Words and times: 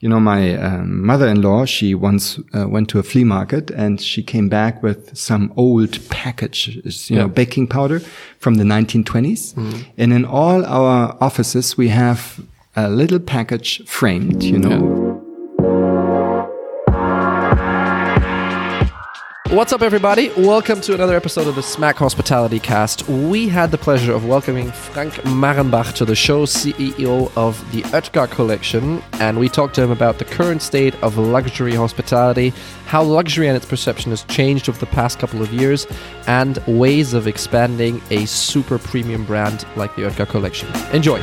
you 0.00 0.08
know, 0.10 0.20
my 0.20 0.54
um, 0.56 1.04
mother-in-law, 1.06 1.64
she 1.64 1.94
once 1.94 2.38
uh, 2.54 2.68
went 2.68 2.88
to 2.90 2.98
a 2.98 3.02
flea 3.02 3.24
market 3.24 3.70
and 3.70 4.00
she 4.00 4.22
came 4.22 4.48
back 4.48 4.82
with 4.82 5.16
some 5.16 5.52
old 5.56 5.98
packages, 6.10 7.08
you 7.10 7.16
Yeah. 7.16 7.22
know, 7.22 7.28
baking 7.28 7.66
powder 7.68 8.00
from 8.38 8.54
the 8.56 8.64
1920s. 8.64 9.54
And 9.96 10.12
in 10.12 10.24
all 10.24 10.64
our 10.66 11.16
offices, 11.20 11.78
we 11.78 11.88
have 11.88 12.40
a 12.74 12.90
little 12.90 13.18
package 13.20 13.82
framed, 13.86 14.42
you 14.42 14.58
know. 14.58 15.95
What's 19.56 19.72
up, 19.72 19.80
everybody? 19.80 20.28
Welcome 20.36 20.82
to 20.82 20.92
another 20.92 21.16
episode 21.16 21.46
of 21.46 21.54
the 21.54 21.62
Smack 21.62 21.96
Hospitality 21.96 22.60
Cast. 22.60 23.08
We 23.08 23.48
had 23.48 23.70
the 23.70 23.78
pleasure 23.78 24.12
of 24.12 24.26
welcoming 24.26 24.70
Frank 24.70 25.14
Marrenbach 25.24 25.94
to 25.94 26.04
the 26.04 26.14
show, 26.14 26.44
CEO 26.44 27.32
of 27.38 27.72
the 27.72 27.80
Oetker 27.84 28.30
Collection, 28.30 29.02
and 29.14 29.38
we 29.38 29.48
talked 29.48 29.74
to 29.76 29.82
him 29.82 29.90
about 29.90 30.18
the 30.18 30.26
current 30.26 30.60
state 30.60 30.94
of 31.02 31.16
luxury 31.16 31.74
hospitality, 31.74 32.52
how 32.84 33.02
luxury 33.02 33.48
and 33.48 33.56
its 33.56 33.64
perception 33.64 34.10
has 34.12 34.24
changed 34.24 34.68
over 34.68 34.78
the 34.78 34.84
past 34.84 35.18
couple 35.18 35.40
of 35.40 35.50
years, 35.54 35.86
and 36.26 36.58
ways 36.66 37.14
of 37.14 37.26
expanding 37.26 38.02
a 38.10 38.26
super 38.26 38.76
premium 38.76 39.24
brand 39.24 39.66
like 39.74 39.96
the 39.96 40.02
Oetker 40.02 40.28
Collection. 40.28 40.68
Enjoy. 40.94 41.18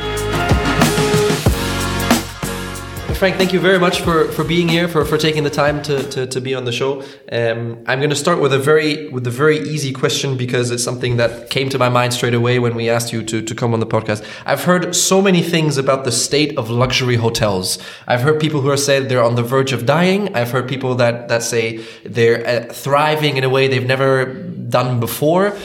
Frank, 3.24 3.38
thank 3.38 3.54
you 3.54 3.60
very 3.60 3.78
much 3.78 4.02
for, 4.02 4.30
for 4.32 4.44
being 4.44 4.68
here, 4.68 4.86
for, 4.86 5.02
for 5.06 5.16
taking 5.16 5.44
the 5.44 5.48
time 5.48 5.82
to, 5.84 6.02
to, 6.10 6.26
to 6.26 6.42
be 6.42 6.54
on 6.54 6.66
the 6.66 6.72
show. 6.72 7.00
Um, 7.32 7.82
I'm 7.86 7.98
going 7.98 8.10
to 8.10 8.16
start 8.16 8.38
with 8.38 8.52
a 8.52 8.58
very 8.58 9.08
with 9.08 9.26
a 9.26 9.30
very 9.30 9.60
easy 9.60 9.94
question 9.94 10.36
because 10.36 10.70
it's 10.70 10.84
something 10.84 11.16
that 11.16 11.48
came 11.48 11.70
to 11.70 11.78
my 11.78 11.88
mind 11.88 12.12
straight 12.12 12.34
away 12.34 12.58
when 12.58 12.74
we 12.74 12.90
asked 12.90 13.14
you 13.14 13.22
to, 13.22 13.40
to 13.40 13.54
come 13.54 13.72
on 13.72 13.80
the 13.80 13.86
podcast. 13.86 14.22
I've 14.44 14.64
heard 14.64 14.94
so 14.94 15.22
many 15.22 15.40
things 15.40 15.78
about 15.78 16.04
the 16.04 16.12
state 16.12 16.58
of 16.58 16.68
luxury 16.68 17.16
hotels. 17.16 17.78
I've 18.06 18.20
heard 18.20 18.38
people 18.42 18.60
who 18.60 18.68
are 18.68 18.76
saying 18.76 19.08
they're 19.08 19.24
on 19.24 19.36
the 19.36 19.42
verge 19.42 19.72
of 19.72 19.86
dying. 19.86 20.36
I've 20.36 20.50
heard 20.50 20.68
people 20.68 20.94
that, 20.96 21.28
that 21.28 21.42
say 21.42 21.78
they're 22.04 22.46
uh, 22.46 22.74
thriving 22.74 23.38
in 23.38 23.44
a 23.44 23.48
way 23.48 23.68
they've 23.68 23.86
never 23.86 24.34
done 24.68 25.00
before 25.00 25.56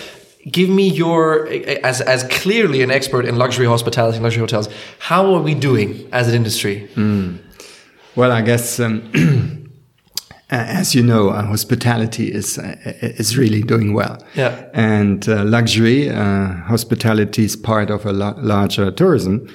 give 0.50 0.70
me 0.70 0.88
your 0.88 1.48
as 1.84 2.00
as 2.00 2.24
clearly 2.30 2.82
an 2.82 2.90
expert 2.90 3.26
in 3.26 3.38
luxury 3.38 3.66
hospitality 3.66 4.16
and 4.16 4.24
luxury 4.24 4.40
hotels 4.40 4.70
how 4.98 5.36
are 5.36 5.42
we 5.42 5.54
doing 5.54 6.08
as 6.14 6.30
an 6.30 6.34
industry 6.34 6.88
Well, 8.16 8.32
I 8.32 8.42
guess, 8.42 8.80
um, 8.80 9.12
as 10.50 10.96
you 10.96 11.04
know, 11.04 11.30
uh, 11.30 11.44
hospitality 11.44 12.32
is 12.32 12.58
uh, 12.58 12.76
is 13.02 13.38
really 13.38 13.62
doing 13.62 13.94
well. 13.94 14.18
Yeah. 14.36 14.66
And 14.74 15.28
uh, 15.30 15.44
luxury 15.44 16.10
uh, 16.10 16.54
hospitality 16.68 17.46
is 17.46 17.56
part 17.56 17.90
of 17.90 18.06
a 18.06 18.12
la- 18.12 18.36
larger 18.38 18.92
tourism 18.92 19.48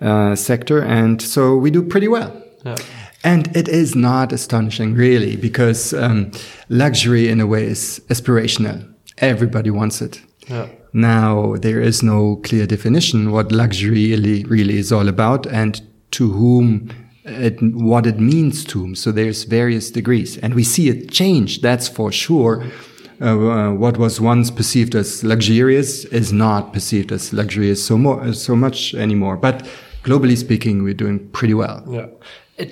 uh, 0.00 0.34
sector, 0.34 0.82
and 0.82 1.22
so 1.22 1.56
we 1.56 1.70
do 1.70 1.82
pretty 1.82 2.08
well. 2.08 2.32
Yeah. 2.64 2.76
And 3.22 3.54
it 3.54 3.68
is 3.68 3.94
not 3.94 4.32
astonishing, 4.32 4.94
really, 4.94 5.36
because 5.36 5.92
um, 5.92 6.30
luxury, 6.70 7.28
in 7.28 7.38
a 7.40 7.46
way, 7.46 7.66
is 7.66 8.00
aspirational. 8.08 8.86
Everybody 9.18 9.70
wants 9.70 10.00
it. 10.00 10.22
Yeah. 10.48 10.68
Now 10.92 11.56
there 11.56 11.80
is 11.80 12.02
no 12.02 12.36
clear 12.42 12.66
definition 12.66 13.30
what 13.30 13.52
luxury 13.52 14.10
really, 14.10 14.44
really 14.44 14.78
is 14.78 14.90
all 14.90 15.08
about 15.08 15.46
and 15.46 15.80
to 16.12 16.32
whom 16.32 16.90
it, 17.24 17.62
what 17.62 18.06
it 18.06 18.18
means 18.18 18.64
to 18.66 18.80
whom. 18.80 18.94
So 18.94 19.12
there's 19.12 19.44
various 19.44 19.90
degrees 19.90 20.38
and 20.38 20.54
we 20.54 20.64
see 20.64 20.88
it 20.88 21.10
change. 21.10 21.60
That's 21.60 21.88
for 21.88 22.12
sure. 22.12 22.64
Uh, 23.20 23.36
uh, 23.36 23.72
what 23.74 23.98
was 23.98 24.20
once 24.20 24.50
perceived 24.50 24.94
as 24.94 25.22
luxurious 25.22 26.06
is 26.06 26.32
not 26.32 26.72
perceived 26.72 27.12
as 27.12 27.32
luxurious 27.34 27.84
so 27.84 27.98
more, 27.98 28.32
so 28.32 28.56
much 28.56 28.94
anymore. 28.94 29.36
But 29.36 29.66
globally 30.04 30.36
speaking, 30.36 30.82
we're 30.82 30.94
doing 30.94 31.28
pretty 31.28 31.52
well. 31.54 31.84
Yeah. 31.86 32.06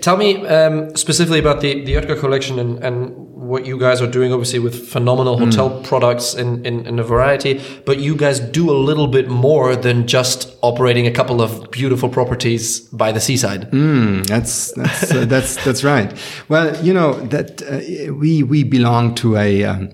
Tell 0.00 0.16
me 0.16 0.46
um, 0.46 0.94
specifically 0.96 1.38
about 1.38 1.60
the, 1.60 1.84
the 1.84 1.94
Oetker 1.94 2.18
collection 2.18 2.58
and, 2.58 2.83
and 2.83 3.27
what 3.48 3.64
you 3.64 3.78
guys 3.78 4.02
are 4.02 4.06
doing, 4.06 4.30
obviously, 4.30 4.58
with 4.58 4.88
phenomenal 4.88 5.38
hotel 5.38 5.80
products 5.82 6.34
in, 6.34 6.64
in, 6.67 6.86
in 6.86 6.98
a 6.98 7.02
variety. 7.02 7.61
But 7.86 7.98
you 7.98 8.14
guys 8.14 8.40
do 8.40 8.70
a 8.70 8.77
little 8.77 9.06
bit 9.06 9.28
more 9.28 9.74
than 9.74 10.06
just 10.06 10.55
operating 10.61 11.06
a 11.06 11.11
couple 11.11 11.40
of 11.40 11.70
beautiful 11.70 12.11
properties 12.11 12.80
by 12.80 13.11
the 13.11 13.20
seaside. 13.20 13.70
Mm, 13.70 14.27
that's 14.27 14.73
that's 14.73 15.11
uh, 15.11 15.24
that's 15.28 15.64
that's 15.64 15.83
right. 15.83 16.12
Well, 16.48 16.77
you 16.84 16.92
know 16.92 17.14
that 17.28 17.62
uh, 17.62 18.12
we 18.14 18.42
we 18.42 18.64
belong 18.64 19.14
to 19.17 19.36
a 19.36 19.64
um, 19.64 19.90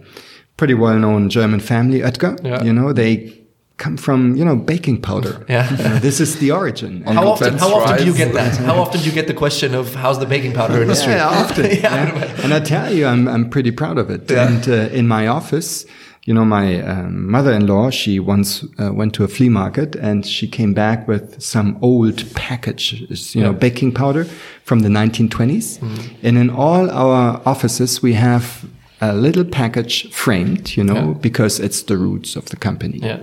pretty 0.57 0.75
well 0.75 0.99
known 0.99 1.31
German 1.31 1.61
family, 1.61 2.01
Oetker. 2.01 2.45
Yeah. 2.45 2.63
You 2.65 2.73
know 2.73 2.93
they 2.93 3.44
come 3.77 3.97
from 3.97 4.37
you 4.37 4.45
know 4.45 4.57
baking 4.57 5.01
powder. 5.01 5.45
Yeah. 5.49 5.71
You 5.77 5.85
know, 5.85 5.99
this 5.99 6.21
is 6.21 6.39
the 6.39 6.51
origin. 6.53 7.03
And 7.07 7.19
How 7.19 7.29
often, 7.29 7.59
how 7.59 7.75
often 7.75 7.99
do 7.99 8.05
you 8.05 8.15
get 8.17 8.33
that? 8.35 8.57
How 8.57 8.77
often 8.79 9.01
do 9.01 9.07
you 9.07 9.13
get 9.15 9.27
the 9.27 9.35
question 9.35 9.75
of 9.75 9.95
how's 9.95 10.19
the 10.19 10.27
baking 10.27 10.53
powder 10.55 10.81
industry? 10.83 11.13
Yeah, 11.13 11.29
often. 11.43 11.65
yeah. 11.83 12.43
And 12.45 12.53
I 12.55 12.61
tell 12.61 12.93
you, 12.95 13.07
I'm 13.07 13.27
I'm 13.29 13.51
pretty 13.51 13.73
proud 13.73 13.99
of 13.99 14.11
it. 14.11 14.31
Yeah. 14.31 14.47
And 14.47 14.69
uh, 14.69 14.99
in 14.99 15.07
my 15.09 15.27
office, 15.29 15.87
you 16.27 16.33
know, 16.35 16.45
my 16.45 16.81
um, 16.81 17.31
mother-in-law, 17.31 17.91
she 17.91 18.19
once 18.19 18.65
uh, 18.79 18.91
went 18.95 19.13
to 19.15 19.25
a 19.25 19.29
flea 19.29 19.51
market 19.51 19.95
and 19.97 20.25
she 20.25 20.47
came 20.49 20.73
back 20.73 21.07
with 21.09 21.43
some 21.43 21.77
old 21.83 22.25
packages, 22.35 23.35
you 23.35 23.43
know, 23.43 23.51
Yeah. 23.53 23.59
baking 23.59 23.93
powder 23.93 24.25
from 24.65 24.81
the 24.81 24.89
1920s. 24.89 25.79
And 26.23 26.39
in 26.39 26.49
all 26.51 26.91
our 26.91 27.41
offices, 27.45 28.03
we 28.03 28.15
have 28.15 28.65
a 29.11 29.13
little 29.15 29.45
package 29.45 30.11
framed, 30.13 30.77
you 30.77 30.85
know, 30.85 30.95
Yeah. 30.95 31.13
because 31.21 31.61
it's 31.61 31.83
the 31.83 31.97
roots 31.97 32.37
of 32.37 32.45
the 32.47 32.57
company. 32.57 32.99
Yeah. 33.03 33.19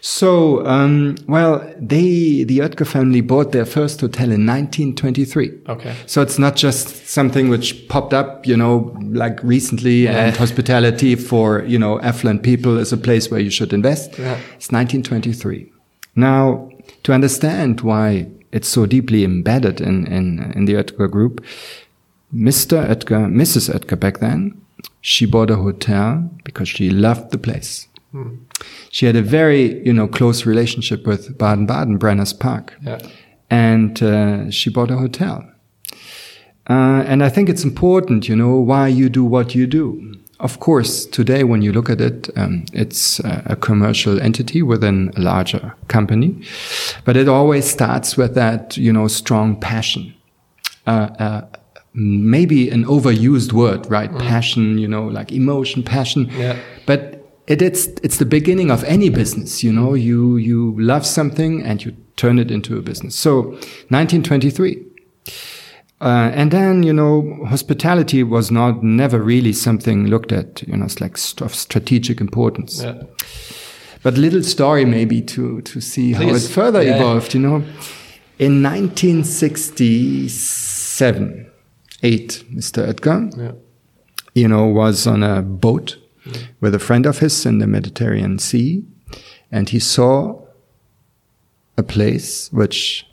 So, 0.00 0.64
um, 0.66 1.16
well, 1.26 1.58
they, 1.80 2.44
the 2.44 2.58
Oetker 2.60 2.86
family 2.86 3.20
bought 3.20 3.52
their 3.52 3.64
first 3.66 4.00
hotel 4.00 4.30
in 4.30 4.46
1923. 4.46 5.52
Okay. 5.68 5.94
So 6.06 6.22
it's 6.22 6.38
not 6.38 6.56
just 6.56 7.06
something 7.08 7.48
which 7.48 7.88
popped 7.88 8.14
up, 8.14 8.46
you 8.46 8.56
know, 8.56 8.96
like 9.02 9.42
recently 9.42 10.06
and 10.08 10.36
hospitality 10.36 11.14
for, 11.16 11.64
you 11.64 11.78
know, 11.78 12.00
affluent 12.00 12.42
people 12.42 12.78
is 12.78 12.92
a 12.92 12.96
place 12.96 13.30
where 13.30 13.40
you 13.40 13.50
should 13.50 13.72
invest. 13.72 14.18
Yeah. 14.18 14.38
It's 14.56 14.70
1923. 14.72 15.70
Now, 16.14 16.70
to 17.02 17.12
understand 17.12 17.80
why 17.82 18.28
it's 18.52 18.68
so 18.68 18.86
deeply 18.86 19.24
embedded 19.24 19.80
in, 19.80 20.06
in, 20.06 20.52
in 20.54 20.64
the 20.64 20.74
Oetker 20.74 21.10
group, 21.10 21.44
Mr. 22.34 22.86
Oetker, 22.86 23.26
Mrs. 23.32 23.72
Oetker 23.74 23.98
back 23.98 24.18
then, 24.20 24.60
she 25.00 25.26
bought 25.26 25.50
a 25.50 25.56
hotel 25.56 26.28
because 26.44 26.68
she 26.68 26.90
loved 26.90 27.30
the 27.30 27.38
place. 27.38 27.86
She 28.90 29.06
had 29.06 29.16
a 29.16 29.22
very, 29.22 29.84
you 29.86 29.92
know, 29.92 30.08
close 30.08 30.46
relationship 30.46 31.06
with 31.06 31.36
Baden-Baden, 31.38 31.98
Brenners 31.98 32.32
Park 32.38 32.74
Yeah. 32.82 32.98
and 33.50 34.02
uh, 34.02 34.50
she 34.50 34.70
bought 34.70 34.90
a 34.90 34.96
hotel. 34.96 35.44
Uh, 36.70 37.02
and 37.06 37.22
I 37.22 37.28
think 37.30 37.48
it's 37.48 37.64
important, 37.64 38.28
you 38.28 38.36
know, 38.36 38.56
why 38.56 38.88
you 38.88 39.08
do 39.08 39.24
what 39.24 39.54
you 39.54 39.66
do. 39.66 40.14
Of 40.40 40.60
course, 40.60 41.06
today 41.06 41.42
when 41.44 41.62
you 41.62 41.72
look 41.72 41.90
at 41.90 42.00
it, 42.00 42.28
um, 42.36 42.64
it's 42.72 43.20
uh, 43.20 43.42
a 43.46 43.56
commercial 43.56 44.20
entity 44.20 44.62
within 44.62 45.10
a 45.16 45.20
larger 45.20 45.74
company, 45.88 46.42
but 47.04 47.16
it 47.16 47.28
always 47.28 47.68
starts 47.68 48.16
with 48.16 48.34
that, 48.34 48.76
you 48.76 48.92
know, 48.92 49.08
strong 49.08 49.58
passion. 49.60 50.14
Uh, 50.86 51.08
uh, 51.18 51.40
maybe 51.98 52.70
an 52.70 52.84
overused 52.84 53.52
word, 53.52 53.86
right? 53.90 54.10
Passion, 54.18 54.78
you 54.78 54.86
know, 54.88 55.06
like 55.06 55.32
emotion, 55.32 55.82
passion. 55.82 56.30
Yeah. 56.36 56.56
But 56.86 57.14
it, 57.46 57.60
it's 57.62 57.86
it's 58.02 58.16
the 58.18 58.24
beginning 58.26 58.70
of 58.70 58.84
any 58.84 59.10
business. 59.10 59.62
You 59.64 59.72
know, 59.72 59.94
you 59.94 60.36
you 60.36 60.74
love 60.80 61.04
something 61.04 61.62
and 61.62 61.84
you 61.84 61.94
turn 62.16 62.38
it 62.38 62.50
into 62.50 62.76
a 62.78 62.82
business. 62.82 63.14
So, 63.16 63.42
1923. 63.90 64.84
Uh, 66.00 66.30
and 66.32 66.52
then, 66.52 66.84
you 66.84 66.92
know, 66.92 67.44
hospitality 67.48 68.22
was 68.22 68.52
not 68.52 68.84
never 68.84 69.18
really 69.20 69.52
something 69.52 70.06
looked 70.06 70.30
at, 70.30 70.62
you 70.62 70.76
know, 70.76 70.84
it's 70.84 71.00
like 71.00 71.16
st- 71.18 71.40
of 71.42 71.52
strategic 71.52 72.20
importance. 72.20 72.80
Yeah. 72.82 73.02
But 74.04 74.16
little 74.16 74.44
story 74.44 74.84
maybe 74.84 75.20
to, 75.22 75.60
to 75.62 75.80
see 75.80 76.12
how 76.12 76.22
it 76.28 76.40
further 76.42 76.82
Yeah. 76.84 76.94
evolved, 76.96 77.34
you 77.34 77.40
know. 77.40 77.64
In 78.38 78.62
1967, 78.62 81.47
8, 82.02 82.44
Mr. 82.52 82.86
Oetker, 82.86 83.36
Yeah. 83.36 83.52
you 84.34 84.48
know, 84.48 84.66
was 84.66 85.06
on 85.06 85.22
a 85.22 85.42
boat 85.42 85.96
mm. 86.24 86.48
with 86.60 86.74
a 86.74 86.78
friend 86.78 87.06
of 87.06 87.18
his 87.18 87.44
in 87.44 87.58
the 87.58 87.66
Mediterranean 87.66 88.38
Sea, 88.38 88.84
and 89.50 89.68
he 89.70 89.78
saw 89.78 90.40
a 91.76 91.82
place 91.82 92.52
which 92.52 93.06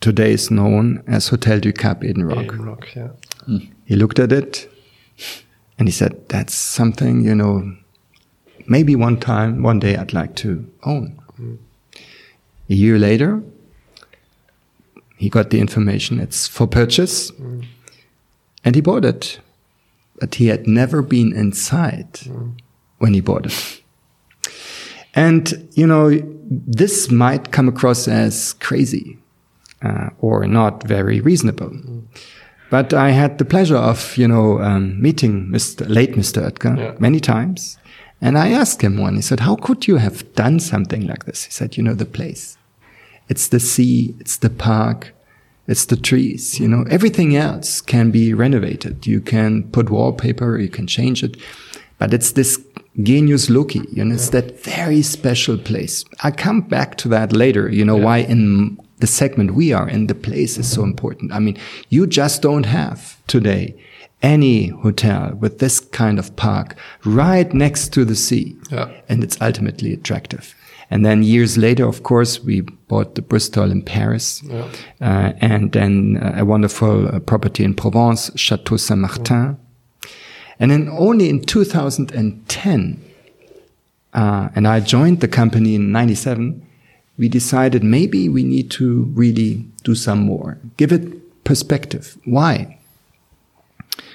today 0.00 0.32
is 0.32 0.50
known 0.50 1.02
as 1.06 1.28
Hotel 1.28 1.60
du 1.60 1.72
Cap 1.72 2.04
Eden 2.04 2.24
Rock. 2.24 2.44
Eden 2.44 2.64
Rock, 2.64 2.88
yeah. 2.94 3.08
Mm. 3.48 3.68
He 3.84 3.96
looked 3.96 4.18
at 4.18 4.32
it 4.32 4.70
and 5.78 5.88
he 5.88 5.92
said, 5.92 6.28
That's 6.28 6.54
something, 6.54 7.24
you 7.24 7.34
know, 7.34 7.76
maybe 8.66 8.94
one 8.94 9.18
time, 9.18 9.62
one 9.62 9.78
day 9.78 9.96
I'd 9.96 10.12
like 10.12 10.34
to 10.36 10.70
own. 10.84 11.20
Mm. 11.40 11.58
A 12.70 12.74
year 12.74 12.98
later, 12.98 13.42
he 15.16 15.28
got 15.28 15.50
the 15.50 15.58
information 15.58 16.20
it's 16.20 16.46
for 16.46 16.66
purchase 16.66 17.32
and 18.68 18.74
he 18.76 18.82
bought 18.82 19.04
it. 19.04 19.40
But 20.20 20.34
he 20.34 20.48
had 20.48 20.66
never 20.66 21.00
been 21.02 21.32
inside 21.32 22.20
when 22.98 23.14
he 23.14 23.20
bought 23.22 23.46
it. 23.46 23.82
And, 25.14 25.68
you 25.74 25.86
know, 25.86 26.10
this 26.80 27.10
might 27.10 27.50
come 27.50 27.68
across 27.68 28.06
as 28.08 28.52
crazy. 28.54 29.16
uh, 29.80 30.10
or 30.20 30.44
not 30.44 30.82
very 30.88 31.20
reasonable. 31.20 31.70
But 32.68 32.92
I 32.92 33.10
had 33.10 33.38
the 33.38 33.44
pleasure 33.44 33.76
of, 33.76 34.16
you 34.16 34.26
know, 34.26 34.58
um, 34.60 35.00
meeting 35.00 35.46
Mr. 35.52 35.88
late 35.88 36.14
Mr. 36.16 36.42
Oetker 36.48 36.76
Yeah. 36.76 36.94
many 36.98 37.20
times. 37.20 37.78
And 38.20 38.36
I 38.36 38.48
asked 38.60 38.82
him 38.82 38.98
one, 38.98 39.14
he 39.14 39.22
said, 39.22 39.38
how 39.40 39.54
could 39.54 39.86
you 39.86 39.96
have 39.98 40.18
done 40.34 40.58
something 40.58 41.06
like 41.06 41.24
this? 41.26 41.44
He 41.44 41.52
said, 41.52 41.76
you 41.76 41.84
know, 41.84 41.94
the 41.94 42.04
place. 42.18 42.58
It's 43.28 43.46
the 43.48 43.60
sea, 43.60 44.16
it's 44.18 44.36
the 44.38 44.50
park, 44.50 45.14
it's 45.68 45.84
the 45.84 45.96
trees, 45.96 46.58
you 46.58 46.66
know, 46.66 46.84
everything 46.90 47.36
else 47.36 47.80
can 47.80 48.10
be 48.10 48.34
renovated. 48.34 49.06
You 49.06 49.20
can 49.20 49.70
put 49.70 49.90
wallpaper, 49.90 50.58
you 50.58 50.68
can 50.68 50.86
change 50.86 51.22
it, 51.22 51.36
but 51.98 52.12
it's 52.14 52.32
this 52.32 52.58
genius 53.02 53.48
loci, 53.48 53.82
you 53.92 54.04
know, 54.04 54.14
it's 54.14 54.30
that 54.30 54.60
very 54.64 55.02
special 55.02 55.58
place. 55.58 56.04
I 56.24 56.30
come 56.30 56.62
back 56.62 56.96
to 56.96 57.08
that 57.08 57.32
later, 57.32 57.68
you 57.68 57.84
know, 57.84 57.96
why 57.96 58.18
in 58.18 58.78
the 58.96 59.06
segment 59.06 59.54
we 59.54 59.72
are 59.72 59.88
in, 59.88 60.08
the 60.08 60.14
place 60.14 60.58
is 60.58 60.68
so 60.68 60.82
important. 60.82 61.32
I 61.32 61.38
mean, 61.38 61.56
you 61.90 62.06
just 62.06 62.42
don't 62.42 62.66
have 62.66 63.16
today 63.26 63.80
any 64.22 64.68
hotel 64.68 65.34
with 65.38 65.58
this 65.58 65.78
kind 65.78 66.18
of 66.18 66.34
park 66.34 66.76
right 67.04 67.52
next 67.54 67.92
to 67.92 68.04
the 68.04 68.16
sea. 68.16 68.56
Yeah. 68.70 68.90
And 69.08 69.22
it's 69.22 69.40
ultimately 69.40 69.92
attractive. 69.92 70.54
And 70.90 71.04
then 71.04 71.22
years 71.22 71.58
later, 71.58 71.86
of 71.86 72.02
course, 72.02 72.42
we 72.42 72.62
bought 72.88 73.14
the 73.14 73.22
Bristol 73.22 73.70
in 73.70 73.82
Paris, 73.82 74.42
Yeah. 74.42 74.64
uh, 75.00 75.32
and 75.40 75.72
then 75.72 76.16
uh, 76.16 76.36
a 76.38 76.44
wonderful 76.44 77.08
uh, 77.08 77.18
property 77.20 77.62
in 77.64 77.74
Provence, 77.74 78.30
Chateau 78.36 78.76
Saint 78.78 79.00
Martin. 79.00 79.56
And 80.58 80.70
then 80.70 80.88
only 80.88 81.28
in 81.28 81.40
2010, 81.44 83.00
uh, 84.14 84.48
and 84.54 84.66
I 84.66 84.80
joined 84.80 85.20
the 85.20 85.28
company 85.28 85.74
in 85.74 85.92
97, 85.92 86.62
we 87.18 87.28
decided 87.28 87.82
maybe 87.84 88.28
we 88.28 88.42
need 88.42 88.70
to 88.70 89.04
really 89.14 89.66
do 89.84 89.94
some 89.94 90.20
more, 90.20 90.56
give 90.78 90.90
it 90.92 91.44
perspective. 91.44 92.16
Why? 92.24 92.78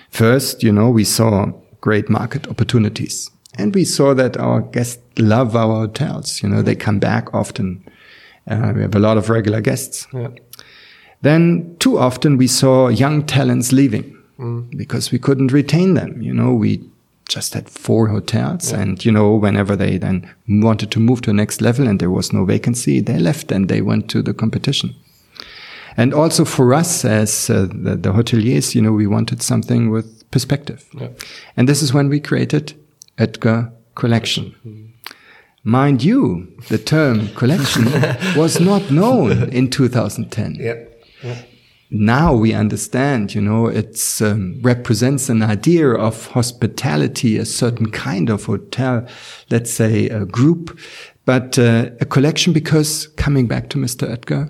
First, 0.09 0.63
you 0.63 0.71
know, 0.71 0.89
we 0.89 1.03
saw 1.03 1.51
great 1.81 2.09
market 2.09 2.47
opportunities 2.47 3.29
and 3.57 3.73
we 3.75 3.85
saw 3.85 4.13
that 4.13 4.37
our 4.37 4.61
guests 4.61 5.01
love 5.17 5.55
our 5.55 5.75
hotels. 5.75 6.41
You 6.41 6.49
know, 6.49 6.61
they 6.61 6.75
come 6.75 6.99
back 6.99 7.33
often. 7.33 7.83
Uh, 8.47 8.73
we 8.75 8.81
have 8.81 8.95
a 8.95 8.99
lot 8.99 9.17
of 9.17 9.29
regular 9.29 9.61
guests. 9.61 10.07
Yeah. 10.13 10.29
Then 11.21 11.75
too 11.79 11.97
often 11.97 12.37
we 12.37 12.47
saw 12.47 12.89
young 12.89 13.25
talents 13.25 13.71
leaving 13.71 14.17
because 14.75 15.11
we 15.11 15.19
couldn't 15.19 15.53
retain 15.53 15.93
them. 15.93 16.21
You 16.21 16.33
know, 16.33 16.53
we 16.53 16.83
just 17.29 17.53
had 17.53 17.69
four 17.69 18.09
hotels 18.09 18.73
and, 18.73 19.03
you 19.05 19.11
know, 19.11 19.35
whenever 19.35 19.75
they 19.75 19.97
then 19.97 20.29
wanted 20.47 20.91
to 20.91 20.99
move 20.99 21.21
to 21.21 21.29
the 21.29 21.33
next 21.33 21.61
level 21.61 21.87
and 21.87 21.99
there 21.99 22.11
was 22.11 22.33
no 22.33 22.43
vacancy, 22.43 22.99
they 22.99 23.17
left 23.17 23.51
and 23.51 23.69
they 23.69 23.81
went 23.81 24.09
to 24.09 24.21
the 24.21 24.33
competition. 24.33 24.93
And 25.95 26.13
also 26.13 26.43
for 26.43 26.73
us 26.73 27.05
as 27.05 27.49
uh, 27.49 27.67
the, 27.71 27.95
the 27.95 28.11
hoteliers, 28.11 28.75
you 28.75 28.81
know, 28.81 28.91
we 28.91 29.07
wanted 29.07 29.41
something 29.41 29.89
with 29.89 30.29
perspective. 30.31 30.85
Yeah. 30.93 31.09
And 31.55 31.69
this 31.69 31.81
is 31.81 31.93
when 31.93 32.09
we 32.09 32.19
created 32.19 32.73
Oetker 33.17 33.71
Collection. 33.95 34.93
Mind 35.63 36.03
you, 36.03 36.47
the 36.69 36.77
term 36.77 37.29
collection 37.35 37.85
was 38.35 38.59
not 38.59 38.91
known 38.91 39.49
in 39.49 39.69
2010 39.69 40.55
Yeah. 40.59 40.73
Yeah. 41.23 41.41
now 41.89 42.33
we 42.33 42.53
understand, 42.53 43.33
you 43.33 43.39
know, 43.41 43.67
it 43.67 43.97
um, 44.21 44.59
represents 44.61 45.29
an 45.29 45.41
idea 45.41 45.87
of 45.89 46.27
hospitality, 46.27 47.37
a 47.37 47.45
certain 47.45 47.89
kind 47.91 48.29
of 48.29 48.45
hotel, 48.45 49.07
let's 49.49 49.71
say 49.71 50.09
a 50.09 50.25
group, 50.25 50.77
but 51.25 51.57
uh, 51.57 51.91
a 52.01 52.05
collection 52.05 52.51
because 52.51 53.07
coming 53.15 53.47
back 53.47 53.69
to 53.69 53.77
Mr. 53.77 54.05
Oetker, 54.09 54.49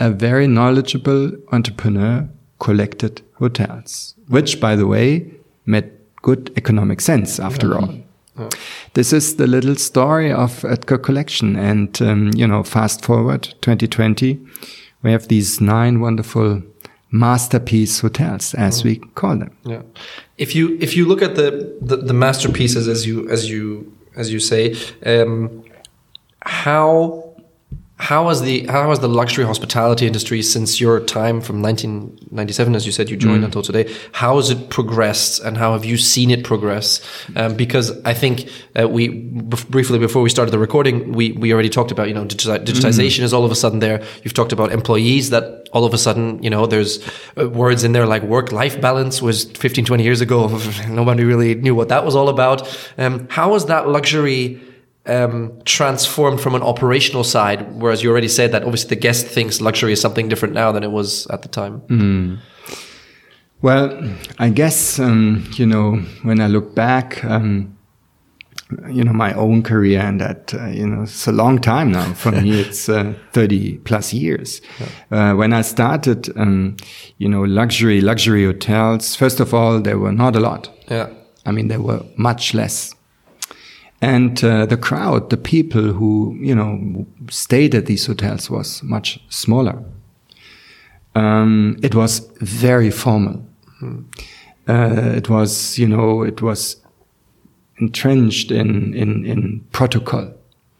a 0.00 0.10
very 0.10 0.48
knowledgeable 0.48 1.30
entrepreneur 1.52 2.28
collected 2.58 3.22
hotels, 3.34 4.14
which 4.28 4.60
by 4.60 4.74
the 4.74 4.86
way 4.88 5.30
made 5.66 5.88
good 6.22 6.52
economic 6.56 7.00
sense 7.00 7.38
after 7.38 7.76
all. 7.78 7.94
This 8.94 9.12
is 9.12 9.36
the 9.36 9.46
little 9.46 9.76
story 9.76 10.32
of 10.32 10.62
Oetker 10.62 11.02
Collection. 11.02 11.56
And, 11.56 12.00
um, 12.00 12.30
you 12.34 12.46
know, 12.46 12.62
fast 12.62 13.04
forward 13.04 13.54
2020, 13.60 14.38
we 15.02 15.12
have 15.12 15.28
these 15.28 15.60
nine 15.60 16.00
wonderful 16.00 16.62
masterpiece 17.10 18.00
hotels, 18.00 18.54
as 18.54 18.84
we 18.84 18.96
call 18.96 19.36
them. 19.36 19.50
Yeah. 19.64 19.82
If 20.38 20.54
you 20.54 20.78
if 20.80 20.96
you 20.96 21.04
look 21.06 21.20
at 21.20 21.36
the 21.36 21.76
the, 21.80 21.96
the 21.96 22.14
masterpieces 22.14 22.88
as 22.88 23.06
you 23.06 23.28
as 23.28 23.50
you 23.50 23.92
as 24.16 24.32
you 24.32 24.40
say, 24.40 24.76
um, 25.04 25.62
how 26.40 27.21
how 28.02 28.28
has 28.28 28.42
the 28.42 28.66
how 28.66 28.90
has 28.90 28.98
the 28.98 29.08
luxury 29.08 29.44
hospitality 29.44 30.08
industry 30.08 30.42
since 30.42 30.80
your 30.80 30.98
time 30.98 31.40
from 31.40 31.62
1997, 31.62 32.74
as 32.74 32.84
you 32.84 32.90
said, 32.90 33.08
you 33.08 33.16
joined 33.16 33.44
until 33.44 33.62
today? 33.62 33.94
How 34.10 34.38
has 34.38 34.50
it 34.50 34.70
progressed, 34.70 35.40
and 35.44 35.56
how 35.56 35.72
have 35.72 35.84
you 35.84 35.96
seen 35.96 36.32
it 36.32 36.42
progress? 36.42 37.00
Um, 37.36 37.54
because 37.54 37.92
I 38.04 38.12
think 38.12 38.48
uh, 38.74 38.88
we 38.88 39.06
br- 39.08 39.66
briefly 39.70 40.00
before 40.00 40.20
we 40.20 40.30
started 40.30 40.50
the 40.50 40.58
recording, 40.58 41.12
we 41.12 41.30
we 41.30 41.52
already 41.52 41.68
talked 41.68 41.92
about 41.92 42.08
you 42.08 42.14
know 42.14 42.24
digiti- 42.24 42.64
digitization 42.64 43.20
is 43.20 43.32
all 43.32 43.44
of 43.44 43.52
a 43.52 43.54
sudden 43.54 43.78
there. 43.78 44.02
You've 44.24 44.34
talked 44.34 44.52
about 44.52 44.72
employees 44.72 45.30
that 45.30 45.68
all 45.72 45.84
of 45.84 45.94
a 45.94 45.98
sudden 45.98 46.42
you 46.42 46.50
know 46.50 46.66
there's 46.66 46.98
uh, 47.38 47.48
words 47.48 47.84
in 47.84 47.92
there 47.92 48.06
like 48.06 48.24
work 48.24 48.50
life 48.50 48.80
balance 48.80 49.22
was 49.22 49.44
15 49.44 49.84
20 49.84 50.02
years 50.02 50.20
ago 50.20 50.48
nobody 50.88 51.22
really 51.22 51.54
knew 51.54 51.76
what 51.76 51.88
that 51.88 52.04
was 52.04 52.16
all 52.16 52.28
about. 52.28 52.66
Um, 52.98 53.28
how 53.30 53.52
has 53.52 53.66
that 53.66 53.86
luxury 53.86 54.60
um, 55.06 55.60
transformed 55.64 56.40
from 56.40 56.54
an 56.54 56.62
operational 56.62 57.24
side, 57.24 57.72
whereas 57.80 58.02
you 58.02 58.10
already 58.10 58.28
said 58.28 58.52
that 58.52 58.62
obviously 58.62 58.90
the 58.90 59.00
guest 59.00 59.26
thinks 59.26 59.60
luxury 59.60 59.92
is 59.92 60.00
something 60.00 60.28
different 60.28 60.54
now 60.54 60.72
than 60.72 60.84
it 60.84 60.90
was 60.90 61.26
at 61.28 61.42
the 61.42 61.48
time. 61.48 62.40
Well, 63.62 64.16
I 64.40 64.48
guess, 64.48 64.98
um, 64.98 65.48
you 65.54 65.66
know, 65.66 65.96
when 66.22 66.40
I 66.40 66.48
look 66.48 66.74
back, 66.74 67.24
um, 67.24 67.78
you 68.88 69.04
know, 69.04 69.12
my 69.12 69.32
own 69.34 69.62
career 69.62 70.00
and 70.00 70.20
that, 70.20 70.52
uh, 70.54 70.66
you 70.66 70.86
know, 70.86 71.02
it's 71.02 71.26
a 71.26 71.32
long 71.32 71.60
time 71.60 71.92
now. 71.92 72.12
For 72.14 72.32
me, 72.32 72.60
it's 72.60 72.88
uh, 72.88 73.14
30 73.32 73.78
plus 73.78 74.12
years. 74.12 74.60
Uh, 75.10 75.34
when 75.34 75.52
I 75.52 75.62
started, 75.62 76.36
um, 76.36 76.76
you 77.18 77.28
know, 77.28 77.42
luxury, 77.42 78.00
luxury 78.00 78.44
hotels, 78.44 79.14
first 79.14 79.40
of 79.40 79.54
all, 79.54 79.80
there 79.80 79.98
were 79.98 80.12
not 80.12 80.34
a 80.34 80.40
lot. 80.40 80.68
Yeah, 80.88 81.10
I 81.46 81.52
mean, 81.52 81.68
there 81.68 81.80
were 81.80 82.02
much 82.16 82.54
less. 82.54 82.94
And 84.02 84.42
uh, 84.42 84.66
the 84.66 84.76
crowd, 84.76 85.30
the 85.30 85.36
people 85.36 85.92
who, 85.92 86.36
you 86.40 86.56
know, 86.56 87.06
stayed 87.30 87.74
at 87.76 87.86
these 87.86 88.04
hotels 88.06 88.50
was 88.50 88.82
much 88.82 89.20
smaller. 89.28 89.82
Um, 91.14 91.78
it 91.82 91.94
was 91.94 92.18
very 92.40 92.90
formal. 92.90 93.46
Uh, 94.68 95.12
it 95.16 95.28
was, 95.28 95.78
you 95.78 95.86
know, 95.86 96.22
it 96.22 96.42
was 96.42 96.76
entrenched 97.78 98.50
in, 98.50 98.92
in, 98.94 99.24
in 99.24 99.60
protocol. 99.70 100.32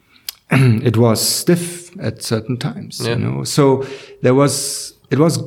it 0.50 0.96
was 0.96 1.20
stiff 1.20 1.96
at 2.00 2.22
certain 2.22 2.56
times, 2.56 3.00
Yeah. 3.00 3.10
you 3.10 3.18
know. 3.18 3.44
So 3.44 3.86
there 4.22 4.34
was, 4.34 4.94
it 5.10 5.18
was 5.20 5.38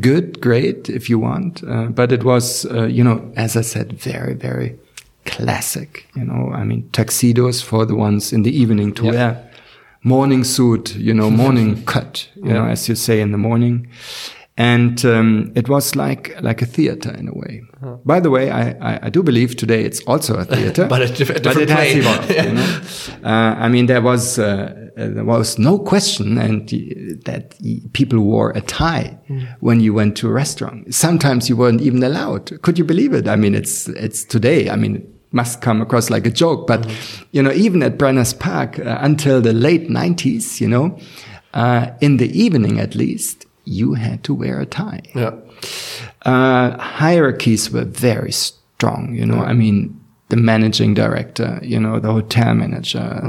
good, 0.00 0.40
great, 0.42 0.90
if 0.90 1.08
you 1.08 1.18
want, 1.18 1.62
uh, 1.64 1.86
but 1.86 2.12
it 2.12 2.24
was, 2.24 2.66
uh, 2.66 2.84
you 2.84 3.02
know, 3.04 3.32
as 3.36 3.56
I 3.56 3.62
said, 3.62 3.94
very, 3.94 4.34
very 4.34 4.78
classic. 5.24 6.06
You 6.14 6.24
know, 6.24 6.50
I 6.52 6.64
mean, 6.64 6.88
tuxedos 6.92 7.62
for 7.62 7.86
the 7.86 7.94
ones 7.94 8.32
in 8.32 8.42
the 8.42 8.50
evening 8.56 8.92
to 8.94 9.04
Yeah. 9.04 9.10
wear, 9.12 9.50
morning 10.02 10.44
suit, 10.44 10.94
you 10.96 11.14
know, 11.14 11.30
morning 11.30 11.82
cut, 11.86 12.28
you 12.36 12.52
know, 12.52 12.66
as 12.66 12.88
you 12.88 12.94
say 12.94 13.20
in 13.20 13.32
the 13.32 13.38
morning. 13.38 13.86
And 14.56 15.02
um, 15.06 15.52
it 15.54 15.68
was 15.68 15.96
like 15.96 16.36
like 16.42 16.60
a 16.60 16.66
theater 16.66 17.10
in 17.10 17.26
a 17.28 17.32
way. 17.34 17.62
By 18.04 18.20
the 18.20 18.30
way, 18.30 18.50
I, 18.50 18.70
I, 18.80 18.98
I 19.06 19.10
do 19.10 19.22
believe 19.22 19.56
today 19.56 19.82
it's 19.84 20.00
also 20.06 20.36
a 20.36 20.44
theater, 20.54 20.86
But 20.86 21.02
a 21.02 21.08
diff- 21.08 21.30
a 21.30 21.32
but 21.34 21.42
different 21.42 21.70
it 21.70 21.70
has 21.70 21.94
evolved. 21.96 22.30
you 22.30 22.52
know? 22.52 23.28
uh, 23.28 23.54
I 23.58 23.68
mean, 23.68 23.86
there 23.86 24.02
was 24.02 24.38
uh, 24.38 24.44
uh, 24.96 25.08
there 25.08 25.24
was 25.24 25.58
no 25.58 25.78
question, 25.78 26.36
and 26.38 26.62
uh, 26.72 27.14
that 27.24 27.54
people 27.94 28.20
wore 28.20 28.50
a 28.50 28.60
tie 28.60 29.18
when 29.60 29.80
you 29.80 29.94
went 29.94 30.16
to 30.18 30.28
a 30.28 30.32
restaurant. 30.32 30.94
Sometimes 30.94 31.48
you 31.48 31.56
weren't 31.56 31.80
even 31.80 32.02
allowed. 32.02 32.60
Could 32.62 32.78
you 32.78 32.84
believe 32.84 33.14
it? 33.14 33.26
I 33.28 33.36
mean, 33.36 33.54
it's 33.54 33.88
it's 33.88 34.24
today. 34.24 34.68
I 34.70 34.76
mean. 34.76 34.96
It 34.96 35.36
must 35.36 35.62
come 35.62 35.80
across 35.80 36.10
like 36.10 36.26
a 36.26 36.30
joke, 36.30 36.66
but 36.66 36.86
you 37.30 37.42
know, 37.42 37.52
even 37.52 37.82
at 37.82 37.96
Brenner's 37.96 38.34
Park 38.34 38.78
uh, 38.78 38.98
until 39.00 39.40
the 39.40 39.54
late 39.54 39.88
'90s, 39.88 40.60
you 40.60 40.68
know, 40.68 40.98
uh, 41.54 41.86
in 42.02 42.18
the 42.18 42.28
evening 42.38 42.78
at 42.78 42.94
least, 42.94 43.46
you 43.64 43.94
had 43.94 44.22
to 44.24 44.34
wear 44.34 44.60
a 44.60 44.66
tie 44.66 45.02
yeah, 45.14 45.32
uh, 46.24 46.78
hierarchies 46.78 47.70
were 47.70 47.84
very 47.84 48.32
strong. 48.32 49.14
You 49.14 49.26
know, 49.26 49.38
I 49.38 49.52
mean, 49.52 49.98
the 50.28 50.36
managing 50.36 50.94
director, 50.94 51.60
you 51.62 51.78
know, 51.78 52.00
the 52.00 52.12
hotel 52.12 52.54
manager, 52.54 53.20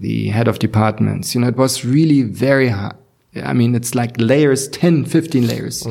the 0.00 0.28
head 0.28 0.48
of 0.48 0.58
departments, 0.58 1.34
you 1.34 1.40
know, 1.40 1.48
it 1.48 1.56
was 1.56 1.84
really 1.84 2.22
very 2.22 2.68
hard. 2.68 2.96
I 3.36 3.52
mean, 3.52 3.74
it's 3.74 3.94
like 3.94 4.20
layers, 4.20 4.68
10, 4.68 5.04
15 5.04 5.46
layers. 5.46 5.86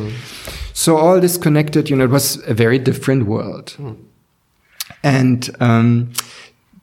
So 0.74 0.98
all 0.98 1.20
this 1.20 1.38
connected, 1.38 1.89
you 1.89 1.96
know, 1.96 2.03
it 2.03 2.10
was 2.10 2.38
a 2.48 2.53
very 2.53 2.77
different 2.77 3.25
world. 3.25 3.75
And 5.03 5.50
um, 5.60 6.12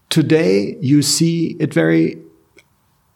today 0.08 0.76
you 0.80 1.02
see 1.02 1.56
it 1.60 1.74
very, 1.74 2.18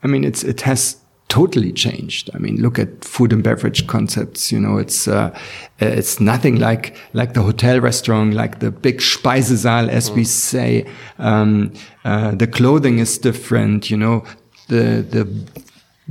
I 0.02 0.06
mean, 0.06 0.24
it's, 0.24 0.44
it 0.44 0.60
has 0.62 0.99
totally 1.30 1.72
changed. 1.72 2.28
I 2.34 2.38
mean, 2.38 2.60
look 2.60 2.78
at 2.78 3.04
food 3.04 3.32
and 3.32 3.42
beverage 3.42 3.86
concepts. 3.86 4.52
You 4.52 4.60
know, 4.60 4.76
it's 4.76 5.08
uh, 5.08 5.30
it's 5.78 6.20
nothing 6.20 6.58
like 6.58 6.96
like 7.14 7.32
the 7.32 7.42
hotel 7.42 7.80
restaurant, 7.80 8.34
like 8.34 8.58
the 8.58 8.70
big 8.70 8.98
Speisesaal, 8.98 9.88
as 9.88 10.10
mm. 10.10 10.16
we 10.16 10.24
say. 10.24 10.86
Um, 11.18 11.72
uh, 12.04 12.32
the 12.34 12.46
clothing 12.46 12.98
is 12.98 13.16
different. 13.16 13.90
You 13.90 13.96
know, 13.96 14.24
the 14.68 15.06
the 15.08 15.24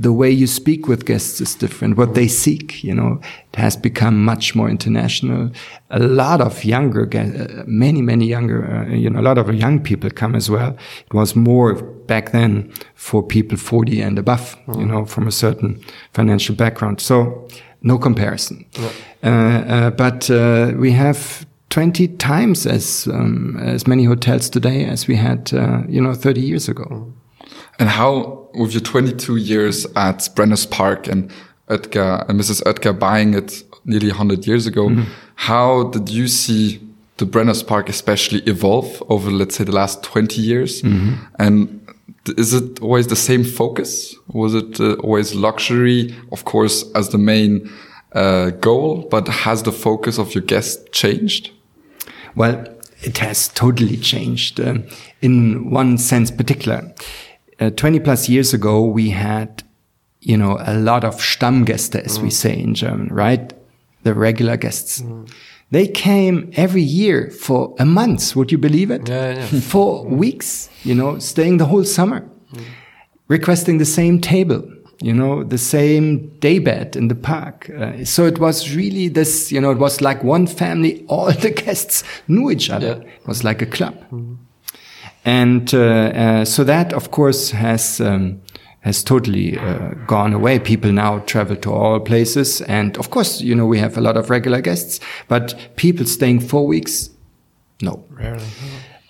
the 0.00 0.12
way 0.14 0.30
you 0.30 0.46
speak 0.46 0.88
with 0.88 1.04
guests 1.04 1.42
is 1.42 1.54
different. 1.54 1.98
What 1.98 2.14
they 2.14 2.26
seek, 2.26 2.82
you 2.82 2.94
know, 2.94 3.20
it 3.52 3.56
has 3.56 3.76
become 3.76 4.24
much 4.24 4.54
more 4.54 4.70
international. 4.70 5.50
A 5.90 5.98
lot 5.98 6.40
of 6.40 6.64
younger, 6.64 7.02
uh, 7.02 7.64
many, 7.66 8.00
many 8.00 8.26
younger, 8.26 8.64
uh, 8.64 8.94
you 8.94 9.10
know, 9.10 9.20
a 9.20 9.26
lot 9.30 9.36
of 9.36 9.54
young 9.54 9.78
people 9.78 10.08
come 10.08 10.34
as 10.34 10.48
well. 10.48 10.74
It 11.04 11.12
was 11.12 11.36
more 11.36 11.74
back 11.74 12.32
then 12.32 12.72
for 12.94 13.22
people 13.22 13.58
40 13.58 14.00
and 14.00 14.18
above, 14.18 14.56
mm. 14.66 14.80
you 14.80 14.86
know, 14.86 15.04
from 15.04 15.28
a 15.28 15.32
certain 15.32 15.78
financial 16.14 16.54
background. 16.54 17.02
So 17.02 17.46
no 17.82 17.98
comparison. 17.98 18.64
Yeah. 18.72 18.90
Uh, 19.22 19.74
uh 19.74 19.90
but 19.90 20.30
uh, 20.30 20.72
we 20.76 20.92
have 20.92 21.44
20 21.68 22.08
times 22.16 22.66
as 22.66 23.06
um, 23.08 23.58
as 23.58 23.86
many 23.86 24.04
hotels 24.04 24.48
today 24.48 24.86
as 24.86 25.06
we 25.06 25.16
had, 25.16 25.52
uh, 25.52 25.82
you 25.88 26.00
know, 26.00 26.14
30 26.14 26.40
years 26.40 26.70
ago. 26.70 27.12
And 27.78 27.88
how, 27.88 28.39
with 28.54 28.72
your 28.72 28.80
22 28.80 29.36
years 29.36 29.86
at 29.96 30.28
Brenners 30.34 30.68
Park 30.68 31.06
and 31.06 31.30
Oetker 31.68 32.28
and 32.28 32.38
Mrs. 32.40 32.62
Oetker 32.64 32.98
buying 32.98 33.34
it 33.34 33.62
nearly 33.84 34.08
100 34.08 34.46
years 34.46 34.66
ago, 34.66 34.88
mm 34.88 34.96
-hmm. 34.96 35.04
how 35.34 35.90
did 35.90 36.08
you 36.10 36.28
see 36.28 36.80
the 37.16 37.26
Brenners 37.26 37.62
Park 37.62 37.88
especially 37.88 38.42
evolve 38.46 39.02
over, 39.08 39.30
let's 39.30 39.56
say, 39.56 39.64
the 39.64 39.72
last 39.72 40.02
20 40.02 40.42
years? 40.42 40.82
Mm 40.82 40.92
-hmm. 40.92 41.12
And 41.38 41.80
is 42.36 42.52
it 42.52 42.80
always 42.82 43.06
the 43.06 43.16
same 43.16 43.44
focus? 43.44 44.16
Was 44.26 44.54
it 44.54 44.80
uh, 44.80 44.92
always 45.02 45.34
luxury, 45.34 46.14
of 46.30 46.44
course, 46.44 46.84
as 46.94 47.08
the 47.08 47.18
main 47.18 47.70
uh, 48.14 48.50
goal, 48.60 49.06
but 49.10 49.28
has 49.28 49.62
the 49.62 49.72
focus 49.72 50.18
of 50.18 50.34
your 50.34 50.44
guests 50.44 50.82
changed? 50.92 51.50
Well, 52.36 52.64
it 53.02 53.18
has 53.18 53.48
totally 53.48 53.96
changed 53.96 54.60
uh, 54.60 54.74
in 55.20 55.70
one 55.70 55.98
sense 55.98 56.30
particular 56.30 56.92
uh, 57.60 57.70
20 57.70 58.00
plus 58.00 58.28
years 58.28 58.54
ago, 58.54 58.82
we 58.82 59.10
had, 59.10 59.62
you 60.20 60.36
know, 60.36 60.58
a 60.60 60.74
lot 60.74 61.04
of 61.04 61.16
Stammgäste, 61.16 62.00
as 62.00 62.18
mm. 62.18 62.22
we 62.22 62.30
say 62.30 62.58
in 62.58 62.74
German, 62.74 63.08
right? 63.08 63.52
The 64.02 64.14
regular 64.14 64.56
guests. 64.56 65.02
Mm. 65.02 65.30
They 65.70 65.86
came 65.86 66.50
every 66.56 66.82
year 66.82 67.30
for 67.30 67.74
a 67.78 67.84
month. 67.84 68.34
Would 68.34 68.50
you 68.50 68.58
believe 68.58 68.90
it? 68.90 69.08
Yeah, 69.08 69.36
yeah. 69.36 69.60
for 69.60 70.04
weeks, 70.04 70.68
you 70.82 70.94
know, 70.94 71.18
staying 71.18 71.58
the 71.58 71.66
whole 71.66 71.84
summer, 71.84 72.28
mm. 72.52 72.64
requesting 73.28 73.78
the 73.78 73.84
same 73.84 74.20
table, 74.20 74.68
you 75.00 75.14
know, 75.14 75.44
the 75.44 75.58
same 75.58 76.28
daybed 76.40 76.96
in 76.96 77.08
the 77.08 77.14
park. 77.14 77.70
Uh, 77.70 78.04
so 78.04 78.26
it 78.26 78.38
was 78.38 78.74
really 78.74 79.08
this, 79.08 79.52
you 79.52 79.60
know, 79.60 79.70
it 79.70 79.78
was 79.78 80.00
like 80.00 80.24
one 80.24 80.46
family. 80.46 81.04
All 81.08 81.30
the 81.30 81.50
guests 81.50 82.04
knew 82.26 82.50
each 82.50 82.68
other. 82.68 83.02
It 83.02 83.26
was 83.26 83.44
like 83.44 83.62
a 83.62 83.66
club. 83.66 83.96
And 85.24 85.72
uh, 85.74 85.78
uh, 85.78 86.44
so 86.44 86.64
that, 86.64 86.92
of 86.92 87.10
course, 87.10 87.50
has 87.50 88.00
um, 88.00 88.40
has 88.80 89.04
totally 89.04 89.58
uh, 89.58 89.90
gone 90.06 90.32
away. 90.32 90.58
People 90.58 90.92
now 90.92 91.18
travel 91.20 91.56
to 91.56 91.72
all 91.72 92.00
places, 92.00 92.62
and 92.62 92.96
of 92.96 93.10
course, 93.10 93.40
you 93.40 93.54
know, 93.54 93.66
we 93.66 93.78
have 93.78 93.98
a 93.98 94.00
lot 94.00 94.16
of 94.16 94.30
regular 94.30 94.60
guests, 94.60 95.00
but 95.28 95.54
people 95.76 96.06
staying 96.06 96.40
four 96.40 96.66
weeks, 96.66 97.10
no. 97.82 98.04
Rarely. 98.10 98.46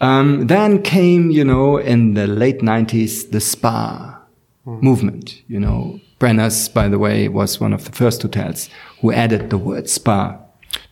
Um, 0.01 0.47
then 0.47 0.83
came, 0.83 1.31
you 1.31 1.45
know, 1.45 1.77
in 1.77 2.15
the 2.15 2.27
late 2.27 2.61
'90s, 2.61 3.31
the 3.31 3.41
spa 3.41 4.21
mm. 4.67 4.83
movement. 4.83 5.43
You 5.47 5.61
know, 5.61 6.01
Brenner's, 6.19 6.69
by 6.69 6.89
the 6.89 6.99
way, 6.99 7.29
was 7.29 7.61
one 7.61 7.73
of 7.73 7.85
the 7.85 7.93
first 7.93 8.23
hotels 8.23 8.69
who 9.01 9.13
added 9.13 9.51
the 9.51 9.59
word 9.59 9.89
spa 9.89 10.39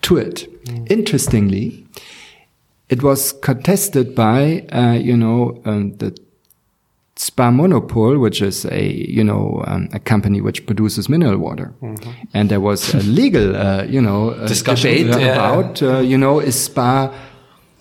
to 0.03 0.17
it. 0.17 0.47
Mm. 0.67 0.91
Interestingly, 0.91 1.87
it 2.88 3.02
was 3.02 3.33
contested 3.33 4.14
by, 4.14 4.66
uh, 4.73 4.92
you 4.92 5.16
know, 5.16 5.61
um, 5.64 5.97
the 5.99 6.16
Spa 7.16 7.50
Monopol, 7.50 8.21
which 8.21 8.40
is 8.40 8.64
a, 8.66 8.92
you 8.92 9.25
know, 9.25 9.64
um, 9.66 9.88
a 9.92 9.99
company 9.99 10.40
which 10.40 10.64
produces 10.66 11.09
mineral 11.09 11.37
water. 11.38 11.73
Mm 11.83 11.95
-hmm. 11.95 12.12
And 12.33 12.49
there 12.49 12.61
was 12.61 12.95
a 12.95 12.99
legal, 12.99 13.57
uh, 13.57 13.85
you 13.90 14.00
know, 14.00 14.35
debate 14.47 15.21
yeah. 15.21 15.37
about, 15.37 15.83
uh, 15.83 16.00
you 16.00 16.16
know, 16.16 16.40
is 16.40 16.64
Spa 16.64 17.11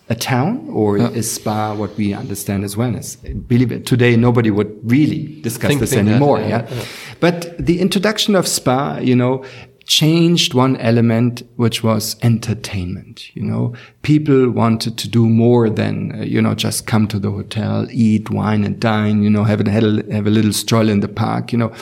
a 0.10 0.16
town 0.16 0.70
or 0.70 0.98
yeah. 0.98 1.18
is 1.18 1.34
Spa 1.34 1.76
what 1.76 1.98
we 1.98 2.16
understand 2.16 2.64
as 2.64 2.76
wellness? 2.76 3.18
Believe 3.48 3.76
it, 3.76 3.86
today 3.86 4.16
nobody 4.16 4.50
would 4.50 4.72
really 4.84 5.40
discuss 5.42 5.70
think, 5.70 5.82
this 5.82 5.92
think 5.92 6.10
anymore. 6.10 6.40
That, 6.40 6.50
yeah? 6.50 6.78
yeah? 6.78 6.86
But 7.20 7.66
the 7.66 7.80
introduction 7.80 8.36
of 8.36 8.48
Spa, 8.48 9.00
you 9.02 9.16
know, 9.16 9.44
changed 9.88 10.54
one 10.54 10.76
element, 10.78 11.44
which 11.56 11.82
was 11.82 12.18
entertainment. 12.22 13.36
You 13.36 13.44
know, 13.44 13.74
people 14.02 14.50
wanted 14.52 14.98
to 14.98 15.08
do 15.08 15.28
more 15.28 15.70
than, 15.70 16.20
uh, 16.20 16.24
you 16.24 16.42
know, 16.42 16.54
just 16.54 16.86
come 16.86 17.08
to 17.08 17.20
the 17.20 17.32
hotel, 17.32 17.88
eat, 17.90 18.30
wine 18.30 18.64
and 18.64 18.80
dine, 18.80 19.24
you 19.24 19.30
know, 19.30 19.46
have 19.46 19.62
a, 19.62 19.70
have 19.70 19.84
a, 19.84 20.14
have 20.14 20.28
a 20.28 20.30
little 20.30 20.54
stroll 20.54 20.90
in 20.90 21.00
the 21.00 21.08
park, 21.08 21.52
you 21.52 21.58
know. 21.58 21.74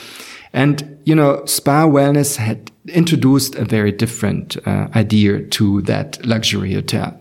And, 0.56 0.98
you 1.04 1.14
know, 1.14 1.44
spa 1.44 1.84
wellness 1.84 2.36
had 2.36 2.72
introduced 2.88 3.56
a 3.56 3.64
very 3.66 3.92
different 3.92 4.56
uh, 4.66 4.88
idea 4.96 5.42
to 5.48 5.82
that 5.82 6.24
luxury 6.24 6.72
hotel. 6.72 7.20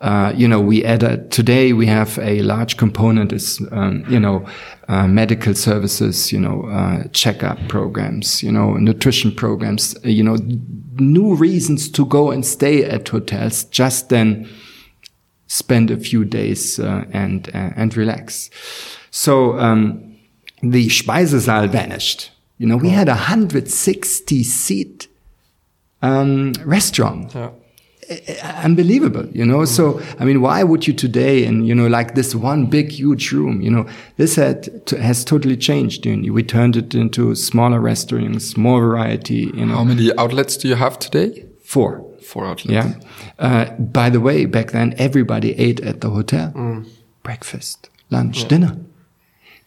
Uh, 0.00 0.32
you 0.36 0.46
know, 0.46 0.60
we 0.60 0.84
added, 0.84 1.32
today 1.32 1.72
we 1.72 1.86
have 1.86 2.20
a 2.20 2.40
large 2.42 2.76
component 2.76 3.32
is, 3.32 3.60
um, 3.72 4.04
you 4.08 4.20
know, 4.20 4.46
uh, 4.86 5.08
medical 5.08 5.56
services, 5.56 6.30
you 6.30 6.38
know, 6.38 6.66
uh, 6.66 7.02
checkup 7.08 7.58
programs, 7.66 8.44
you 8.44 8.52
know, 8.52 8.74
nutrition 8.74 9.34
programs, 9.34 9.96
uh, 10.04 10.08
you 10.08 10.22
know, 10.22 10.36
new 11.00 11.34
reasons 11.34 11.90
to 11.90 12.06
go 12.06 12.30
and 12.30 12.46
stay 12.46 12.84
at 12.84 13.08
hotels 13.08 13.64
just 13.64 14.08
then 14.08 14.48
spend 15.48 15.90
a 15.90 15.96
few 15.96 16.24
days 16.24 16.78
uh, 16.78 17.04
and, 17.12 17.50
and 17.52 17.96
relax. 17.96 18.50
So, 19.10 19.58
um, 19.58 20.04
the 20.62 20.88
Speisesaal 20.88 21.68
vanished 21.70 22.30
you 22.58 22.66
know, 22.66 22.76
we 22.76 22.90
had 22.90 23.08
a 23.08 23.12
160 23.12 24.42
seat 24.42 25.08
um, 26.02 26.52
restaurant. 26.64 27.34
Yeah. 27.34 27.50
Unbelievable, 28.64 29.26
you 29.32 29.44
know. 29.44 29.58
Mm. 29.58 29.68
So, 29.68 30.00
I 30.18 30.24
mean, 30.24 30.40
why 30.40 30.62
would 30.62 30.86
you 30.86 30.94
today, 30.94 31.44
and 31.44 31.68
you 31.68 31.74
know, 31.74 31.86
like 31.88 32.14
this 32.14 32.34
one 32.34 32.64
big, 32.64 32.90
huge 32.90 33.32
room, 33.32 33.60
you 33.60 33.70
know, 33.70 33.86
this 34.16 34.36
had 34.36 34.66
has 34.98 35.26
totally 35.26 35.58
changed. 35.58 36.06
You 36.06 36.16
know, 36.16 36.32
we 36.32 36.42
turned 36.42 36.74
it 36.74 36.94
into 36.94 37.34
smaller 37.34 37.80
restaurants, 37.80 38.56
more 38.56 38.80
variety. 38.80 39.52
You 39.54 39.66
know, 39.66 39.74
how 39.74 39.84
many 39.84 40.10
outlets 40.16 40.56
do 40.56 40.68
you 40.68 40.76
have 40.76 40.98
today? 40.98 41.44
Four. 41.62 42.02
Four 42.22 42.46
outlets. 42.46 42.70
Yeah. 42.70 42.94
Uh, 43.38 43.66
by 43.74 44.08
the 44.08 44.20
way, 44.20 44.46
back 44.46 44.70
then 44.70 44.94
everybody 44.96 45.52
ate 45.58 45.80
at 45.80 46.00
the 46.00 46.08
hotel, 46.08 46.50
mm. 46.52 46.88
breakfast, 47.22 47.90
lunch, 48.08 48.40
yeah. 48.40 48.48
dinner. 48.48 48.76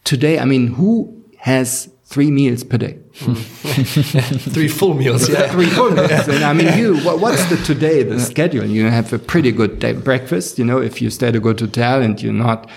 Today, 0.02 0.40
I 0.40 0.46
mean, 0.46 0.66
who 0.74 1.22
has 1.38 1.91
three 2.12 2.30
meals 2.30 2.62
per 2.62 2.76
day. 2.76 2.98
three 3.14 4.68
full 4.68 4.92
meals, 4.92 5.28
yeah. 5.28 5.50
three 5.50 5.66
full 5.66 5.90
meals. 5.90 6.28
And 6.28 6.44
I 6.44 6.52
mean, 6.52 6.78
you, 6.78 6.98
what, 6.98 7.20
what's 7.20 7.42
the 7.46 7.56
today, 7.56 8.02
the 8.02 8.20
schedule? 8.20 8.66
You 8.66 8.86
have 8.86 9.12
a 9.14 9.18
pretty 9.18 9.50
good 9.50 9.78
day 9.78 9.94
breakfast, 9.94 10.58
you 10.58 10.64
know, 10.64 10.78
if 10.78 11.00
you 11.00 11.08
stay 11.08 11.28
at 11.28 11.36
a 11.36 11.40
good 11.40 11.58
hotel 11.58 12.02
and 12.02 12.20
you're 12.20 12.34
not 12.34 12.68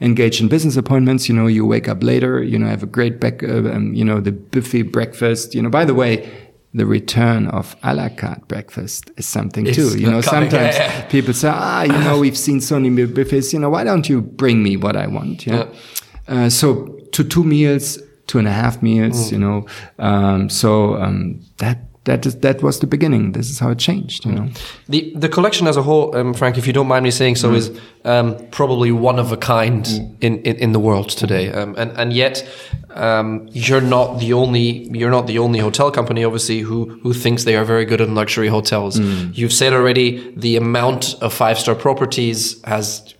engaged 0.00 0.40
in 0.40 0.46
business 0.48 0.76
appointments, 0.76 1.28
you 1.28 1.34
know, 1.34 1.48
you 1.48 1.66
wake 1.66 1.88
up 1.88 2.04
later, 2.04 2.40
you 2.42 2.56
know, 2.56 2.68
have 2.68 2.84
a 2.84 2.86
great 2.86 3.18
back, 3.18 3.42
uh, 3.42 3.68
um, 3.74 3.92
you 3.94 4.04
know, 4.04 4.20
the 4.20 4.30
buffet 4.30 4.82
breakfast, 4.82 5.56
you 5.56 5.62
know, 5.62 5.70
by 5.70 5.84
the 5.84 5.94
way, 5.94 6.30
the 6.72 6.86
return 6.86 7.48
of 7.48 7.76
a 7.82 7.94
la 7.94 8.08
carte 8.08 8.46
breakfast 8.46 9.10
is 9.16 9.26
something 9.26 9.66
it's 9.66 9.76
too. 9.76 9.98
You 9.98 10.10
know, 10.10 10.22
coming, 10.22 10.50
sometimes 10.50 10.76
yeah, 10.76 10.98
yeah. 10.98 11.06
people 11.06 11.34
say, 11.34 11.50
ah, 11.52 11.82
you 11.82 11.98
know, 12.04 12.18
we've 12.20 12.38
seen 12.38 12.60
so 12.60 12.78
many 12.78 13.06
buffets, 13.06 13.52
you 13.52 13.58
know, 13.58 13.70
why 13.70 13.82
don't 13.82 14.08
you 14.08 14.20
bring 14.22 14.62
me 14.62 14.76
what 14.76 14.96
I 14.96 15.08
want? 15.08 15.46
Yeah. 15.46 15.66
yeah. 16.28 16.44
Uh, 16.44 16.50
so 16.50 16.98
to 17.12 17.24
two 17.24 17.44
meals, 17.44 17.98
two 18.26 18.38
and 18.38 18.48
a 18.48 18.52
half 18.52 18.82
meals, 18.82 19.28
mm. 19.28 19.32
you 19.32 19.38
know. 19.38 19.66
Um, 19.98 20.48
so 20.48 20.96
um, 20.96 21.40
that 21.58 21.78
that 22.04 22.26
is 22.26 22.38
that 22.40 22.62
was 22.62 22.80
the 22.80 22.86
beginning. 22.86 23.32
This 23.32 23.50
is 23.50 23.58
how 23.58 23.70
it 23.70 23.78
changed, 23.78 24.24
you 24.24 24.32
mm. 24.32 24.36
know. 24.36 24.50
The 24.88 25.12
the 25.16 25.28
collection 25.28 25.66
as 25.66 25.76
a 25.76 25.82
whole, 25.82 26.14
um, 26.16 26.34
Frank, 26.34 26.58
if 26.58 26.66
you 26.66 26.72
don't 26.72 26.86
mind 26.86 27.04
me 27.04 27.10
saying 27.10 27.36
so, 27.36 27.50
mm. 27.50 27.56
is 27.56 27.80
um, 28.04 28.36
probably 28.50 28.92
one 28.92 29.18
of 29.18 29.32
a 29.32 29.36
kind 29.36 29.84
mm. 29.84 30.16
in, 30.20 30.42
in, 30.42 30.56
in 30.56 30.72
the 30.72 30.80
world 30.80 31.08
today. 31.08 31.50
Um, 31.50 31.74
and 31.78 31.90
and 31.92 32.12
yet 32.12 32.46
um, 32.90 33.48
you're 33.52 33.80
not 33.80 34.20
the 34.20 34.34
only 34.34 34.88
you're 34.96 35.10
not 35.10 35.26
the 35.26 35.38
only 35.38 35.60
hotel 35.60 35.90
company, 35.90 36.24
obviously, 36.24 36.60
who 36.60 36.98
who 37.02 37.14
thinks 37.14 37.44
they 37.44 37.56
are 37.56 37.64
very 37.64 37.86
good 37.86 38.00
in 38.00 38.14
luxury 38.14 38.48
hotels. 38.48 39.00
Mm. 39.00 39.36
You've 39.36 39.52
said 39.52 39.72
already 39.72 40.34
the 40.36 40.56
amount 40.56 41.14
of 41.22 41.32
five 41.32 41.58
star 41.58 41.74
properties 41.74 42.62
has 42.64 43.13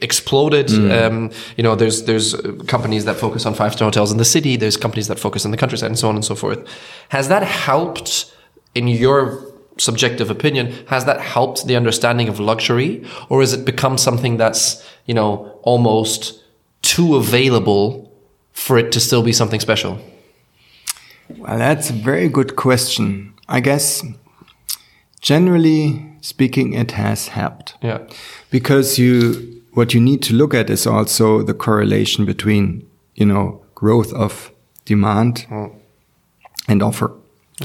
exploded. 0.00 0.68
Mm. 0.68 1.06
Um, 1.06 1.30
you 1.56 1.62
know, 1.62 1.74
there's 1.74 2.04
there's 2.04 2.34
companies 2.66 3.04
that 3.04 3.16
focus 3.16 3.46
on 3.46 3.54
five 3.54 3.72
star 3.72 3.86
hotels 3.86 4.12
in 4.12 4.18
the 4.18 4.24
city. 4.24 4.56
There's 4.56 4.76
companies 4.76 5.08
that 5.08 5.18
focus 5.18 5.44
on 5.44 5.50
the 5.50 5.56
countryside, 5.56 5.90
and 5.90 5.98
so 5.98 6.08
on 6.08 6.14
and 6.14 6.24
so 6.24 6.34
forth. 6.34 6.66
Has 7.10 7.28
that 7.28 7.42
helped, 7.42 8.34
in 8.74 8.88
your 8.88 9.44
subjective 9.78 10.30
opinion, 10.30 10.72
has 10.88 11.04
that 11.04 11.20
helped 11.20 11.66
the 11.66 11.76
understanding 11.76 12.28
of 12.28 12.40
luxury, 12.40 13.04
or 13.28 13.40
has 13.40 13.52
it 13.52 13.64
become 13.64 13.98
something 13.98 14.36
that's 14.36 14.84
you 15.06 15.14
know 15.14 15.58
almost 15.62 16.42
too 16.82 17.16
available 17.16 18.12
for 18.52 18.78
it 18.78 18.92
to 18.92 19.00
still 19.00 19.22
be 19.22 19.32
something 19.32 19.60
special? 19.60 19.98
Well, 21.36 21.58
that's 21.58 21.90
a 21.90 21.92
very 21.92 22.28
good 22.28 22.56
question. 22.56 23.34
I 23.48 23.60
guess 23.60 24.02
generally 25.20 26.08
speaking, 26.20 26.74
it 26.74 26.92
has 26.92 27.28
helped. 27.28 27.74
Yeah. 27.82 28.06
Because 28.50 28.98
you, 28.98 29.57
what 29.72 29.94
you 29.94 30.00
need 30.00 30.22
to 30.22 30.34
look 30.34 30.54
at 30.54 30.70
is 30.70 30.86
also 30.86 31.42
the 31.42 31.54
correlation 31.54 32.24
between, 32.24 32.88
you 33.14 33.26
know, 33.26 33.62
growth 33.74 34.12
of 34.12 34.50
demand 34.84 35.46
Mm. 35.50 35.72
and 36.68 36.82
offer. 36.82 37.12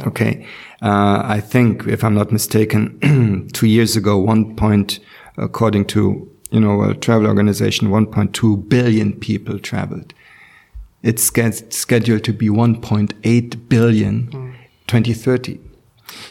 Okay. 0.07 0.45
Uh, 0.81 1.21
I 1.23 1.39
think, 1.39 1.87
if 1.87 2.03
I'm 2.03 2.15
not 2.15 2.31
mistaken, 2.31 3.49
two 3.53 3.67
years 3.67 3.95
ago, 3.95 4.17
one 4.17 4.55
point, 4.55 4.99
according 5.37 5.85
to, 5.87 6.29
you 6.51 6.59
know, 6.59 6.83
a 6.83 6.93
travel 6.95 7.27
organization, 7.27 7.89
1.2 7.89 8.67
billion 8.69 9.13
people 9.13 9.59
traveled. 9.59 10.13
It's 11.03 11.23
scheduled 11.23 12.23
to 12.23 12.33
be 12.33 12.49
1.8 12.49 13.69
billion 13.69 14.27
2030. 14.87 15.59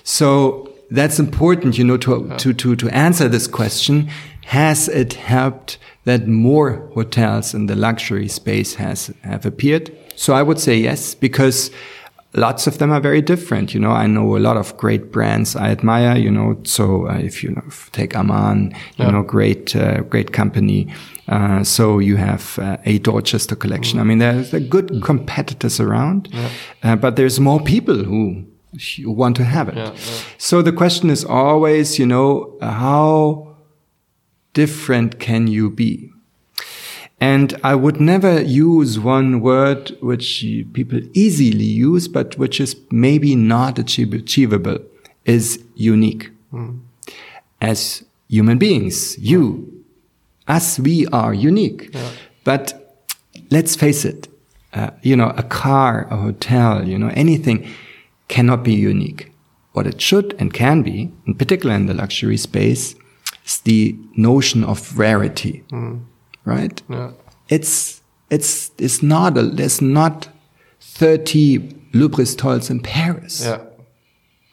So 0.03 0.71
that's 0.91 1.19
important, 1.19 1.79
you 1.79 1.85
know, 1.85 1.97
to, 1.99 2.35
to, 2.39 2.53
to, 2.53 2.77
to 2.77 2.89
answer 2.91 3.29
this 3.29 3.47
question. 3.47 4.09
Has 4.47 4.89
it 4.89 5.15
helped 5.15 5.79
that 6.05 6.27
more 6.27 6.89
hotels 6.95 7.55
in 7.55 7.67
the 7.67 7.77
luxury 7.77 8.29
space 8.29 8.75
has, 8.75 9.11
have 9.23 9.47
appeared? 9.47 9.91
So 10.17 10.35
I 10.35 10.43
would 10.43 10.59
say 10.59 10.77
yes, 10.77 11.15
because 11.15 11.71
lots 12.35 12.67
of 12.67 12.79
them 12.79 12.91
are 12.91 13.01
very 13.01 13.23
different. 13.23 13.73
You 13.75 13.81
know, 13.81 13.91
I 13.93 14.07
know 14.07 14.37
a 14.37 14.39
lot 14.41 14.57
of 14.57 14.77
great 14.77 15.13
brands 15.13 15.55
I 15.55 15.71
admire, 15.71 16.17
you 16.17 16.31
know, 16.31 16.57
so 16.65 17.09
uh, 17.09 17.19
if 17.19 17.43
you 17.45 17.51
know, 17.51 17.63
take 17.93 18.17
Aman, 18.17 18.73
you 18.99 19.05
Yeah. 19.05 19.11
know, 19.13 19.23
great, 19.23 19.77
uh, 19.77 20.01
great 20.03 20.33
company. 20.33 20.87
Uh, 21.29 21.63
so 21.65 21.99
you 22.01 22.17
have 22.17 22.59
uh, 22.59 22.77
a 22.85 22.99
Dorchester 22.99 23.55
collection. 23.57 24.01
I 24.01 24.03
mean, 24.03 24.19
there's 24.19 24.51
good 24.69 25.03
competitors 25.03 25.79
around, 25.81 26.29
uh, 26.83 26.97
but 26.97 27.15
there's 27.17 27.39
more 27.39 27.61
people 27.61 27.97
who 28.05 28.45
who 29.05 29.11
want 29.13 29.37
to 29.37 29.45
have 29.45 29.69
it. 29.69 29.77
Yeah, 29.77 29.93
yeah. 29.93 30.21
So 30.39 30.63
the 30.63 30.73
question 30.73 31.11
is 31.11 31.25
always, 31.27 31.99
you 31.99 32.07
know, 32.07 32.57
how 32.63 33.52
different 34.53 35.19
can 35.19 35.47
you 35.47 35.71
be? 35.71 36.11
And 37.21 37.59
I 37.63 37.77
would 37.77 38.01
never 38.01 38.43
use 38.43 38.99
one 38.99 39.41
word 39.41 39.97
which 40.01 40.45
people 40.73 41.01
easily 41.15 41.65
use, 41.65 42.09
but 42.09 42.37
which 42.37 42.61
is 42.61 42.75
maybe 42.91 43.37
not 43.37 43.79
achievable, 43.79 44.79
is 45.25 45.63
unique. 45.77 46.31
As 47.61 48.05
human 48.29 48.59
beings, 48.59 49.17
you, 49.19 49.85
us, 50.49 50.81
we 50.81 51.07
are 51.09 51.33
unique. 51.33 51.95
But 52.43 52.99
let's 53.51 53.77
face 53.77 54.05
it, 54.05 54.27
uh, 54.73 54.91
you 55.03 55.15
know, 55.15 55.33
a 55.37 55.45
car, 55.45 56.09
a 56.11 56.17
hotel, 56.17 56.89
you 56.89 56.99
know, 56.99 57.13
anything 57.15 57.69
cannot 58.27 58.65
be 58.65 58.75
unique. 58.75 59.31
What 59.75 59.87
it 59.87 60.01
should 60.01 60.35
and 60.41 60.53
can 60.53 60.83
be, 60.83 61.13
in 61.27 61.37
particular 61.37 61.75
in 61.77 61.87
the 61.87 61.95
luxury 61.95 62.37
space, 62.37 62.97
is 63.47 63.59
the 63.61 63.97
notion 64.17 64.65
of 64.65 64.99
rarity, 64.99 65.65
right? 66.45 66.83
Yeah. 66.89 67.11
It's 67.49 68.01
it's 68.31 68.71
it's 68.79 69.03
not 69.03 69.37
a, 69.37 69.43
there's 69.43 69.81
not 69.83 70.29
thirty 70.81 71.59
Le 71.93 72.09
Bristols 72.09 72.71
in 72.71 72.81
Paris. 72.81 73.45
Yeah. 73.45 73.63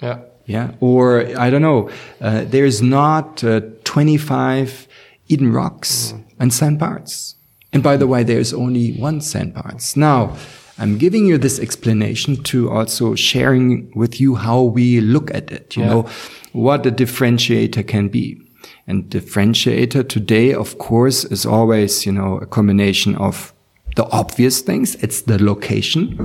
Yeah. 0.01 0.19
Yeah. 0.45 0.71
Or, 0.79 1.25
I 1.37 1.49
don't 1.51 1.61
know, 1.61 1.89
uh, 2.21 2.43
there's 2.47 2.81
not 2.81 3.43
uh, 3.43 3.61
25 3.83 4.87
Eden 5.27 5.53
Rocks 5.53 6.13
and 6.39 6.51
St. 6.51 6.79
Bart's. 6.79 7.35
And 7.71 7.83
by 7.83 7.97
the 7.97 8.07
way, 8.07 8.23
there's 8.23 8.51
only 8.51 8.93
one 8.93 9.21
St. 9.21 9.53
Bart's. 9.53 9.95
Now, 9.95 10.35
I'm 10.79 10.97
giving 10.97 11.27
you 11.27 11.37
this 11.37 11.59
explanation 11.59 12.41
to 12.45 12.71
also 12.71 13.13
sharing 13.13 13.91
with 13.95 14.19
you 14.19 14.35
how 14.35 14.63
we 14.63 15.01
look 15.01 15.29
at 15.35 15.51
it, 15.51 15.77
you 15.77 15.83
Yeah. 15.83 15.89
know, 15.89 16.09
what 16.53 16.85
a 16.87 16.91
differentiator 16.91 17.85
can 17.87 18.07
be. 18.07 18.41
And 18.89 19.03
differentiator 19.11 20.09
today, 20.09 20.51
of 20.51 20.79
course, 20.79 21.23
is 21.23 21.45
always, 21.45 22.07
you 22.07 22.11
know, 22.11 22.39
a 22.41 22.47
combination 22.47 23.15
of 23.17 23.53
the 23.95 24.09
obvious 24.09 24.61
things. 24.61 24.95
It's 24.95 25.21
the 25.21 25.37
location. 25.41 26.17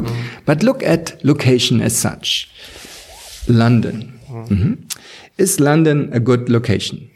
But 0.47 0.63
look 0.63 0.83
at 0.83 1.23
location 1.23 1.83
as 1.83 1.95
such. 1.95 2.49
London. 3.49 4.19
Mhm. 4.31 4.79
Is 5.37 5.61
London 5.61 6.09
a 6.15 6.21
good 6.21 6.49
location? 6.49 7.11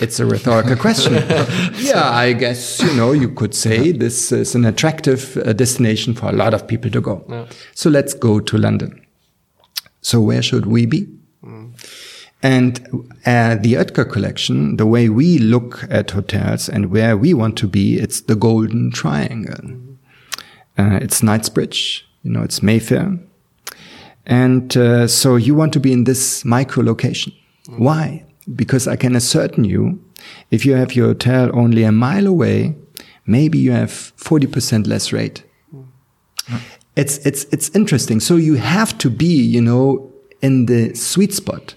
It's 0.00 0.20
a 0.20 0.26
rhetorical 0.26 0.76
question. 0.76 1.14
yeah, 1.78 2.10
I 2.10 2.34
guess, 2.34 2.80
you 2.82 2.94
know, 2.96 3.12
you 3.12 3.30
could 3.30 3.54
say 3.54 3.92
this 3.92 4.30
is 4.32 4.54
an 4.54 4.66
attractive 4.66 5.38
uh, 5.38 5.54
destination 5.54 6.12
for 6.14 6.28
a 6.28 6.32
lot 6.32 6.52
of 6.52 6.66
people 6.66 6.90
to 6.90 7.00
go. 7.00 7.46
So 7.74 7.88
let's 7.88 8.12
go 8.12 8.40
to 8.40 8.58
London. 8.58 9.00
So 10.02 10.20
where 10.20 10.42
should 10.42 10.66
we 10.66 10.84
be? 10.84 11.06
And 12.44 12.78
uh, 13.24 13.56
the 13.56 13.72
Oetker 13.72 14.04
collection, 14.12 14.76
the 14.76 14.84
way 14.84 15.08
we 15.08 15.38
look 15.38 15.86
at 15.88 16.10
hotels 16.10 16.68
and 16.68 16.90
where 16.90 17.16
we 17.16 17.32
want 17.32 17.56
to 17.56 17.66
be, 17.66 17.96
it's 17.96 18.20
the 18.20 18.36
golden 18.36 18.90
triangle. 18.90 19.80
Uh, 20.76 20.98
it's 21.00 21.22
Knightsbridge, 21.22 22.06
you 22.22 22.30
know, 22.30 22.42
it's 22.42 22.62
Mayfair. 22.62 23.18
And 24.26 24.76
uh, 24.76 25.08
so 25.08 25.36
you 25.36 25.54
want 25.54 25.72
to 25.72 25.80
be 25.80 25.90
in 25.90 26.04
this 26.04 26.44
micro 26.44 26.84
location. 26.84 27.32
Why? 27.78 28.26
Because 28.54 28.86
I 28.86 28.96
can 28.96 29.16
ascertain 29.16 29.64
you, 29.64 30.04
if 30.50 30.66
you 30.66 30.74
have 30.74 30.94
your 30.94 31.06
hotel 31.06 31.50
only 31.54 31.82
a 31.82 31.92
mile 31.92 32.26
away, 32.26 32.76
maybe 33.24 33.56
you 33.56 33.72
have 33.72 33.88
40% 33.88 34.86
less 34.86 35.14
rate. 35.14 35.44
It's, 36.94 37.16
it's, 37.24 37.44
it's 37.44 37.70
interesting. 37.70 38.20
So 38.20 38.36
you 38.36 38.56
have 38.56 38.98
to 38.98 39.08
be, 39.08 39.34
you 39.34 39.62
know, 39.62 40.12
in 40.42 40.66
the 40.66 40.94
sweet 40.94 41.32
spot 41.32 41.74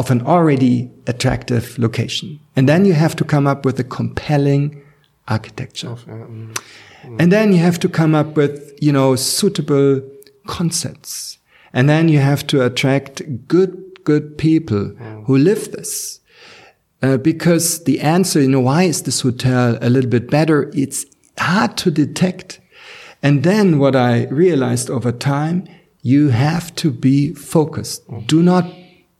of 0.00 0.10
an 0.10 0.22
already 0.22 0.90
attractive 1.06 1.78
location. 1.78 2.40
And 2.56 2.66
then 2.66 2.86
you 2.86 2.94
have 2.94 3.14
to 3.16 3.24
come 3.24 3.46
up 3.46 3.66
with 3.66 3.78
a 3.78 3.84
compelling 3.84 4.82
architecture. 5.28 5.90
Uh, 5.90 6.26
mm, 6.26 6.56
mm. 7.02 7.20
And 7.20 7.30
then 7.30 7.52
you 7.52 7.58
have 7.58 7.78
to 7.80 7.88
come 7.88 8.14
up 8.14 8.34
with, 8.34 8.72
you 8.80 8.92
know, 8.92 9.14
suitable 9.16 10.00
concepts. 10.46 11.38
And 11.74 11.86
then 11.86 12.08
you 12.08 12.18
have 12.18 12.46
to 12.46 12.64
attract 12.64 13.46
good, 13.46 13.72
good 14.04 14.38
people 14.38 14.84
mm. 14.90 15.24
who 15.26 15.36
live 15.36 15.70
this. 15.72 16.20
Uh, 17.02 17.18
because 17.18 17.84
the 17.84 18.00
answer, 18.00 18.40
you 18.40 18.48
know, 18.48 18.60
why 18.60 18.84
is 18.84 19.02
this 19.02 19.20
hotel 19.20 19.78
a 19.82 19.90
little 19.90 20.10
bit 20.10 20.30
better? 20.30 20.70
It's 20.74 21.04
hard 21.38 21.76
to 21.78 21.90
detect. 21.90 22.58
And 23.22 23.42
then 23.42 23.78
what 23.78 23.94
I 23.94 24.24
realized 24.30 24.88
over 24.88 25.12
time, 25.12 25.68
you 26.02 26.30
have 26.30 26.74
to 26.76 26.90
be 26.90 27.34
focused. 27.34 28.02
Do 28.26 28.42
not 28.42 28.64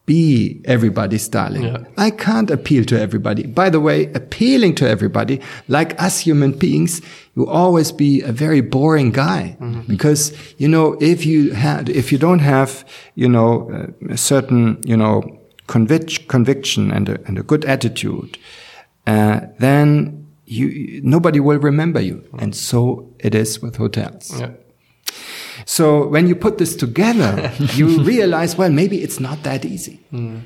be 0.07 0.61
everybody's 0.65 1.29
darling. 1.29 1.63
Yeah. 1.63 1.85
I 1.97 2.11
can't 2.11 2.51
appeal 2.51 2.85
to 2.87 3.01
everybody. 3.01 3.47
By 3.47 3.71
the 3.71 3.79
way, 3.79 4.07
appealing 4.13 4.75
to 4.77 4.89
everybody, 4.89 5.41
like 5.69 6.01
us 6.03 6.19
human 6.21 6.53
beings, 6.53 7.01
you 7.37 7.47
always 7.47 7.93
be 7.93 8.21
a 8.23 8.33
very 8.33 8.61
boring 8.61 9.13
guy 9.13 9.57
because, 9.87 10.33
you 10.59 10.67
know, 10.69 10.97
if 11.01 11.25
you 11.25 11.53
had, 11.53 11.89
if 11.89 12.11
you 12.11 12.19
don't 12.19 12.41
have, 12.41 12.85
you 13.15 13.29
know, 13.29 13.71
a 14.09 14.17
certain, 14.17 14.79
you 14.85 14.97
know, 14.97 15.23
convic- 15.69 16.27
conviction 16.27 16.91
and 16.91 17.09
a, 17.09 17.19
and 17.27 17.39
a 17.39 17.43
good 17.43 17.65
attitude, 17.65 18.37
uh, 19.07 19.41
then 19.59 20.27
you, 20.47 21.01
nobody 21.05 21.39
will 21.39 21.59
remember 21.59 22.01
you. 22.01 22.25
And 22.41 22.57
so 22.57 23.09
it 23.21 23.35
is 23.35 23.63
with 23.63 23.77
hotels. 23.77 24.41
Yeah. 24.41 24.51
So 25.65 26.07
when 26.07 26.27
you 26.27 26.35
put 26.35 26.59
this 26.59 26.77
together, 26.77 27.53
you 27.75 28.03
realize, 28.03 28.57
well, 28.57 28.71
maybe 28.71 29.03
it's 29.03 29.21
not 29.21 29.43
that 29.43 29.65
easy 29.65 30.01
mm. 30.13 30.43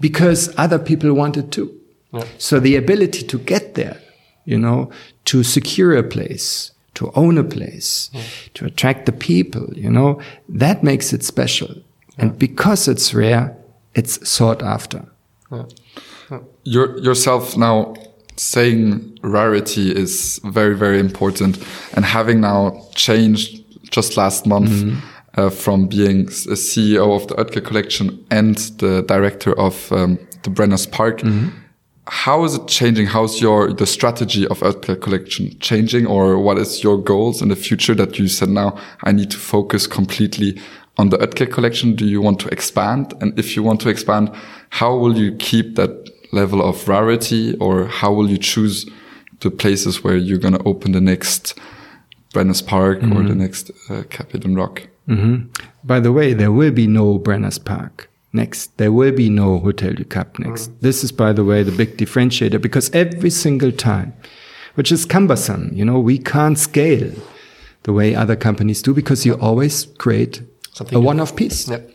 because 0.00 0.52
other 0.56 0.78
people 0.78 1.12
want 1.14 1.36
it 1.36 1.50
too. 1.50 1.74
Yeah. 2.12 2.24
So 2.38 2.60
the 2.60 2.76
ability 2.76 3.26
to 3.26 3.38
get 3.38 3.74
there, 3.74 4.00
you 4.44 4.58
know, 4.58 4.90
to 5.26 5.42
secure 5.42 5.96
a 5.96 6.02
place, 6.02 6.72
to 6.94 7.12
own 7.14 7.38
a 7.38 7.44
place, 7.44 8.10
to 8.54 8.66
attract 8.66 9.06
the 9.06 9.12
people, 9.12 9.68
you 9.74 9.90
know, 9.90 10.20
that 10.48 10.82
makes 10.82 11.12
it 11.12 11.22
special. 11.22 11.74
And 12.18 12.38
because 12.38 12.88
it's 12.88 13.14
rare, 13.14 13.56
it's 13.94 14.28
sought 14.28 14.62
after. 14.62 15.06
Your, 16.64 16.98
yourself 16.98 17.56
now 17.56 17.94
saying 18.36 19.18
rarity 19.22 19.94
is 19.94 20.40
very, 20.44 20.74
very 20.74 20.98
important. 20.98 21.58
And 21.94 22.04
having 22.04 22.40
now 22.40 22.86
changed 22.94 23.59
just 23.90 24.16
last 24.16 24.46
month 24.46 24.70
uh, 25.34 25.50
from 25.50 25.86
being 25.86 26.22
a 26.26 26.56
CEO 26.56 27.14
of 27.14 27.28
the 27.28 27.34
Oetker 27.36 27.64
collection 27.64 28.24
and 28.30 28.56
the 28.78 29.02
director 29.02 29.58
of 29.58 29.92
um, 29.92 30.18
the 30.42 30.50
Brenner's 30.50 30.86
Park, 30.86 31.22
how 32.06 32.44
is 32.44 32.56
it 32.56 32.66
changing? 32.66 33.06
How's 33.06 33.40
your 33.40 33.72
the 33.72 33.86
strategy 33.86 34.46
of 34.48 34.60
Oetker 34.60 35.00
collection 35.00 35.56
changing, 35.60 36.06
or 36.06 36.38
what 36.38 36.58
is 36.58 36.82
your 36.82 36.98
goals 36.98 37.40
in 37.40 37.48
the 37.48 37.56
future 37.56 37.94
that 37.94 38.18
you 38.18 38.26
said 38.26 38.48
now 38.48 38.76
I 39.04 39.12
need 39.12 39.30
to 39.30 39.36
focus 39.36 39.86
completely 39.86 40.60
on 40.96 41.10
the 41.10 41.18
Oetker 41.18 41.50
collection? 41.52 41.94
Do 41.94 42.04
you 42.06 42.20
want 42.20 42.40
to 42.40 42.48
expand? 42.48 43.14
And 43.20 43.38
if 43.38 43.54
you 43.54 43.62
want 43.62 43.80
to 43.82 43.88
expand, 43.88 44.32
how 44.70 44.96
will 44.96 45.16
you 45.16 45.36
keep 45.36 45.76
that 45.76 46.10
level 46.32 46.62
of 46.62 46.88
rarity, 46.88 47.56
or 47.58 47.86
how 47.86 48.12
will 48.12 48.28
you 48.28 48.38
choose 48.38 48.86
the 49.40 49.50
places 49.50 50.02
where 50.02 50.16
you're 50.16 50.38
going 50.38 50.54
to 50.54 50.62
open 50.64 50.92
the 50.92 51.00
next 51.00 51.58
Brenner's 52.32 52.62
Park 52.62 52.98
or 52.98 53.00
the 53.00 53.14
mm-hmm. 53.14 53.38
next 53.38 53.70
uh, 53.88 54.02
Cap 54.08 54.34
Eden 54.34 54.54
Rock? 54.54 54.88
Mm-hmm. 55.08 55.50
By 55.84 56.00
the 56.00 56.12
way, 56.12 56.32
there 56.34 56.52
will 56.52 56.70
be 56.70 56.86
no 56.86 57.18
Brenner's 57.18 57.58
Park 57.58 58.08
next. 58.32 58.76
There 58.78 58.92
will 58.92 59.12
be 59.12 59.28
no 59.28 59.58
Hotel 59.58 59.92
du 59.94 60.04
Cap 60.04 60.38
next. 60.38 60.70
Mm. 60.70 60.80
This 60.80 61.02
is, 61.02 61.12
by 61.12 61.32
the 61.32 61.44
way, 61.44 61.62
the 61.62 61.72
big 61.72 61.96
differentiator 61.96 62.60
because 62.60 62.90
every 62.90 63.30
single 63.30 63.72
time, 63.72 64.12
which 64.74 64.92
is 64.92 65.04
cumbersome, 65.04 65.70
you 65.72 65.84
know, 65.84 65.98
we 65.98 66.18
can't 66.18 66.58
scale 66.58 67.12
the 67.82 67.92
way 67.92 68.14
other 68.14 68.36
companies 68.36 68.82
do 68.82 68.94
because 68.94 69.26
you 69.26 69.34
always 69.34 69.86
create 69.98 70.42
Something 70.72 70.96
a 70.96 71.00
new. 71.00 71.06
one-off 71.06 71.34
piece. 71.34 71.68
Yep. 71.68 71.90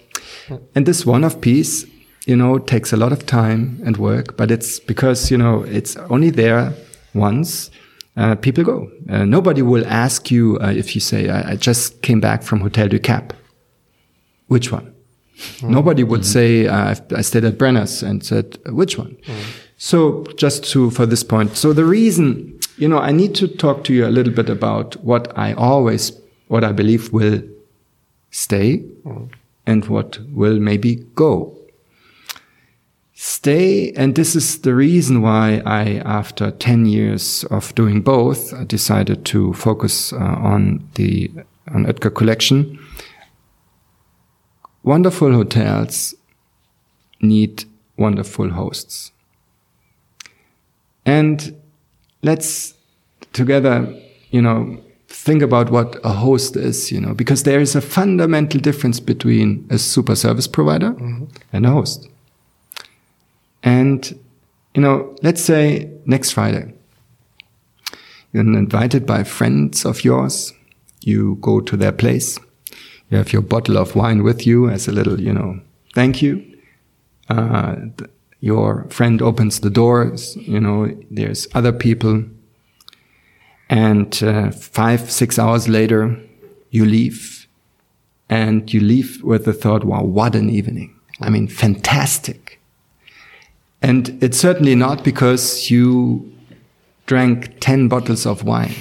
And 0.75 0.85
this 0.85 1.05
one-off 1.05 1.41
piece, 1.41 1.85
you 2.25 2.35
know, 2.35 2.57
takes 2.57 2.91
a 2.91 2.97
lot 2.97 3.11
of 3.11 3.25
time 3.25 3.81
and 3.85 3.97
work, 3.97 4.35
but 4.35 4.51
it's 4.51 4.79
because, 4.79 5.31
you 5.31 5.37
know, 5.37 5.63
it's 5.63 5.95
only 6.09 6.31
there 6.31 6.73
once. 7.13 7.71
Uh, 8.17 8.35
people 8.35 8.63
go. 8.63 8.89
Uh, 9.09 9.25
nobody 9.25 9.61
will 9.61 9.85
ask 9.87 10.31
you 10.31 10.57
uh, 10.61 10.71
if 10.71 10.95
you 10.95 11.01
say, 11.01 11.29
I, 11.29 11.51
I 11.51 11.55
just 11.55 12.01
came 12.01 12.21
back 12.21 12.43
from 12.43 12.61
Hotel 12.61 12.87
du 12.87 12.99
Cap. 12.99 13.33
Which 14.47 14.71
one? 14.71 14.93
Nobody 15.61 16.03
would 16.03 16.25
say, 16.25 16.65
uh, 16.67 16.95
I 17.13 17.21
stayed 17.21 17.43
at 17.43 17.57
Brenner's 17.57 18.01
and 18.01 18.23
said, 18.25 18.57
which 18.67 18.97
one? 18.97 19.17
So 19.77 20.23
just 20.37 20.63
to, 20.71 20.91
for 20.91 21.05
this 21.05 21.23
point. 21.23 21.57
So 21.57 21.73
the 21.73 21.83
reason, 21.83 22.57
you 22.77 22.87
know, 22.87 22.99
I 22.99 23.11
need 23.11 23.35
to 23.35 23.47
talk 23.47 23.83
to 23.85 23.93
you 23.93 24.05
a 24.05 24.09
little 24.09 24.31
bit 24.31 24.49
about 24.49 24.95
what 25.03 25.37
I 25.37 25.51
always, 25.53 26.13
what 26.47 26.63
I 26.63 26.71
believe 26.71 27.11
will 27.11 27.41
stay 28.31 28.83
and 29.65 29.85
what 29.85 30.19
will 30.29 30.59
maybe 30.59 30.95
go. 31.15 31.54
Stay, 33.17 33.93
and 33.93 34.13
this 34.13 34.35
is 34.35 34.59
the 34.59 34.75
reason 34.75 35.21
why 35.21 35.61
I, 35.65 36.01
after 36.03 36.51
10 36.51 36.85
years 36.85 37.45
of 37.45 37.73
doing 37.73 38.01
both, 38.01 38.53
I 38.53 38.65
decided 38.65 39.23
to 39.27 39.53
focus 39.53 40.11
uh, 40.11 40.17
on 40.17 40.89
the 40.95 41.31
on 41.73 41.85
Oetker 41.85 42.13
collection. 42.13 42.77
Wonderful 44.83 45.31
hotels 45.31 46.13
need 47.21 47.63
wonderful 47.97 48.49
hosts. 48.49 49.13
And 51.05 51.55
let's 52.21 52.73
together, 53.31 53.87
you 54.29 54.41
know, 54.41 54.83
think 55.07 55.41
about 55.41 55.69
what 55.69 55.95
a 56.03 56.11
host 56.11 56.57
is, 56.57 56.91
you 56.91 56.99
know, 56.99 57.13
because 57.13 57.43
there 57.43 57.61
is 57.61 57.75
a 57.75 57.81
fundamental 57.81 58.59
difference 58.59 58.99
between 58.99 59.65
a 59.69 59.77
super 59.77 60.15
service 60.15 60.47
provider 60.47 60.93
and 61.53 61.65
a 61.65 61.71
host. 61.71 62.09
And, 63.65 64.17
you 64.75 64.81
know, 64.81 65.15
let's 65.23 65.41
say 65.41 65.91
next 66.05 66.31
Friday, 66.31 66.73
you're 68.31 68.43
invited 68.43 69.05
by 69.05 69.23
friends 69.23 69.85
of 69.85 70.03
yours. 70.03 70.53
You 71.01 71.37
go 71.41 71.59
to 71.61 71.75
their 71.75 71.91
place. 71.91 72.39
You 73.09 73.17
have 73.17 73.33
your 73.33 73.41
bottle 73.41 73.77
of 73.77 73.95
wine 73.95 74.23
with 74.23 74.45
you 74.45 74.69
as 74.69 74.87
a 74.87 74.91
little, 74.91 75.19
you 75.19 75.33
know, 75.33 75.59
thank 75.93 76.21
you. 76.21 76.43
Uh, 77.27 77.75
your 78.39 78.85
friend 78.89 79.21
opens 79.21 79.59
the 79.59 79.69
doors, 79.69 80.35
you 80.35 80.59
know, 80.59 80.95
there's 81.09 81.47
other 81.55 81.71
people. 81.71 82.23
And 83.69 84.21
uh, 84.21 84.51
five, 84.51 85.09
six 85.09 85.39
hours 85.39 85.67
later, 85.67 86.19
you 86.69 86.85
leave. 86.85 87.47
And 88.29 88.71
you 88.71 88.79
leave 88.79 89.23
with 89.23 89.45
the 89.45 89.53
thought, 89.53 89.83
wow, 89.83 90.03
what 90.03 90.35
an 90.35 90.49
evening. 90.49 90.99
I 91.19 91.29
mean, 91.29 91.47
fantastic. 91.47 92.59
And 93.81 94.17
it's 94.23 94.37
certainly 94.37 94.75
not 94.75 95.03
because 95.03 95.69
you 95.69 96.31
drank 97.05 97.59
10 97.59 97.87
bottles 97.87 98.25
of 98.25 98.43
wine, 98.43 98.73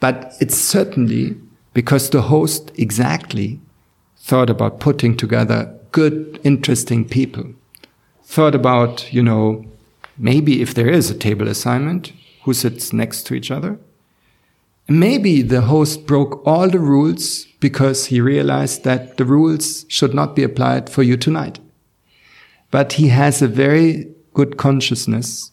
but 0.00 0.34
it's 0.40 0.56
certainly 0.56 1.36
because 1.72 2.10
the 2.10 2.22
host 2.22 2.72
exactly 2.76 3.60
thought 4.16 4.50
about 4.50 4.80
putting 4.80 5.16
together 5.16 5.72
good, 5.92 6.40
interesting 6.42 7.08
people. 7.08 7.44
Thought 8.24 8.54
about, 8.54 9.12
you 9.12 9.22
know, 9.22 9.64
maybe 10.18 10.62
if 10.62 10.74
there 10.74 10.88
is 10.88 11.10
a 11.10 11.18
table 11.18 11.48
assignment, 11.48 12.12
who 12.42 12.54
sits 12.54 12.92
next 12.92 13.24
to 13.24 13.34
each 13.34 13.50
other. 13.50 13.78
Maybe 14.88 15.42
the 15.42 15.62
host 15.62 16.06
broke 16.06 16.44
all 16.46 16.68
the 16.68 16.80
rules 16.80 17.44
because 17.60 18.06
he 18.06 18.20
realized 18.20 18.82
that 18.84 19.18
the 19.18 19.24
rules 19.24 19.84
should 19.88 20.14
not 20.14 20.34
be 20.34 20.42
applied 20.42 20.90
for 20.90 21.02
you 21.02 21.16
tonight. 21.16 21.60
But 22.70 22.94
he 22.94 23.08
has 23.08 23.42
a 23.42 23.48
very 23.48 24.08
good 24.34 24.56
consciousness 24.56 25.52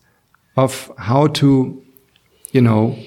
of 0.55 0.91
how 0.97 1.27
to, 1.27 1.83
you 2.51 2.61
know, 2.61 2.97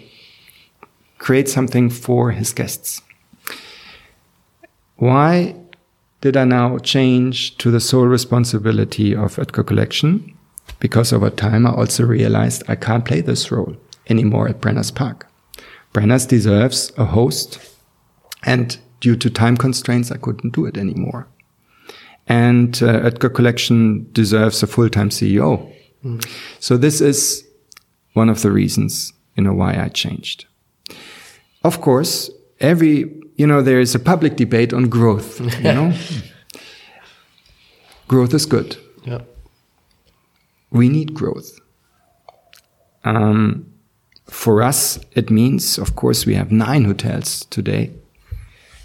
create 1.18 1.48
something 1.48 1.90
for 1.90 2.30
his 2.30 2.52
guests. 2.52 3.02
Why 4.96 5.56
did 6.20 6.36
I 6.36 6.44
now 6.44 6.78
change 6.78 7.56
to 7.58 7.70
the 7.70 7.80
sole 7.80 8.06
responsibility 8.06 9.14
of 9.14 9.36
Oetker 9.36 9.66
Collection? 9.66 10.36
Because 10.78 11.12
over 11.12 11.30
time 11.30 11.66
I 11.66 11.72
also 11.72 12.04
realized 12.04 12.62
I 12.68 12.76
can't 12.76 13.04
play 13.04 13.20
this 13.20 13.50
role 13.50 13.76
anymore 14.08 14.48
at 14.48 14.60
Brenner's 14.60 14.90
Park. 14.90 15.26
Brenner's 15.92 16.26
deserves 16.26 16.92
a 16.96 17.04
host, 17.04 17.58
and 18.44 18.78
due 19.00 19.16
to 19.16 19.30
time 19.30 19.56
constraints, 19.56 20.10
I 20.12 20.18
couldn't 20.18 20.54
do 20.54 20.66
it 20.66 20.76
anymore. 20.76 21.26
And 22.30 22.80
uh, 22.80 23.00
Oetker 23.00 23.34
Collection 23.34 24.06
deserves 24.12 24.62
a 24.62 24.68
full-time 24.68 25.10
CEO. 25.10 25.66
So 26.60 26.76
this 26.76 27.00
is 27.00 27.44
one 28.12 28.28
of 28.28 28.42
the 28.42 28.52
reasons, 28.52 29.12
you 29.34 29.42
know, 29.42 29.52
why 29.52 29.76
I 29.76 29.88
changed. 29.88 30.46
Of 31.64 31.80
course, 31.80 32.30
every, 32.60 33.20
you 33.34 33.48
know, 33.48 33.62
there 33.62 33.80
is 33.80 33.96
a 33.96 33.98
public 33.98 34.36
debate 34.36 34.72
on 34.72 34.88
growth, 34.88 35.40
you 35.40 35.62
know. 35.74 35.92
growth 38.06 38.32
is 38.32 38.46
good. 38.46 38.76
Yeah. 39.04 39.22
We 40.70 40.88
need 40.88 41.14
growth. 41.14 41.58
Um, 43.02 43.66
for 44.28 44.62
us, 44.62 45.00
it 45.16 45.30
means, 45.30 45.78
of 45.78 45.96
course, 45.96 46.26
we 46.26 46.36
have 46.36 46.52
nine 46.52 46.84
hotels 46.84 47.44
today 47.46 47.90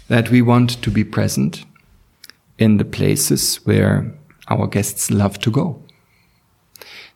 that 0.08 0.30
we 0.30 0.42
want 0.42 0.82
to 0.82 0.90
be 0.90 1.04
present 1.04 1.64
in 2.58 2.78
the 2.78 2.84
places 2.84 3.56
where 3.66 4.12
our 4.48 4.66
guests 4.66 5.10
love 5.10 5.38
to 5.40 5.50
go. 5.50 5.82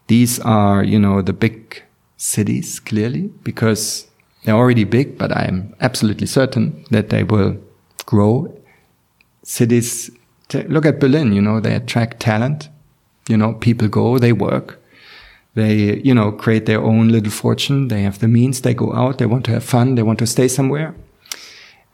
These 0.07 0.40
are, 0.40 0.83
you 0.83 0.98
know, 0.98 1.22
the 1.22 1.33
big 1.33 1.83
cities, 2.16 2.81
clearly, 2.81 3.31
because 3.44 4.07
they're 4.44 4.57
already 4.57 4.85
big, 4.85 5.16
but 5.16 5.37
I'm 5.37 5.74
absolutely 5.81 6.26
certain 6.26 6.85
that 6.90 7.11
they 7.11 7.22
will 7.22 7.57
grow. 8.07 8.53
Cities, 9.42 10.11
look 10.53 10.85
at 10.85 11.00
Berlin, 11.00 11.33
you 11.33 11.40
know, 11.40 11.61
they 11.61 11.74
attract 11.74 12.20
talent. 12.20 12.68
You 13.29 13.37
know, 13.37 13.55
people 13.55 13.88
go, 13.88 14.18
they 14.18 14.33
work. 14.33 14.81
They, 15.55 16.00
you 16.00 16.14
know, 16.14 16.33
create 16.33 16.66
their 16.66 16.81
own 16.83 17.09
little 17.09 17.31
fortune. 17.31 17.88
They 17.88 18.03
have 18.03 18.18
the 18.18 18.29
means. 18.29 18.61
They 18.62 18.74
go 18.74 18.92
out. 18.92 19.18
They 19.18 19.26
want 19.26 19.44
to 19.46 19.53
have 19.53 19.64
fun. 19.64 19.94
They 19.94 20.03
want 20.03 20.18
to 20.20 20.26
stay 20.26 20.48
somewhere. 20.48 20.94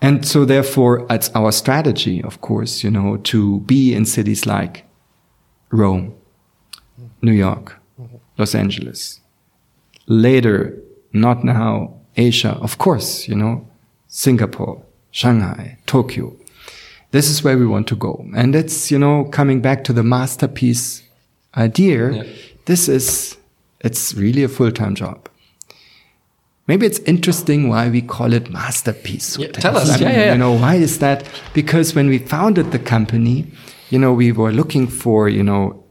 And 0.02 0.26
so 0.26 0.44
therefore, 0.44 1.06
it's 1.08 1.30
our 1.34 1.50
strategy, 1.52 2.22
of 2.22 2.40
course, 2.40 2.84
you 2.84 2.90
know, 2.90 3.16
to 3.18 3.60
be 3.60 3.94
in 3.94 4.04
cities 4.04 4.46
like 4.46 4.84
Rome, 5.70 6.14
New 7.22 7.32
York, 7.32 7.80
Los 8.36 8.54
Angeles. 8.54 9.20
Later, 10.06 10.78
not 11.12 11.44
now, 11.44 11.94
Asia, 12.16 12.58
of 12.60 12.78
course, 12.78 13.26
you 13.26 13.34
know, 13.34 13.66
Singapore, 14.06 14.82
Shanghai, 15.10 15.78
Tokyo. 15.86 16.36
This 17.10 17.30
is 17.30 17.42
where 17.42 17.56
we 17.56 17.66
want 17.66 17.86
to 17.88 17.96
go. 17.96 18.24
And 18.36 18.54
it's, 18.54 18.90
you 18.90 18.98
know, 18.98 19.24
coming 19.24 19.60
back 19.62 19.82
to 19.84 19.92
the 19.92 20.02
masterpiece 20.02 21.02
idea. 21.56 22.10
Yeah. 22.10 22.24
This 22.66 22.88
is, 22.88 23.36
it's 23.80 24.14
really 24.14 24.42
a 24.42 24.48
full-time 24.48 24.94
job. 24.94 25.28
Maybe 26.66 26.84
it's 26.84 26.98
interesting 27.00 27.68
why 27.68 27.88
we 27.88 28.02
call 28.02 28.32
it 28.32 28.50
masterpiece. 28.50 29.38
Yeah, 29.38 29.52
tell 29.52 29.76
us. 29.76 29.88
I 29.90 29.98
mean, 29.98 30.08
yeah, 30.08 30.16
yeah. 30.16 30.32
You 30.32 30.38
know, 30.38 30.52
why 30.52 30.74
is 30.74 30.98
that? 30.98 31.28
Because 31.54 31.94
when 31.94 32.08
we 32.08 32.18
founded 32.18 32.72
the 32.72 32.78
company, 32.78 33.46
you 33.90 33.98
know, 33.98 34.12
we 34.12 34.32
were 34.32 34.50
looking 34.50 34.88
for, 34.88 35.28
you 35.28 35.44
know, 35.44 35.84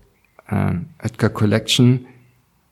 um, 0.51 0.89
Oetker 1.03 1.33
collection. 1.33 2.07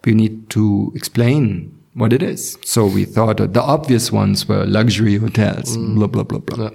We 0.05 0.13
need 0.13 0.49
to 0.49 0.91
explain 0.95 1.79
what 1.93 2.11
it 2.11 2.21
is. 2.21 2.57
So 2.65 2.85
we 2.85 3.05
thought 3.05 3.37
the 3.37 3.61
obvious 3.61 4.11
ones 4.11 4.49
were 4.49 4.65
luxury 4.65 5.15
hotels, 5.15 5.77
blah, 5.77 6.07
blah, 6.07 6.23
blah, 6.23 6.39
blah. 6.39 6.63
Yeah. 6.65 6.69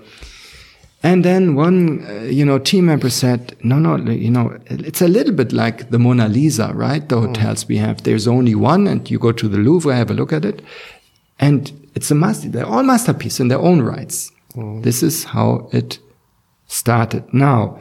And 1.03 1.25
then 1.25 1.55
one, 1.55 2.05
uh, 2.09 2.23
you 2.23 2.45
know, 2.45 2.59
team 2.59 2.87
member 2.87 3.09
said, 3.09 3.57
no, 3.63 3.79
no, 3.79 3.97
you 4.11 4.31
know, 4.31 4.59
it's 4.67 5.01
a 5.01 5.07
little 5.07 5.33
bit 5.33 5.53
like 5.53 5.91
the 5.91 5.99
Mona 5.99 6.29
Lisa, 6.29 6.73
right? 6.75 7.09
The 7.09 7.21
hotels 7.21 7.69
we 7.69 7.77
have. 7.77 8.03
There's 8.03 8.27
only 8.27 8.57
one 8.57 8.89
and 8.89 9.09
you 9.09 9.19
go 9.19 9.31
to 9.31 9.47
the 9.47 9.59
Louvre, 9.59 9.95
have 9.95 10.11
a 10.11 10.15
look 10.15 10.33
at 10.33 10.45
it. 10.45 10.61
And 11.39 11.91
it's 11.95 12.11
a 12.11 12.15
master, 12.15 12.49
they're 12.49 12.67
all 12.67 12.83
masterpiece 12.83 13.41
in 13.41 13.49
their 13.49 13.59
own 13.59 13.83
rights. 13.83 14.33
Mm. 14.55 14.83
This 14.83 15.03
is 15.03 15.25
how 15.25 15.69
it 15.73 15.99
started. 16.67 17.33
Now, 17.33 17.79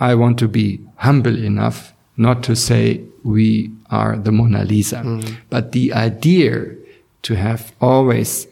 I 0.00 0.14
want 0.14 0.38
to 0.38 0.48
be 0.48 0.80
humble 0.96 1.36
enough 1.36 1.92
not 2.16 2.42
to 2.44 2.56
say 2.56 3.02
we 3.22 3.70
are 3.90 4.16
the 4.16 4.32
Mona 4.32 4.64
Lisa, 4.64 4.96
mm. 4.96 5.36
but 5.50 5.72
the 5.72 5.92
idea 5.92 6.74
to 7.22 7.36
have 7.36 7.72
always 7.80 8.46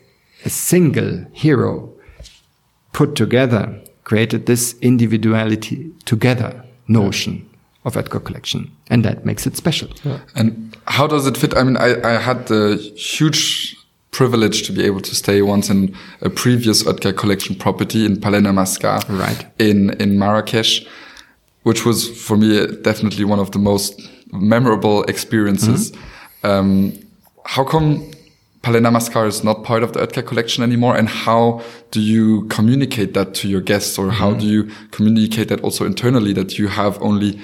a 0.45 0.51
single 0.51 1.25
hero 1.33 1.93
put 2.93 3.15
together 3.15 3.81
created 4.05 4.47
this 4.47 4.77
individuality 4.81 5.93
together 6.05 6.65
notion 6.89 7.49
of 7.85 7.95
Oetker 7.95 8.23
collection. 8.25 8.71
And 8.89 9.05
that 9.05 9.25
makes 9.25 9.47
it 9.47 9.57
special. 9.57 9.89
And 10.35 10.77
how 10.87 11.07
does 11.07 11.27
it 11.27 11.37
fit? 11.37 11.57
I 11.57 11.63
mean, 11.63 11.77
I, 11.77 12.01
I 12.03 12.19
had 12.19 12.47
the 12.47 12.77
huge 12.97 13.77
privilege 14.17 14.63
to 14.67 14.73
be 14.73 14.83
able 14.87 15.01
to 15.01 15.15
stay 15.15 15.43
once 15.43 15.69
in 15.69 15.95
a 16.23 16.31
previous 16.31 16.83
Oetker 16.85 17.15
collection 17.15 17.55
property 17.55 18.07
in 18.07 18.19
Palais 18.19 18.41
Namaskar 18.41 18.99
Right. 19.09 19.47
in, 19.59 19.91
in 20.01 20.19
Marrakesh, 20.19 20.87
which 21.65 21.85
was 21.85 22.09
for 22.27 22.37
me 22.39 22.67
definitely 22.83 23.25
one 23.25 23.39
of 23.39 23.51
the 23.51 23.59
most 23.59 24.01
memorable 24.33 25.03
experiences. 25.05 25.93
Mm-hmm. 25.93 26.47
Um, 26.51 26.93
how 27.45 27.65
come 27.65 28.11
Palais 28.63 28.81
Namaskar 28.81 29.27
is 29.27 29.45
not 29.45 29.65
part 29.65 29.83
of 29.83 29.93
the 29.93 30.01
Oetker 30.01 30.25
collection 30.27 30.65
anymore? 30.65 30.97
And 30.97 31.09
how 31.09 31.61
do 31.91 32.01
you 32.01 32.47
communicate 32.49 33.13
that 33.13 33.35
to 33.35 33.49
your 33.49 33.61
guests 33.61 33.99
or 33.99 34.11
how 34.11 34.31
mm-hmm. 34.31 34.41
do 34.41 34.47
you 34.47 34.71
communicate 34.93 35.49
that 35.49 35.61
also 35.61 35.85
internally 35.85 36.33
that 36.33 36.59
you 36.59 36.69
have 36.69 37.01
only 37.03 37.39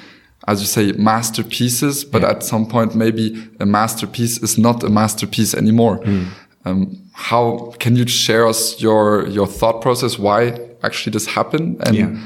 as 0.49 0.61
you 0.61 0.67
say, 0.67 0.93
masterpieces, 0.93 2.05
but 2.05 2.25
at 2.25 2.43
some 2.43 2.67
point, 2.67 2.97
maybe 2.97 3.49
a 3.61 3.67
masterpiece 3.67 4.39
is 4.39 4.59
not 4.59 4.83
a 4.83 4.91
masterpiece 4.91 5.55
anymore. 5.55 5.99
Mm. 6.01 6.27
Um, 6.64 6.98
how 7.12 7.75
can 7.79 7.96
you 7.96 8.07
share 8.07 8.46
us 8.48 8.81
your 8.81 9.27
your 9.29 9.46
thought 9.46 9.81
process? 9.83 10.18
Why 10.18 10.53
actually 10.83 11.12
this 11.12 11.27
happened 11.27 11.77
and 11.87 11.96
Yeah. 11.96 12.16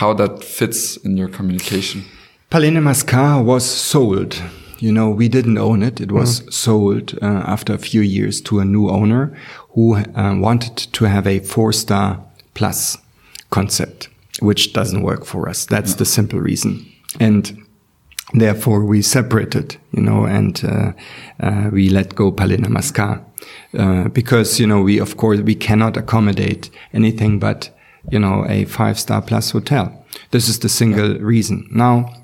how 0.00 0.14
that 0.14 0.42
fits 0.44 0.96
in 1.04 1.16
your 1.16 1.28
communication? 1.28 2.02
Palais 2.50 2.70
Namaskar 2.70 3.44
was 3.44 3.64
sold. 3.64 4.34
You 4.80 4.92
know, 4.92 5.08
we 5.10 5.28
didn't 5.28 5.58
own 5.58 5.82
it. 5.82 6.00
It 6.00 6.10
was 6.12 6.42
sold 6.50 7.14
uh, 7.22 7.26
after 7.46 7.72
a 7.74 7.78
few 7.78 8.02
years 8.02 8.40
to 8.42 8.58
a 8.60 8.64
new 8.64 8.88
owner 8.90 9.32
who 9.74 9.94
uh, 9.96 10.34
wanted 10.40 10.76
to 10.92 11.04
have 11.06 11.26
a 11.26 11.38
four 11.40 11.72
star 11.72 12.18
plus 12.54 12.98
concept, 13.50 14.08
which 14.40 14.72
doesn't 14.72 15.02
work 15.02 15.24
for 15.24 15.48
us. 15.48 15.66
That's 15.66 15.94
the 15.94 16.04
simple 16.04 16.40
reason. 16.40 16.84
And 17.20 17.56
therefore 18.34 18.84
we 18.84 19.00
separated, 19.02 19.76
you 19.92 20.02
know, 20.02 20.24
and 20.26 20.60
uh, 20.64 20.92
uh, 21.40 21.70
we 21.72 21.88
let 21.88 22.14
go 22.14 22.32
Palais 22.32 22.58
Namaskar. 22.58 23.20
Uh, 23.76 24.08
because, 24.08 24.60
you 24.60 24.66
know, 24.66 24.80
we, 24.82 24.98
of 24.98 25.16
course, 25.16 25.40
we 25.40 25.54
cannot 25.54 25.96
accommodate 25.96 26.70
anything 26.92 27.38
but, 27.38 27.70
you 28.10 28.18
know, 28.18 28.44
a 28.48 28.64
five 28.64 28.98
star 28.98 29.20
plus 29.22 29.50
hotel. 29.50 30.04
This 30.30 30.48
is 30.48 30.58
the 30.60 30.68
single 30.68 31.18
reason. 31.18 31.68
Now, 31.70 32.14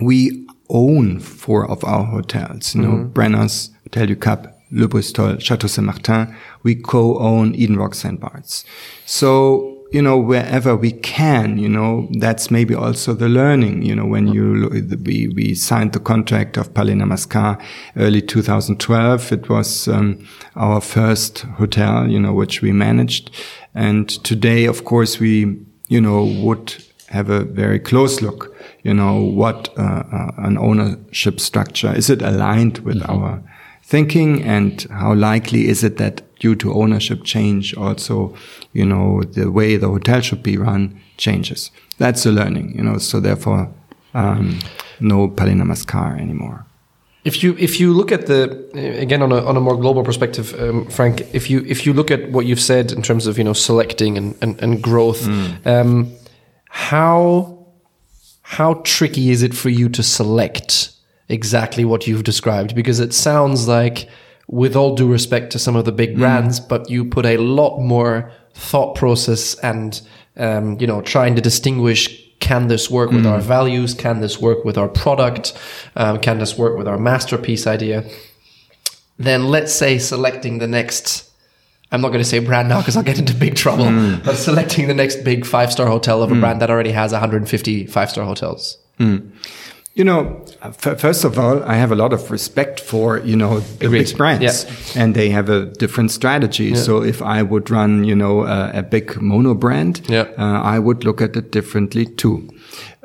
we 0.00 0.46
own 0.68 1.20
four 1.20 1.68
of 1.68 1.84
our 1.84 2.04
hotels, 2.04 2.74
you 2.74 2.82
know, 2.82 3.04
Brenner's, 3.04 3.70
Hotel 3.84 4.06
du 4.06 4.16
Cap, 4.16 4.54
Le 4.70 4.86
Bristol, 4.86 5.38
Chateau 5.38 5.66
Saint-Martin. 5.66 6.34
We 6.62 6.74
co-own 6.74 7.54
Eden 7.54 7.76
Rock 7.76 7.94
St. 7.94 8.20
Bart's. 8.20 8.64
So, 9.06 9.77
you 9.90 10.02
know, 10.02 10.18
wherever 10.18 10.76
we 10.76 10.92
can, 10.92 11.56
you 11.56 11.68
know, 11.68 12.08
that's 12.18 12.50
maybe 12.50 12.74
also 12.74 13.14
the 13.14 13.28
learning, 13.28 13.82
you 13.82 13.94
know, 13.94 14.04
when 14.04 14.28
you, 14.28 14.68
we, 15.02 15.28
we 15.28 15.54
signed 15.54 15.92
the 15.92 16.00
contract 16.00 16.58
of 16.58 16.74
Palais 16.74 16.92
Namaskar 16.92 17.60
early 17.96 18.20
2012. 18.20 19.32
It 19.32 19.48
was, 19.48 19.88
um, 19.88 20.26
our 20.56 20.82
first 20.82 21.40
hotel, 21.40 22.06
you 22.06 22.20
know, 22.20 22.34
which 22.34 22.60
we 22.60 22.70
managed. 22.70 23.30
And 23.74 24.10
today, 24.24 24.66
of 24.66 24.84
course, 24.84 25.18
we, 25.18 25.58
you 25.88 26.00
know, 26.00 26.24
would 26.24 26.84
have 27.08 27.30
a 27.30 27.44
very 27.44 27.78
close 27.78 28.20
look, 28.20 28.54
you 28.82 28.92
know, 28.92 29.22
what 29.22 29.70
uh, 29.78 30.04
uh, 30.12 30.30
an 30.38 30.58
ownership 30.58 31.40
structure, 31.40 31.94
is 31.94 32.10
it 32.10 32.20
aligned 32.20 32.78
with 32.80 33.02
our 33.08 33.42
thinking 33.88 34.42
and 34.44 34.86
how 34.90 35.14
likely 35.14 35.66
is 35.66 35.82
it 35.82 35.96
that 35.96 36.20
due 36.38 36.54
to 36.54 36.74
ownership 36.74 37.24
change 37.24 37.74
also, 37.74 38.34
you 38.74 38.84
know, 38.84 39.22
the 39.22 39.50
way 39.50 39.78
the 39.78 39.88
hotel 39.88 40.20
should 40.20 40.42
be 40.42 40.58
run 40.58 41.00
changes. 41.16 41.70
That's 41.96 42.22
the 42.22 42.30
learning, 42.30 42.76
you 42.76 42.82
know, 42.82 42.98
so 42.98 43.18
therefore, 43.18 43.72
um, 44.12 44.58
no 45.00 45.28
Palais 45.28 45.54
Namaskar 45.54 46.20
anymore. 46.20 46.66
If 47.24 47.42
you 47.42 47.56
if 47.58 47.80
you 47.80 47.92
look 47.94 48.12
at 48.12 48.26
the 48.26 48.42
again 49.00 49.22
on 49.22 49.32
a 49.32 49.44
on 49.44 49.56
a 49.56 49.60
more 49.60 49.76
global 49.76 50.04
perspective, 50.04 50.54
um, 50.60 50.86
Frank, 50.86 51.22
if 51.34 51.50
you 51.50 51.64
if 51.66 51.86
you 51.86 51.92
look 51.94 52.10
at 52.10 52.30
what 52.30 52.46
you've 52.46 52.60
said 52.60 52.92
in 52.92 53.02
terms 53.02 53.26
of 53.26 53.38
you 53.38 53.44
know 53.44 53.54
selecting 53.54 54.16
and 54.18 54.36
and, 54.42 54.62
and 54.62 54.82
growth, 54.82 55.26
um, 55.66 56.12
how 56.68 57.66
how 58.42 58.74
tricky 58.84 59.30
is 59.30 59.42
it 59.42 59.54
for 59.54 59.70
you 59.70 59.88
to 59.88 60.02
select 60.02 60.90
exactly 61.28 61.84
what 61.84 62.06
you've 62.06 62.24
described? 62.24 62.74
Because 62.74 63.00
it 63.00 63.14
sounds 63.14 63.68
like, 63.68 64.08
with 64.46 64.74
all 64.74 64.94
due 64.94 65.10
respect 65.10 65.52
to 65.52 65.58
some 65.58 65.76
of 65.76 65.84
the 65.84 65.92
big 65.92 66.14
mm. 66.14 66.18
brands, 66.18 66.58
but 66.58 66.88
you 66.88 67.04
put 67.04 67.26
a 67.26 67.36
lot 67.36 67.78
more 67.78 68.32
thought 68.54 68.94
process 68.94 69.54
and 69.60 70.00
um, 70.36 70.78
you 70.80 70.86
know 70.86 71.00
trying 71.00 71.36
to 71.36 71.40
distinguish 71.40 72.24
can 72.40 72.68
this 72.68 72.88
work 72.90 73.10
with 73.10 73.24
mm. 73.24 73.30
our 73.30 73.40
values? 73.40 73.94
Can 73.94 74.20
this 74.20 74.40
work 74.40 74.64
with 74.64 74.78
our 74.78 74.88
product? 74.88 75.58
Um, 75.96 76.20
can 76.20 76.38
this 76.38 76.56
work 76.56 76.78
with 76.78 76.86
our 76.86 76.98
masterpiece 76.98 77.66
idea? 77.66 78.04
Then 79.18 79.48
let's 79.48 79.72
say 79.72 79.98
selecting 79.98 80.58
the 80.58 80.68
next. 80.68 81.24
I'm 81.90 82.00
not 82.00 82.08
going 82.08 82.22
to 82.22 82.28
say 82.28 82.38
brand 82.38 82.68
now 82.68 82.80
because 82.80 82.96
I'll 82.96 83.02
get 83.02 83.18
into 83.18 83.34
big 83.34 83.56
trouble. 83.56 83.86
Mm. 83.86 84.24
But 84.24 84.36
selecting 84.36 84.88
the 84.88 84.94
next 84.94 85.24
big 85.24 85.46
five 85.46 85.72
star 85.72 85.86
hotel 85.86 86.22
of 86.22 86.30
a 86.30 86.36
brand 86.36 86.60
that 86.60 86.70
already 86.70 86.92
has 86.92 87.12
150 87.12 87.86
five 87.86 88.10
star 88.10 88.24
hotels. 88.24 88.78
You 89.98 90.04
know, 90.04 90.44
f- 90.62 91.00
first 91.00 91.24
of 91.24 91.38
all, 91.40 91.60
I 91.64 91.74
have 91.74 91.90
a 91.90 91.96
lot 91.96 92.12
of 92.12 92.30
respect 92.30 92.78
for, 92.78 93.18
you 93.24 93.34
know, 93.34 93.58
the 93.80 93.86
Agreed. 93.86 94.06
big 94.06 94.16
brands 94.16 94.64
Yeah. 94.94 95.02
and 95.02 95.14
they 95.14 95.28
have 95.30 95.48
a 95.50 95.66
different 95.78 96.12
strategy. 96.12 96.76
So 96.76 97.02
if 97.02 97.20
I 97.20 97.42
would 97.42 97.68
run, 97.68 98.04
you 98.04 98.14
know, 98.14 98.42
a, 98.44 98.70
a 98.74 98.82
big 98.84 99.20
mono 99.20 99.54
brand, 99.54 100.00
Yeah. 100.08 100.26
uh, 100.38 100.62
I 100.76 100.78
would 100.78 101.04
look 101.04 101.20
at 101.20 101.34
it 101.36 101.50
differently 101.50 102.06
too. 102.06 102.48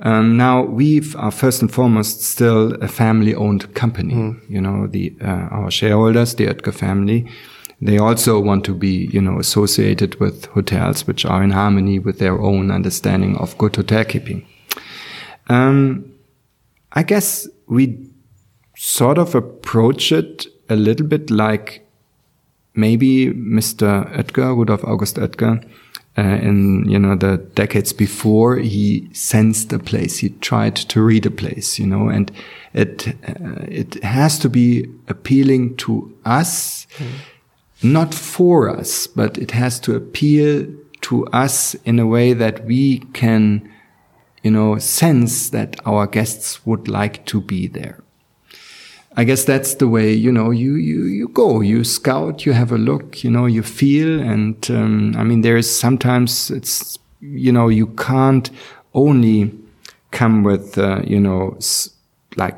Um, 0.03 0.37
now 0.37 0.65
we 0.65 1.01
are 1.15 1.31
first 1.31 1.61
and 1.63 1.71
foremost 1.71 2.21
still 2.21 2.75
a 2.83 2.87
family 2.87 3.33
owned 3.33 3.73
company. 3.73 4.35
You 4.47 4.61
know, 4.61 4.85
the, 4.85 5.15
uh, 5.19 5.47
our 5.57 5.71
shareholders, 5.71 6.35
the 6.35 6.45
Oetker 6.45 6.73
family, 6.75 7.25
they 7.81 7.97
also 7.97 8.39
want 8.39 8.65
to 8.65 8.73
be, 8.75 9.09
you 9.11 9.19
know, 9.21 9.39
associated 9.39 10.19
with 10.19 10.45
hotels 10.53 11.07
which 11.07 11.25
are 11.25 11.41
in 11.43 11.49
harmony 11.51 11.97
with 11.97 12.19
their 12.19 12.39
own 12.39 12.69
understanding 12.69 13.35
of 13.37 13.57
good 13.57 13.75
hotel 13.75 14.05
keeping. 14.05 14.45
Um, 15.49 16.05
I 16.93 17.03
guess 17.03 17.47
we 17.67 17.97
sort 18.75 19.17
of 19.17 19.35
approach 19.35 20.11
it 20.11 20.47
a 20.69 20.75
little 20.75 21.05
bit 21.05 21.29
like 21.29 21.85
maybe 22.75 23.33
Mr. 23.33 24.11
Oetker, 24.15 24.55
Rudolf 24.55 24.83
August 24.83 25.17
Oetker, 25.17 25.63
uh, 26.15 26.21
in 26.21 26.87
you 26.87 26.99
know 26.99 27.15
the 27.15 27.37
decades 27.55 27.91
before, 27.91 28.57
he 28.57 29.09
sensed 29.13 29.73
a 29.73 29.79
place. 29.79 30.19
He 30.19 30.29
tried 30.29 30.75
to 30.75 31.01
read 31.01 31.25
a 31.25 31.31
place, 31.31 31.79
you 31.79 31.87
know, 31.87 32.07
and 32.07 32.31
it 32.73 33.07
uh, 33.07 33.65
it 33.67 33.95
has 34.03 34.37
to 34.39 34.49
be 34.49 34.87
appealing 35.07 35.75
to 35.77 36.15
us, 36.23 36.85
not 37.81 38.13
for 38.13 38.69
us, 38.69 39.07
but 39.07 39.39
it 39.39 39.51
has 39.51 39.79
to 39.81 39.95
appeal 39.95 40.67
to 41.01 41.25
us 41.27 41.73
in 41.83 41.97
a 41.97 42.05
way 42.05 42.33
that 42.33 42.63
we 42.65 42.99
can 43.13 43.72
you 44.43 44.51
know, 44.51 44.77
sense 44.77 45.49
that 45.49 45.75
our 45.85 46.05
guests 46.05 46.65
would 46.65 46.87
like 46.87 47.25
to 47.27 47.41
be 47.41 47.67
there. 47.67 47.99
I 49.15 49.23
guess 49.25 49.45
that's 49.45 49.75
the 49.75 49.87
way, 49.87 50.11
you 50.11 50.31
know, 50.31 50.49
you, 50.49 50.73
you, 50.75 51.03
you 51.03 51.27
go, 51.27 51.61
you 51.61 51.83
scout, 51.83 52.45
you 52.45 52.53
have 52.53 52.71
a 52.71 52.77
look, 52.77 53.23
you 53.23 53.29
know, 53.29 53.45
you 53.45 53.61
feel. 53.61 54.19
And, 54.19 54.55
um, 54.71 55.15
I 55.15 55.23
mean, 55.23 55.41
there's 55.41 55.69
sometimes 55.69 56.49
it's, 56.49 56.97
you 57.21 57.51
know, 57.51 57.67
you 57.69 57.87
can't 57.87 58.49
only 58.95 59.51
come 60.11 60.43
with, 60.43 60.77
uh, 60.79 61.01
you 61.05 61.19
know, 61.19 61.53
s- 61.57 61.91
like 62.37 62.57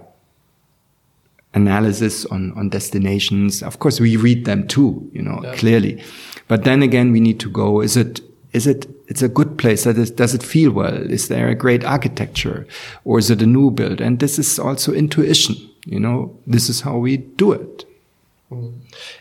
analysis 1.53 2.25
on, 2.27 2.53
on 2.53 2.69
destinations. 2.69 3.61
Of 3.61 3.79
course, 3.79 3.99
we 3.99 4.15
read 4.17 4.45
them 4.45 4.67
too, 4.67 5.09
you 5.13 5.21
know, 5.21 5.41
clearly. 5.55 6.01
But 6.47 6.63
then 6.63 6.81
again, 6.83 7.11
we 7.11 7.19
need 7.19 7.39
to 7.41 7.49
go, 7.49 7.81
is 7.81 7.97
it, 7.97 8.21
is 8.53 8.65
it, 8.65 8.87
it's 9.07 9.21
a 9.21 9.29
good 9.29 9.57
place. 9.57 9.83
That 9.83 9.97
is, 9.97 10.11
does 10.11 10.33
it 10.33 10.43
feel 10.43 10.71
well? 10.71 10.95
Is 10.95 11.27
there 11.27 11.47
a 11.47 11.55
great 11.55 11.83
architecture 11.83 12.67
or 13.03 13.19
is 13.19 13.29
it 13.29 13.41
a 13.41 13.45
new 13.45 13.71
build? 13.71 14.01
And 14.01 14.19
this 14.19 14.39
is 14.39 14.59
also 14.59 14.93
intuition, 14.93 15.55
you 15.85 15.99
know, 15.99 16.37
this 16.47 16.69
is 16.69 16.81
how 16.81 16.97
we 16.97 17.17
do 17.17 17.51
it. 17.51 17.85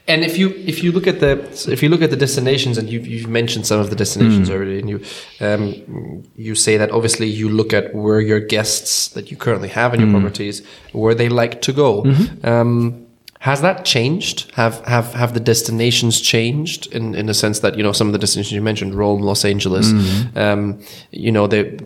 And 0.07 0.23
if 0.23 0.37
you 0.37 0.51
if 0.51 0.85
you 0.85 0.93
look 0.93 1.07
at 1.07 1.21
the 1.21 1.39
if 1.73 1.83
you 1.83 1.89
look 1.89 2.03
at 2.03 2.11
the 2.11 2.17
destinations 2.17 2.77
and 2.77 2.91
you've, 2.91 3.07
you've 3.07 3.27
mentioned 3.27 3.67
some 3.67 3.81
of 3.81 3.89
the 3.89 3.97
destinations 3.97 4.51
already 4.51 4.79
and 4.79 4.89
you 4.89 5.01
um, 5.41 6.23
you 6.37 6.55
say 6.55 6.77
that 6.77 6.91
obviously 6.91 7.27
you 7.27 7.49
look 7.49 7.73
at 7.73 7.95
where 7.95 8.21
your 8.21 8.39
guests 8.39 9.09
that 9.09 9.31
you 9.31 9.37
currently 9.37 9.69
have 9.69 9.95
in 9.95 10.01
your 10.01 10.11
properties 10.21 10.63
where 10.93 11.15
they 11.15 11.29
like 11.31 11.63
to 11.63 11.73
go. 11.73 12.05
Um, 12.45 13.04
Has 13.45 13.61
that 13.61 13.85
changed? 13.85 14.51
Have 14.55 14.81
have 14.87 15.13
have 15.13 15.35
the 15.35 15.41
destinations 15.53 16.19
changed 16.23 16.87
in, 16.95 17.15
in 17.15 17.27
the 17.27 17.35
sense 17.35 17.61
that 17.61 17.77
you 17.77 17.83
know 17.83 17.93
some 17.93 18.07
of 18.09 18.13
the 18.15 18.19
destinations 18.19 18.53
you 18.53 18.63
mentioned, 18.63 18.95
Rome, 18.95 19.21
Los 19.21 19.45
Angeles, 19.45 19.87
Mm-hmm. 19.93 20.39
um, 20.39 20.81
you 21.11 21.31
know 21.31 21.47
they 21.47 21.77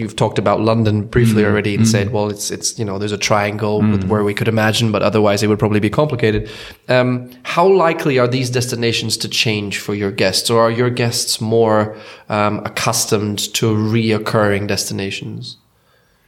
you've 0.00 0.16
talked 0.16 0.38
about 0.38 0.58
London 0.70 1.02
briefly 1.06 1.42
Mm-hmm. 1.42 1.50
already 1.52 1.74
and 1.76 1.86
said, 1.86 2.06
well, 2.14 2.30
it's 2.30 2.50
it's 2.50 2.78
you 2.78 2.86
know 2.86 2.98
there's 2.98 3.12
a 3.12 3.18
triangle 3.18 3.76
with, 3.92 4.04
Mm. 4.04 4.08
where 4.08 4.24
we 4.24 4.32
could 4.32 4.48
imagine, 4.48 4.90
but 4.90 5.02
otherwise 5.02 5.42
it 5.44 5.48
would 5.48 5.58
probably 5.58 5.80
be 5.80 5.90
complicated. 5.90 6.48
Um, 6.88 7.28
how 7.42 7.66
likely 7.68 8.18
are 8.18 8.28
these 8.28 8.48
destinations 8.48 9.18
to 9.18 9.28
change 9.28 9.72
for 9.84 9.94
your 9.94 10.10
guests, 10.22 10.48
or 10.50 10.58
are 10.62 10.70
your 10.80 10.90
guests 10.90 11.40
more 11.40 11.94
um, 12.30 12.54
accustomed 12.64 13.38
to 13.58 13.66
reoccurring 13.94 14.66
destinations? 14.66 15.58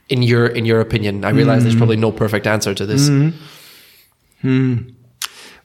In 0.09 0.21
your 0.21 0.45
in 0.45 0.65
your 0.65 0.79
opinion, 0.79 1.25
I 1.25 1.29
realize 1.31 1.63
there's 1.63 1.79
probably 1.83 1.97
no 1.97 2.11
perfect 2.11 2.45
answer 2.45 2.73
to 2.75 2.85
this. 2.85 3.09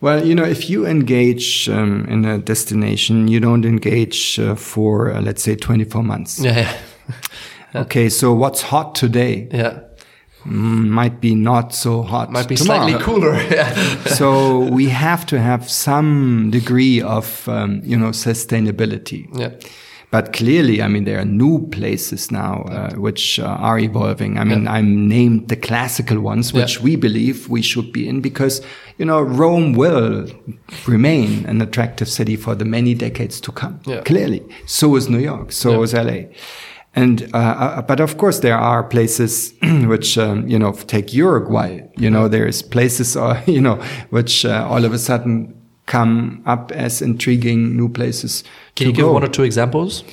Well, 0.00 0.24
you 0.24 0.34
know, 0.34 0.44
if 0.44 0.70
you 0.70 0.86
engage 0.86 1.68
um, 1.68 2.06
in 2.08 2.24
a 2.24 2.38
destination, 2.38 3.26
you 3.28 3.40
don't 3.40 3.64
engage 3.64 4.38
uh, 4.38 4.54
for, 4.54 5.12
uh, 5.12 5.20
let's 5.20 5.42
say, 5.42 5.56
24 5.56 6.02
months. 6.04 6.38
Yeah, 6.38 6.56
yeah, 6.60 6.76
Okay, 7.82 8.08
so 8.08 8.32
what's 8.32 8.62
hot 8.62 8.94
today 8.94 9.48
yeah. 9.52 9.80
mm, 10.46 10.88
might 10.88 11.20
be 11.20 11.34
not 11.34 11.74
so 11.74 12.02
hot 12.02 12.30
Might 12.30 12.48
be 12.48 12.54
tomorrow. 12.56 12.88
slightly 12.88 13.04
cooler. 13.04 13.36
So 14.16 14.60
we 14.60 14.88
have 14.88 15.26
to 15.26 15.38
have 15.38 15.68
some 15.68 16.50
degree 16.50 17.02
of, 17.02 17.48
um, 17.48 17.80
you 17.84 17.98
know, 17.98 18.10
sustainability. 18.12 19.26
yeah. 19.34 19.50
But 20.10 20.32
clearly, 20.32 20.80
I 20.80 20.88
mean, 20.88 21.04
there 21.04 21.18
are 21.18 21.24
new 21.26 21.68
places 21.68 22.30
now 22.30 22.62
uh, 22.62 22.94
which 22.94 23.38
uh, 23.38 23.44
are 23.44 23.78
evolving. 23.78 24.38
I 24.38 24.44
mean, 24.44 24.66
I'm 24.66 25.06
named 25.06 25.48
the 25.48 25.56
classical 25.56 26.20
ones, 26.20 26.52
which 26.54 26.76
Yeah. 26.76 26.82
we 26.84 26.96
believe 26.96 27.46
we 27.50 27.60
should 27.60 27.92
be 27.92 28.08
in 28.08 28.22
because, 28.22 28.62
you 28.96 29.04
know, 29.04 29.20
Rome 29.20 29.74
will 29.74 30.26
remain 30.86 31.44
an 31.46 31.60
attractive 31.60 32.08
city 32.08 32.36
for 32.36 32.54
the 32.54 32.64
many 32.64 32.94
decades 32.94 33.38
to 33.42 33.52
come. 33.52 33.80
Yeah. 33.86 34.00
Clearly. 34.00 34.42
So 34.66 34.96
is 34.96 35.08
New 35.10 35.18
York. 35.20 35.52
So 35.52 35.70
Yeah. 35.70 35.82
is 35.82 35.92
LA. 35.94 36.20
And, 36.94 37.28
uh, 37.34 37.36
uh, 37.36 37.82
but 37.82 38.00
of 38.00 38.16
course, 38.16 38.40
there 38.40 38.56
are 38.56 38.82
places 38.82 39.52
which, 39.62 40.16
um, 40.16 40.48
you 40.48 40.58
know, 40.58 40.72
take 40.72 41.12
Uruguay, 41.12 41.82
you 41.98 42.08
know, 42.10 42.28
there's 42.28 42.62
places, 42.62 43.14
uh, 43.16 43.42
you 43.46 43.60
know, 43.60 43.76
which 44.10 44.44
uh, 44.46 44.66
all 44.70 44.84
of 44.84 44.92
a 44.94 44.98
sudden 44.98 45.54
come 45.88 46.42
up 46.46 46.70
as 46.72 47.02
intriguing 47.02 47.76
new 47.76 47.88
places. 47.88 48.44
Can 48.76 48.86
you 48.86 48.92
give 48.92 49.06
go. 49.06 49.12
one 49.12 49.24
or 49.24 49.28
two 49.28 49.42
examples 49.42 50.04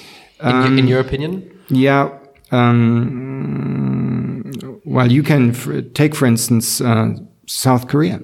in, 0.42 0.50
your, 0.50 0.78
in 0.80 0.88
your 0.88 1.00
opinion? 1.00 1.62
Yeah. 1.70 2.10
Um, 2.52 4.52
well, 4.86 5.12
you 5.12 5.22
can 5.22 5.52
f- 5.52 5.94
take, 5.94 6.16
for 6.16 6.26
instance, 6.26 6.82
uh, 6.82 7.14
South 7.46 7.88
Korea. 7.88 8.22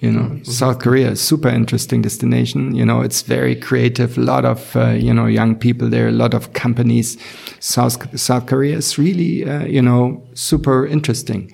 You 0.00 0.12
know, 0.12 0.40
South 0.44 0.78
Korea 0.78 1.10
is 1.10 1.20
super 1.20 1.48
interesting 1.48 2.02
destination. 2.02 2.76
You 2.76 2.84
know, 2.84 3.00
it's 3.00 3.22
very 3.22 3.56
creative. 3.56 4.16
A 4.16 4.20
lot 4.20 4.44
of 4.44 4.76
uh, 4.76 4.90
you 4.90 5.12
know 5.12 5.26
young 5.26 5.56
people 5.56 5.90
there. 5.90 6.08
A 6.08 6.12
lot 6.12 6.32
of 6.32 6.52
companies. 6.52 7.18
South 7.58 8.18
South 8.18 8.46
Korea 8.46 8.76
is 8.76 8.98
really 8.98 9.44
uh, 9.44 9.66
you 9.66 9.82
know 9.82 10.22
super 10.34 10.86
interesting. 10.86 11.52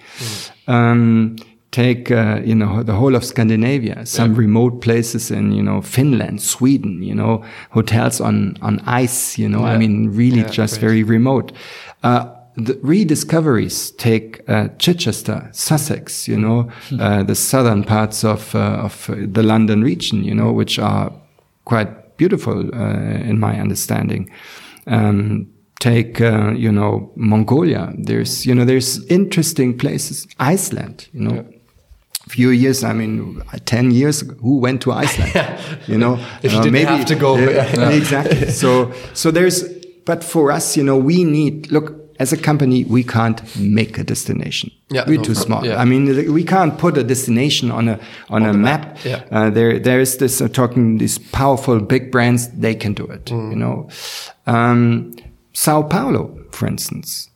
Um, 0.67 1.37
take 1.75 2.13
uh, 2.13 2.41
you 2.45 2.55
know 2.55 2.85
the 2.85 2.93
whole 2.93 3.17
of 3.17 3.25
Scandinavia, 3.25 4.07
some 4.07 4.35
remote 4.37 4.81
places 4.81 5.31
in 5.31 5.51
you 5.51 5.63
know 5.63 5.83
Finland, 5.83 6.41
Sweden, 6.41 7.03
you 7.03 7.15
know 7.15 7.45
hotels 7.71 8.21
on 8.21 8.57
on 8.63 8.81
ice. 8.87 9.37
You 9.37 9.49
know, 9.49 9.65
I 9.65 9.77
mean 9.77 10.11
really 10.11 10.43
Yeah, 10.43 10.51
just 10.51 10.81
very 10.81 11.03
remote. 11.03 11.53
Uh, 12.05 12.27
the 12.57 12.79
rediscoveries 12.83 13.91
take 13.91 14.49
uh, 14.49 14.69
Chichester, 14.79 15.49
Sussex, 15.53 16.29
you 16.29 16.39
know, 16.39 16.71
uh, 17.01 17.25
the 17.25 17.35
southern 17.35 17.83
parts 17.83 18.25
of 18.25 18.55
uh, 18.55 18.85
of 18.85 19.11
the 19.11 19.43
London 19.43 19.83
region, 19.83 20.23
you 20.23 20.35
know, 20.35 20.53
which 20.53 20.79
are 20.79 21.13
quite 21.65 22.17
beautiful 22.17 22.71
uh, 22.73 23.31
in 23.31 23.41
my 23.41 23.61
understanding. 23.61 24.31
Um, 24.87 25.49
take 25.81 26.21
uh, 26.21 26.53
you 26.57 26.71
know 26.71 27.11
Mongolia. 27.17 27.93
There's 27.99 28.47
you 28.47 28.55
know 28.55 28.65
there's 28.65 29.05
interesting 29.07 29.77
places. 29.77 30.29
Iceland, 30.39 31.09
you 31.13 31.23
know. 31.23 31.45
Few 32.29 32.51
years, 32.51 32.83
I 32.83 32.93
mean, 32.95 33.43
ten 33.67 33.91
years. 33.91 34.23
Who 34.41 34.59
went 34.59 34.81
to 34.83 34.93
Iceland? 34.93 35.33
You 35.87 35.99
know, 35.99 36.19
If 36.43 36.53
you 36.53 36.59
Uh, 36.59 36.63
didn't 36.65 36.87
have 36.89 37.05
to 37.07 37.15
go, 37.15 37.37
Yeah, 37.37 37.51
yeah. 37.77 37.91
exactly. 38.01 38.51
So, 38.51 38.93
so 39.13 39.31
there's, 39.31 39.65
but 40.07 40.25
for 40.25 40.51
us, 40.53 40.77
you 40.77 40.83
know, 40.85 40.97
we 40.97 41.25
need, 41.25 41.71
look, 41.71 41.93
as 42.21 42.33
a 42.33 42.37
company, 42.37 42.85
we 42.85 43.03
can't 43.03 43.41
make 43.57 43.99
a 43.99 44.05
destination. 44.05 44.71
Yeah, 44.91 45.05
We're 45.07 45.17
no, 45.19 45.25
too 45.25 45.35
small. 45.35 45.67
yeah. 45.67 45.83
I 45.83 45.85
mean, 45.85 46.33
we 46.33 46.45
can't 46.45 46.79
put 46.79 46.97
a 46.97 47.03
destination 47.03 47.71
on 47.73 47.89
a, 47.89 47.99
on, 48.31 48.45
a 48.47 48.53
map. 48.53 48.99
yeah. 49.05 49.23
Uh, 49.33 49.51
there, 49.51 49.79
there 49.81 50.01
is 50.01 50.17
this, 50.19 50.41
uh, 50.41 50.49
talking 50.49 50.99
these 50.99 51.19
powerful 51.19 51.81
big 51.81 52.11
brands, 52.13 52.49
they 52.61 52.75
can 52.75 52.95
do 52.95 53.05
it, 53.05 53.25
Mm. 53.27 53.51
you 53.51 53.57
know. 53.57 53.89
Um, 54.47 55.13
Sao 55.53 55.83
Paulo, 55.83 56.39
for 56.53 56.67
instance. 56.69 57.29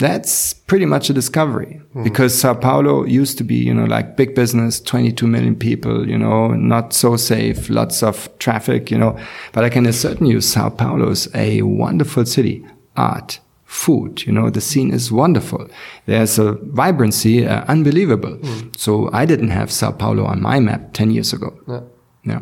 That's 0.00 0.54
pretty 0.54 0.86
much 0.86 1.10
a 1.10 1.12
discovery 1.12 1.80
Mm. 1.94 2.04
because 2.04 2.34
Sao 2.40 2.54
Paulo 2.54 3.04
used 3.20 3.36
to 3.38 3.44
be, 3.44 3.54
you 3.56 3.74
know, 3.74 3.84
like 3.96 4.16
big 4.16 4.34
business, 4.34 4.80
22 4.80 5.26
million 5.26 5.54
people, 5.56 6.08
you 6.08 6.16
know, 6.18 6.48
not 6.54 6.92
so 6.94 7.16
safe, 7.16 7.68
lots 7.68 8.02
of 8.02 8.28
traffic, 8.38 8.90
you 8.90 8.98
know. 8.98 9.16
But 9.52 9.64
I 9.64 9.68
can 9.70 9.86
ascertain 9.86 10.26
you, 10.26 10.40
Sao 10.40 10.70
Paulo 10.70 11.10
is 11.10 11.28
a 11.34 11.62
wonderful 11.62 12.24
city. 12.26 12.64
Art, 12.96 13.40
food, 13.66 14.22
you 14.26 14.32
know, 14.32 14.50
the 14.50 14.60
scene 14.60 14.94
is 14.94 15.10
wonderful. 15.12 15.66
There's 16.06 16.38
a 16.38 16.52
vibrancy, 16.74 17.46
uh, 17.46 17.64
unbelievable. 17.68 18.38
So 18.76 19.10
I 19.12 19.26
didn't 19.26 19.50
have 19.50 19.70
Sao 19.70 19.92
Paulo 19.92 20.24
on 20.24 20.40
my 20.40 20.60
map 20.60 20.92
10 20.92 21.10
years 21.10 21.32
ago. 21.32 21.52
Yeah. 21.68 21.80
Yeah. 22.24 22.40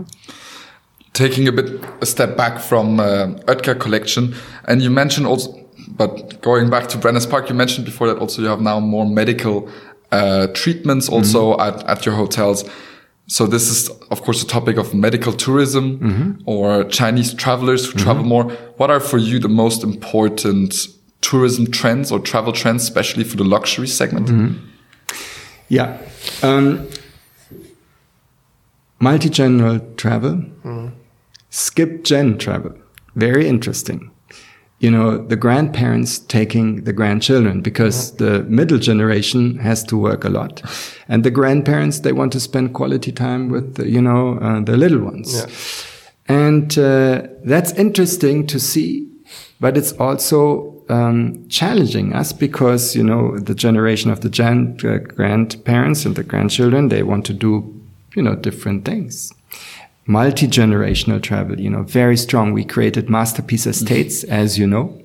taking 1.14 1.48
a 1.48 1.52
bit 1.52 1.68
a 2.00 2.06
step 2.06 2.36
back 2.36 2.60
from 2.60 3.00
uh, 3.00 3.26
Oetker 3.46 3.74
collection, 3.78 4.34
and 4.68 4.82
you 4.82 4.90
mentioned 4.90 5.26
also, 5.26 5.50
but 5.98 6.40
going 6.40 6.70
back 6.70 6.88
to 6.88 6.98
Brenner's 6.98 7.26
Park, 7.26 7.48
you 7.48 7.54
mentioned 7.54 7.84
before 7.84 8.06
that 8.06 8.18
also 8.18 8.40
you 8.40 8.48
have 8.48 8.60
now 8.60 8.80
more 8.80 9.04
medical 9.04 9.68
uh, 10.12 10.46
treatments 10.54 11.06
mm-hmm. 11.06 11.16
also 11.16 11.58
at, 11.58 11.84
at 11.84 12.06
your 12.06 12.14
hotels. 12.14 12.64
So 13.26 13.46
this 13.46 13.68
is 13.68 13.90
of 14.10 14.22
course 14.22 14.42
the 14.42 14.48
topic 14.48 14.78
of 14.78 14.94
medical 14.94 15.32
tourism 15.32 15.98
mm-hmm. 15.98 16.42
or 16.46 16.84
Chinese 16.84 17.34
travelers 17.34 17.84
who 17.86 17.98
travel 17.98 18.22
mm-hmm. 18.22 18.28
more. 18.28 18.44
What 18.78 18.90
are 18.90 19.00
for 19.00 19.18
you 19.18 19.38
the 19.38 19.50
most 19.50 19.84
important 19.84 20.86
tourism 21.20 21.66
trends 21.66 22.10
or 22.10 22.20
travel 22.20 22.52
trends, 22.52 22.84
especially 22.84 23.24
for 23.24 23.36
the 23.36 23.44
luxury 23.44 23.88
segment? 23.88 24.30
Yeah. 25.68 25.98
Um, 26.42 26.88
multi-general 29.00 29.80
travel, 29.96 30.44
skip 31.50 32.04
gen 32.04 32.38
travel. 32.38 32.72
Very 33.14 33.46
interesting. 33.46 34.10
You 34.80 34.92
know, 34.92 35.18
the 35.18 35.36
grandparents 35.36 36.20
taking 36.20 36.84
the 36.84 36.92
grandchildren 36.92 37.62
because 37.62 38.12
the 38.16 38.44
middle 38.44 38.78
generation 38.78 39.58
has 39.58 39.82
to 39.84 39.96
work 39.96 40.24
a 40.24 40.28
lot. 40.28 40.62
And 41.08 41.24
the 41.24 41.32
grandparents, 41.32 42.00
they 42.00 42.12
want 42.12 42.32
to 42.34 42.40
spend 42.40 42.74
quality 42.74 43.10
time 43.10 43.48
with, 43.48 43.74
the, 43.74 43.88
you 43.88 44.00
know, 44.00 44.38
uh, 44.38 44.60
the 44.60 44.76
little 44.76 45.00
ones. 45.00 45.34
Yeah. 45.34 45.46
And 46.28 46.78
uh, 46.78 47.26
that's 47.44 47.72
interesting 47.72 48.46
to 48.48 48.60
see, 48.60 49.10
but 49.60 49.76
it's 49.76 49.92
also 49.92 50.78
um, 50.88 51.46
challenging 51.48 52.12
us 52.14 52.32
because 52.32 52.96
you 52.96 53.02
know 53.02 53.38
the 53.38 53.54
generation 53.54 54.10
of 54.10 54.20
the 54.20 54.30
gen- 54.30 54.78
uh, 54.84 54.98
grandparents 54.98 56.04
and 56.04 56.16
the 56.16 56.22
grandchildren 56.22 56.88
they 56.88 57.02
want 57.02 57.26
to 57.26 57.34
do 57.34 57.74
you 58.14 58.22
know 58.22 58.34
different 58.34 58.84
things. 58.84 59.32
Multi 60.10 60.48
generational 60.48 61.22
travel, 61.22 61.60
you 61.60 61.68
know, 61.68 61.82
very 61.82 62.16
strong. 62.16 62.54
We 62.54 62.64
created 62.64 63.10
masterpiece 63.10 63.66
estates, 63.66 64.24
as 64.24 64.58
you 64.58 64.66
know. 64.66 64.98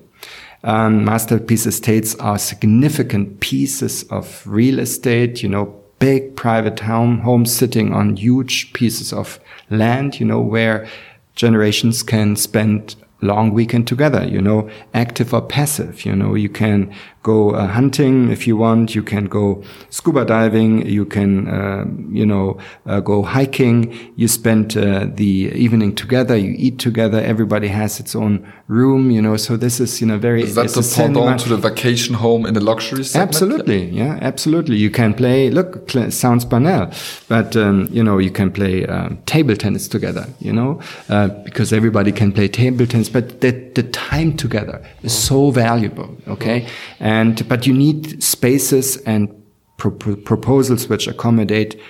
Um, 0.62 1.04
masterpiece 1.04 1.66
estates 1.66 2.14
are 2.14 2.38
significant 2.38 3.40
pieces 3.40 4.04
of 4.04 4.42
real 4.46 4.78
estate, 4.78 5.42
you 5.42 5.48
know, 5.50 5.78
big 5.98 6.36
private 6.36 6.80
home, 6.80 7.18
homes 7.18 7.54
sitting 7.54 7.92
on 7.92 8.16
huge 8.16 8.72
pieces 8.72 9.12
of 9.12 9.38
land, 9.68 10.18
you 10.18 10.24
know, 10.24 10.40
where 10.40 10.88
generations 11.34 12.02
can 12.02 12.34
spend 12.34 12.96
long 13.20 13.52
weekend 13.52 13.86
together, 13.86 14.24
you 14.26 14.40
know, 14.40 14.70
active 14.94 15.34
or 15.34 15.42
passive, 15.42 16.06
you 16.06 16.16
know, 16.16 16.34
you 16.34 16.48
can 16.48 16.94
go 17.24 17.50
uh, 17.50 17.66
hunting 17.66 18.30
if 18.30 18.46
you 18.46 18.56
want, 18.56 18.94
you 18.94 19.02
can 19.02 19.24
go 19.38 19.64
scuba 19.90 20.24
diving, 20.24 20.86
you 20.86 21.04
can, 21.16 21.30
uh, 21.48 21.84
you 22.20 22.26
know, 22.32 22.46
uh, 22.86 23.00
go 23.00 23.22
hiking, 23.22 23.78
you 24.14 24.28
spend 24.28 24.76
uh, 24.76 25.06
the 25.22 25.50
evening 25.64 25.92
together, 25.94 26.36
you 26.36 26.54
eat 26.66 26.78
together, 26.78 27.18
everybody 27.34 27.68
has 27.80 27.98
its 27.98 28.14
own 28.14 28.34
room, 28.68 29.10
you 29.10 29.22
know, 29.26 29.36
so 29.36 29.56
this 29.56 29.80
is, 29.80 30.00
you 30.00 30.06
know, 30.06 30.18
very, 30.18 30.42
Is 30.42 30.54
that 30.54 30.68
the 30.68 30.94
pendant 30.96 31.40
to 31.40 31.48
the 31.48 31.56
vacation 31.70 32.14
home 32.14 32.42
in 32.48 32.54
the 32.54 32.60
luxury 32.60 33.04
segment? 33.04 33.28
Absolutely, 33.28 33.80
yeah, 34.00 34.18
absolutely. 34.30 34.76
You 34.76 34.90
can 34.90 35.14
play. 35.14 35.50
Look, 35.50 35.90
sounds 36.10 36.44
banal, 36.44 36.84
but 37.28 37.56
um, 37.56 37.88
you 37.96 38.04
know 38.06 38.16
you 38.26 38.32
can 38.40 38.50
play 38.50 38.74
um, 38.86 39.10
table 39.26 39.56
tennis 39.64 39.88
together. 39.88 40.26
You 40.46 40.52
know, 40.58 40.70
uh, 41.08 41.28
because 41.46 41.72
everybody 41.72 42.12
can 42.12 42.30
play 42.32 42.48
table 42.48 42.86
tennis, 42.86 43.08
but 43.08 43.40
the 43.40 43.52
the 43.78 43.84
time 43.84 44.30
together 44.44 44.78
is 45.02 45.14
so 45.28 45.38
valuable. 45.50 46.10
Okay, 46.34 46.58
and 47.00 47.13
but 47.48 47.66
you 47.66 47.74
need 47.74 48.22
spaces 48.22 48.96
and 48.98 49.28
pro- 49.76 49.90
pro- 49.90 50.16
proposals 50.16 50.88
which 50.88 51.06
accommodate 51.06 51.80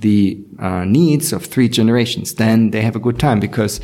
the 0.00 0.38
uh, 0.58 0.84
needs 0.84 1.32
of 1.32 1.44
three 1.46 1.68
generations, 1.68 2.34
then 2.34 2.70
they 2.70 2.82
have 2.82 2.96
a 2.96 3.00
good 3.00 3.18
time 3.18 3.40
because 3.40 3.80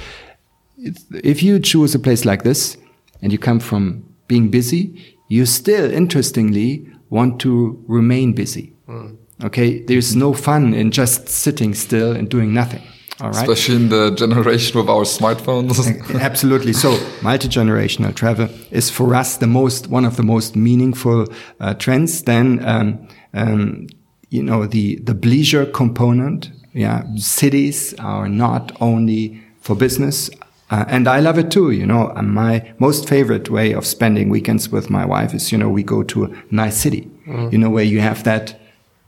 if 1.11 1.43
you 1.43 1.59
choose 1.61 1.95
a 1.95 1.99
place 1.99 2.25
like 2.25 2.43
this 2.43 2.77
and 3.23 3.33
you 3.33 3.39
come 3.39 3.61
from 3.61 4.05
being 4.27 4.51
busy, 4.51 5.17
you 5.29 5.47
still, 5.47 5.91
interestingly, 5.91 6.89
want 7.11 7.41
to 7.41 7.83
remain 7.89 8.33
busy. 8.33 8.75
Mm. 8.89 9.17
Okay, 9.45 9.83
there's 9.85 10.17
no 10.17 10.33
fun 10.33 10.75
in 10.75 10.91
just 10.91 11.29
sitting 11.29 11.75
still 11.75 12.13
and 12.13 12.29
doing 12.29 12.53
nothing. 12.53 12.83
All 13.21 13.31
right. 13.31 13.37
Especially 13.37 13.77
in 13.77 13.89
the 13.89 14.11
generation 14.13 14.79
of 14.79 14.89
our 14.89 15.03
smartphones. 15.03 16.21
Absolutely. 16.21 16.73
So 16.73 16.91
multi-generational 17.23 18.15
travel 18.15 18.49
is 18.71 18.91
for 18.91 19.15
us 19.15 19.39
the 19.39 19.47
most, 19.49 19.89
one 19.89 20.05
of 20.05 20.17
the 20.17 20.23
most 20.23 20.55
meaningful 20.55 21.27
uh, 21.59 21.75
trends. 21.75 22.23
Then, 22.23 22.65
um, 22.65 23.09
um, 23.35 23.89
you 24.31 24.43
know, 24.43 24.67
the, 24.67 24.97
the 24.97 25.15
leisure 25.15 25.67
component. 25.67 26.51
Yeah. 26.73 27.03
Cities 27.17 27.93
are 27.99 28.29
not 28.29 28.71
only 28.81 29.43
for 29.61 29.75
business. 29.75 30.31
Uh, 30.71 30.85
and 30.87 31.09
I 31.09 31.19
love 31.21 31.39
it 31.39 31.51
too. 31.51 31.71
You 31.71 31.87
know, 31.87 32.13
my 32.23 32.73
most 32.79 33.09
favorite 33.09 33.51
way 33.51 33.73
of 33.73 33.85
spending 33.85 34.29
weekends 34.29 34.69
with 34.69 34.91
my 34.91 35.05
wife 35.05 35.35
is, 35.35 35.51
you 35.51 35.59
know, 35.59 35.71
we 35.71 35.83
go 35.83 36.03
to 36.05 36.25
a 36.25 36.43
nice 36.51 36.77
city, 36.77 37.11
mm. 37.27 37.51
you 37.51 37.59
know, 37.59 37.71
where 37.71 37.85
you 37.85 38.01
have 38.01 38.23
that 38.25 38.58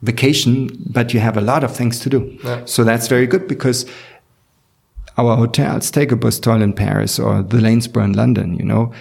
vacation, 0.02 0.70
but 0.90 1.12
you 1.12 1.20
have 1.20 1.36
a 1.36 1.40
lot 1.40 1.64
of 1.64 1.74
things 1.74 2.00
to 2.00 2.10
do. 2.10 2.38
Yeah. 2.42 2.64
So 2.64 2.84
that's 2.84 3.08
very 3.08 3.26
good 3.26 3.46
because 3.46 3.86
our 5.16 5.36
hotels, 5.36 5.90
take 5.90 6.12
a 6.12 6.16
Bristol 6.16 6.62
in 6.62 6.72
Paris 6.72 7.18
or 7.18 7.42
the 7.42 7.58
Lanesborough 7.58 8.04
in 8.04 8.12
London, 8.14 8.54
you 8.54 8.64
know, 8.64 8.92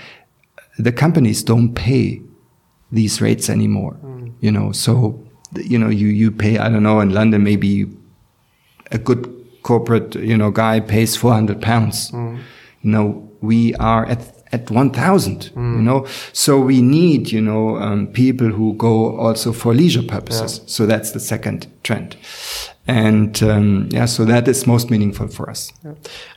the 0.77 0.91
companies 0.91 1.43
don't 1.43 1.73
pay 1.73 2.21
these 2.91 3.21
rates 3.21 3.49
anymore, 3.49 3.97
mm. 4.03 4.33
you 4.39 4.51
know, 4.51 4.71
so, 4.71 5.23
you 5.55 5.77
know, 5.77 5.89
you, 5.89 6.07
you 6.07 6.31
pay, 6.31 6.57
I 6.57 6.69
don't 6.69 6.83
know, 6.83 6.99
in 6.99 7.13
London, 7.13 7.43
maybe 7.43 7.85
a 8.91 8.97
good 8.97 9.33
corporate, 9.63 10.15
you 10.15 10.37
know, 10.37 10.51
guy 10.51 10.79
pays 10.79 11.15
400 11.15 11.61
pounds. 11.61 12.11
Mm. 12.11 12.39
You 12.81 12.91
know, 12.91 13.31
we 13.41 13.75
are 13.75 14.05
at 14.05 14.38
at 14.51 14.69
1000 14.69 15.51
mm. 15.55 15.75
you 15.75 15.81
know 15.81 16.05
so 16.33 16.59
we 16.59 16.81
need 16.81 17.31
you 17.31 17.41
know 17.41 17.77
um, 17.77 18.07
people 18.07 18.47
who 18.47 18.73
go 18.73 19.17
also 19.17 19.53
for 19.53 19.73
leisure 19.73 20.03
purposes 20.03 20.59
yeah. 20.59 20.63
so 20.67 20.85
that's 20.85 21.11
the 21.11 21.19
second 21.19 21.67
trend 21.83 22.15
and 22.87 23.43
um, 23.43 23.87
yeah 23.91 24.05
so 24.05 24.25
that 24.25 24.47
is 24.47 24.65
most 24.65 24.89
meaningful 24.89 25.27
for 25.27 25.49
us 25.49 25.71
yeah. 25.83 25.93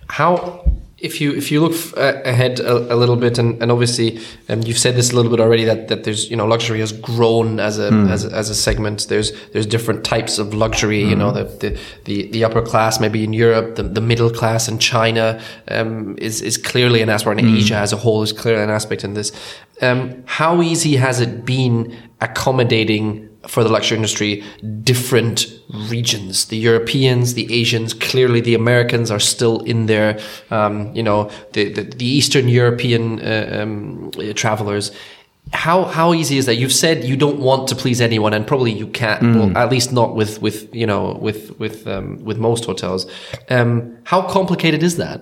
how 0.09 0.65
if 1.03 1.21
you 1.21 1.33
if 1.33 1.51
you 1.51 1.61
look 1.61 1.75
uh, 1.99 2.23
ahead 2.25 2.61
a, 2.61 2.95
a, 2.95 2.97
little 2.97 3.17
bit, 3.17 3.37
and, 3.37 3.61
and 3.61 3.73
obviously 3.73 4.21
um, 4.49 4.63
you've 4.63 4.79
said 4.79 4.95
this 4.95 5.13
a 5.13 5.17
little 5.17 5.31
bit 5.31 5.41
already 5.41 5.65
that, 5.65 5.89
that 5.89 6.05
there's 6.05 6.31
you 6.31 6.37
know 6.37 6.47
luxury 6.47 6.79
has 6.79 6.93
grown 6.93 7.59
as 7.59 7.79
a, 7.79 7.91
mm. 7.91 8.09
as 8.09 8.25
a 8.25 8.33
as 8.33 8.49
a 8.49 8.55
segment. 8.55 9.09
There's 9.09 9.33
there's 9.51 9.67
different 9.67 10.05
types 10.05 10.39
of 10.39 10.55
luxury. 10.55 11.03
Mm. 11.03 11.11
You 11.11 11.17
know 11.17 11.31
hmm. 11.31 11.39
the, 11.39 11.45
the, 11.45 11.81
the 12.05 12.31
the 12.31 12.45
upper 12.45 12.63
class 12.63 13.01
maybe 13.01 13.25
in 13.25 13.33
Europe, 13.33 13.75
the, 13.75 13.83
the 13.83 14.01
middle 14.01 14.31
class 14.31 14.69
in 14.69 14.79
China 14.79 15.43
um, 15.69 16.17
is 16.19 16.41
is 16.41 16.57
clearly 16.57 17.03
an 17.03 17.09
aspect, 17.09 17.41
and 17.41 17.49
mm. 17.49 17.57
Asia 17.57 17.77
as 17.77 17.93
a 17.93 17.97
whole 17.97 18.23
is 18.23 18.33
clearly 18.33 18.63
an 18.63 18.71
aspect 18.71 19.03
in 19.03 19.15
this. 19.15 19.33
Um, 19.81 20.23
how 20.27 20.63
easy 20.63 20.97
has 20.97 21.21
it 21.21 21.45
been 21.45 21.97
accommodating 22.21 23.29
for 23.49 23.65
the 23.65 23.69
luxury 23.69 23.97
industry 23.97 24.43
different 24.83 25.47
regions. 25.91 26.47
The 26.47 26.57
europeans 26.57 27.35
the 27.35 27.53
asians 27.53 27.95
clearly 27.95 28.41
the 28.41 28.55
americans 28.55 29.11
are 29.11 29.21
still 29.21 29.61
in 29.61 29.87
there 29.87 30.21
um, 30.51 30.95
you 30.95 31.03
know 31.03 31.31
the, 31.53 31.73
the, 31.73 31.83
the 31.83 32.07
eastern 32.07 32.49
european 32.49 33.21
uh, 33.21 33.59
um, 33.63 34.11
travelers. 34.35 34.93
How 35.53 35.85
how 35.85 36.15
easy 36.15 36.39
is 36.39 36.47
that? 36.47 36.55
You've 36.55 36.73
said 36.73 37.05
you 37.05 37.17
don't 37.17 37.41
want 37.41 37.69
to 37.69 37.75
please 37.75 38.01
anyone 38.01 38.33
and 38.33 38.47
probably 38.47 38.71
you 38.73 38.87
can't. 38.87 39.23
Mm. 39.23 39.35
well, 39.35 39.59
at 39.59 39.71
least 39.71 39.93
not 39.93 40.15
with 40.15 40.41
with 40.41 40.73
you 40.75 40.87
know 40.87 41.19
with 41.21 41.59
with 41.59 41.87
um, 41.87 42.25
with 42.25 42.39
most 42.39 42.65
hotels. 42.65 43.11
Um, 43.51 43.99
how 44.05 44.23
complicated 44.23 44.83
is 44.83 44.97
that? 44.99 45.21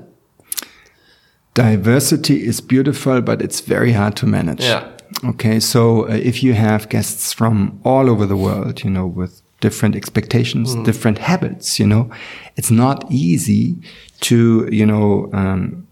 Diversity 1.55 2.47
is 2.47 2.61
beautiful 2.61 3.23
but 3.23 3.41
it's 3.41 3.61
very 3.61 3.93
hard 3.93 4.14
to 4.16 4.27
manage. 4.27 4.62
Yeah 4.62 4.99
Okay, 5.25 5.61
so 5.61 6.09
uh, 6.09 6.13
if 6.13 6.43
you 6.43 6.55
have 6.55 6.89
guests 6.89 7.33
from 7.33 7.81
all 7.85 8.09
over 8.09 8.27
the 8.27 8.37
world, 8.37 8.85
you 8.85 8.91
know, 8.91 9.07
with 9.07 9.43
different 9.61 9.95
expectations, 9.95 10.75
mm. 10.75 10.85
different 10.85 11.19
habits, 11.19 11.79
you 11.79 11.87
know, 11.87 12.11
it's 12.57 12.71
not 12.71 13.05
easy 13.11 13.77
to, 14.21 14.69
you 14.73 14.87
know, 14.87 15.29
um, 15.33 15.87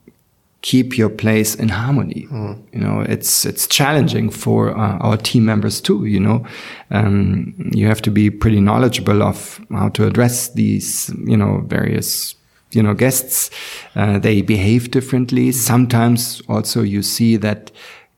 keep 0.62 0.98
your 0.98 1.08
place 1.08 1.54
in 1.54 1.68
harmony. 1.68 2.26
Mm. 2.30 2.62
You 2.72 2.80
know, 2.80 3.00
it's 3.00 3.44
it's 3.44 3.66
challenging 3.66 4.30
for 4.30 4.76
uh, 4.76 4.98
our 4.98 5.16
team 5.16 5.44
members 5.44 5.80
too. 5.80 6.04
You 6.04 6.20
know, 6.20 6.46
um, 6.90 7.54
you 7.72 7.86
have 7.86 8.02
to 8.02 8.10
be 8.10 8.30
pretty 8.30 8.60
knowledgeable 8.60 9.22
of 9.22 9.60
how 9.70 9.88
to 9.90 10.06
address 10.06 10.50
these, 10.50 11.10
you 11.26 11.36
know, 11.36 11.62
various 11.66 12.34
you 12.72 12.82
know 12.82 12.94
guests. 12.94 13.50
Uh, 13.94 14.18
they 14.18 14.42
behave 14.42 14.90
differently. 14.90 15.52
Sometimes 15.52 16.42
also 16.48 16.82
you 16.82 17.02
see 17.02 17.36
that 17.36 17.70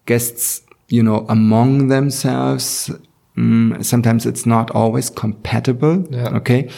guests 0.06 0.62
you 0.90 1.02
know, 1.02 1.24
among 1.28 1.88
themselves. 1.88 2.90
Mm, 3.36 3.82
sometimes 3.82 4.26
it's 4.26 4.44
not 4.44 4.70
always 4.72 5.08
compatible. 5.08 6.04
Yeah. 6.10 6.36
Okay. 6.36 6.68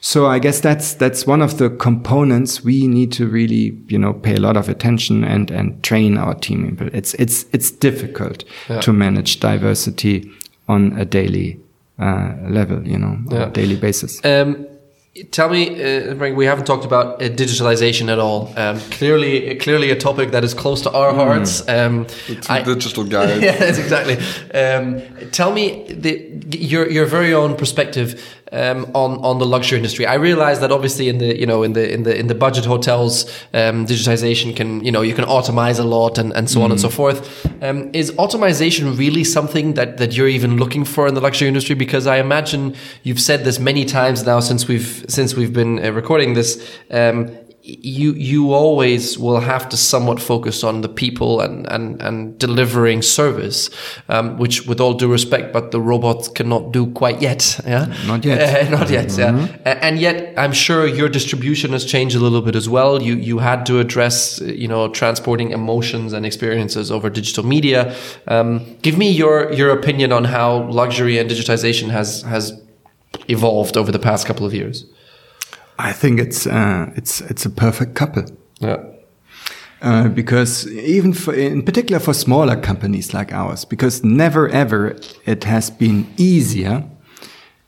So 0.00 0.26
I 0.26 0.38
guess 0.40 0.58
that's, 0.58 0.94
that's 0.94 1.26
one 1.26 1.42
of 1.42 1.58
the 1.58 1.70
components 1.70 2.64
we 2.64 2.88
need 2.88 3.12
to 3.12 3.28
really, 3.28 3.78
you 3.88 3.98
know, 3.98 4.14
pay 4.14 4.34
a 4.34 4.40
lot 4.40 4.56
of 4.56 4.68
attention 4.68 5.22
and, 5.22 5.50
and 5.50 5.80
train 5.84 6.16
our 6.16 6.34
team. 6.34 6.76
It's, 6.92 7.14
it's, 7.14 7.44
it's 7.52 7.70
difficult 7.70 8.44
yeah. 8.68 8.80
to 8.80 8.92
manage 8.92 9.38
diversity 9.38 10.28
on 10.66 10.98
a 10.98 11.04
daily, 11.04 11.60
uh, 12.00 12.34
level, 12.48 12.88
you 12.88 12.98
know, 12.98 13.18
yeah. 13.30 13.42
on 13.42 13.48
a 13.50 13.52
daily 13.52 13.76
basis. 13.76 14.24
Um, 14.24 14.66
Tell 15.30 15.48
me, 15.48 15.82
uh, 15.82 16.14
we 16.14 16.46
haven't 16.46 16.66
talked 16.66 16.84
about 16.84 17.22
uh, 17.22 17.28
digitalization 17.28 18.10
at 18.10 18.18
all. 18.18 18.52
Um, 18.56 18.78
clearly, 18.90 19.56
clearly 19.56 19.90
a 19.90 19.96
topic 19.96 20.30
that 20.30 20.44
is 20.44 20.54
close 20.54 20.82
to 20.82 20.90
our 20.92 21.12
mm. 21.12 21.16
hearts. 21.16 21.68
Um, 21.68 22.06
I, 22.48 22.62
digital 22.62 23.04
guys. 23.18 23.42
yeah, 23.42 23.64
exactly. 23.64 24.16
Um, 24.54 25.02
tell 25.30 25.52
me 25.52 25.84
the, 25.92 26.12
your 26.56 26.90
your 26.90 27.06
very 27.06 27.34
own 27.34 27.56
perspective 27.56 28.37
um, 28.52 28.84
on 28.94 29.18
on 29.24 29.38
the 29.38 29.46
luxury 29.46 29.78
industry. 29.78 30.06
I 30.06 30.14
realize 30.14 30.60
that 30.60 30.72
obviously 30.72 31.08
in 31.08 31.18
the 31.18 31.38
you 31.38 31.46
know 31.46 31.62
in 31.62 31.72
the 31.72 31.92
in 31.92 32.02
the 32.02 32.18
in 32.18 32.26
the 32.26 32.34
budget 32.34 32.64
hotels, 32.64 33.24
um, 33.54 33.86
digitization 33.86 34.54
can 34.54 34.84
you 34.84 34.92
know 34.92 35.02
you 35.02 35.14
can 35.14 35.24
automate 35.24 35.78
a 35.78 35.84
lot 35.84 36.18
and, 36.18 36.32
and 36.34 36.48
so 36.48 36.60
mm. 36.60 36.64
on 36.64 36.70
and 36.70 36.80
so 36.80 36.88
mm. 36.88 36.92
forth. 36.92 37.62
Um, 37.62 37.90
is 37.92 38.10
automation 38.18 38.96
really 38.96 39.24
something 39.24 39.74
that 39.74 39.98
that 39.98 40.16
you're 40.16 40.28
even 40.28 40.56
looking 40.56 40.84
for 40.84 41.06
in 41.06 41.14
the 41.14 41.20
luxury 41.20 41.48
industry? 41.48 41.74
Because 41.74 42.06
I 42.06 42.18
imagine 42.18 42.74
you've 43.02 43.20
said 43.20 43.44
this 43.44 43.58
many 43.58 43.84
times 43.84 44.24
now 44.24 44.40
since 44.40 44.68
we've 44.68 45.04
since 45.08 45.34
we've 45.34 45.52
been 45.52 45.84
uh, 45.84 45.92
recording 45.92 46.34
this. 46.34 46.78
Um, 46.90 47.36
you 47.68 48.12
you 48.14 48.54
always 48.54 49.18
will 49.18 49.40
have 49.40 49.68
to 49.68 49.76
somewhat 49.76 50.20
focus 50.20 50.64
on 50.64 50.80
the 50.80 50.88
people 50.88 51.40
and 51.40 51.66
and 51.70 52.00
and 52.00 52.38
delivering 52.38 53.02
service, 53.02 53.68
um, 54.08 54.38
which 54.38 54.66
with 54.66 54.80
all 54.80 54.94
due 54.94 55.10
respect, 55.12 55.52
but 55.52 55.70
the 55.70 55.80
robots 55.80 56.28
cannot 56.28 56.72
do 56.72 56.86
quite 56.92 57.20
yet. 57.20 57.60
Yeah, 57.66 57.94
not 58.06 58.24
yet, 58.24 58.40
uh, 58.40 58.70
not 58.78 58.90
yet. 58.90 59.06
Mm 59.06 59.10
-hmm. 59.10 59.18
Yeah, 59.18 59.34
mm-hmm. 59.34 59.86
and 59.86 60.00
yet 60.00 60.16
I'm 60.36 60.52
sure 60.52 60.88
your 60.88 61.10
distribution 61.10 61.72
has 61.72 61.84
changed 61.84 62.16
a 62.16 62.20
little 62.20 62.42
bit 62.42 62.56
as 62.56 62.68
well. 62.68 63.02
You 63.02 63.16
you 63.16 63.40
had 63.40 63.66
to 63.66 63.78
address 63.78 64.40
you 64.40 64.68
know 64.68 64.90
transporting 64.90 65.52
emotions 65.52 66.12
and 66.12 66.24
experiences 66.24 66.90
over 66.90 67.10
digital 67.10 67.44
media. 67.44 67.92
Um, 68.30 68.60
give 68.82 68.96
me 68.96 69.04
your 69.04 69.52
your 69.52 69.70
opinion 69.70 70.12
on 70.12 70.24
how 70.24 70.70
luxury 70.70 71.20
and 71.20 71.30
digitization 71.30 71.90
has 71.90 72.22
has 72.22 72.52
evolved 73.26 73.76
over 73.76 73.92
the 73.92 73.98
past 73.98 74.26
couple 74.26 74.46
of 74.46 74.52
years. 74.52 74.86
I 75.78 75.92
think 75.92 76.20
it's 76.20 76.46
uh, 76.46 76.90
it's 76.96 77.20
it's 77.22 77.46
a 77.46 77.50
perfect 77.50 77.94
couple. 77.94 78.24
Yeah. 78.60 78.82
Uh, 79.80 80.08
because 80.08 80.66
even 80.72 81.12
for, 81.12 81.32
in 81.32 81.62
particular 81.62 82.00
for 82.00 82.12
smaller 82.12 82.56
companies 82.56 83.14
like 83.14 83.32
ours, 83.32 83.64
because 83.64 84.02
never 84.02 84.48
ever 84.48 84.96
it 85.24 85.44
has 85.44 85.70
been 85.70 86.12
easier 86.16 86.84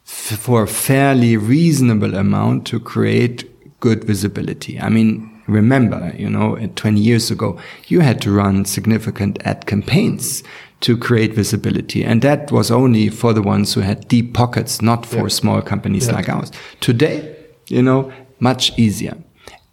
for 0.02 0.64
a 0.64 0.66
fairly 0.66 1.36
reasonable 1.36 2.16
amount 2.16 2.66
to 2.66 2.80
create 2.80 3.44
good 3.78 4.02
visibility. 4.02 4.80
I 4.80 4.88
mean, 4.88 5.40
remember, 5.46 6.12
you 6.18 6.28
know, 6.28 6.56
20 6.56 7.00
years 7.00 7.30
ago, 7.30 7.60
you 7.86 8.00
had 8.00 8.20
to 8.22 8.32
run 8.32 8.64
significant 8.64 9.38
ad 9.44 9.66
campaigns 9.66 10.42
to 10.80 10.96
create 10.96 11.34
visibility. 11.34 12.02
And 12.04 12.22
that 12.22 12.50
was 12.50 12.72
only 12.72 13.08
for 13.08 13.32
the 13.32 13.42
ones 13.42 13.74
who 13.74 13.80
had 13.82 14.08
deep 14.08 14.34
pockets, 14.34 14.82
not 14.82 15.06
for 15.06 15.22
yeah. 15.22 15.28
small 15.28 15.62
companies 15.62 16.08
yeah. 16.08 16.14
like 16.14 16.28
ours. 16.28 16.50
Today, 16.80 17.36
you 17.70 17.82
know, 17.82 18.12
much 18.38 18.78
easier. 18.78 19.16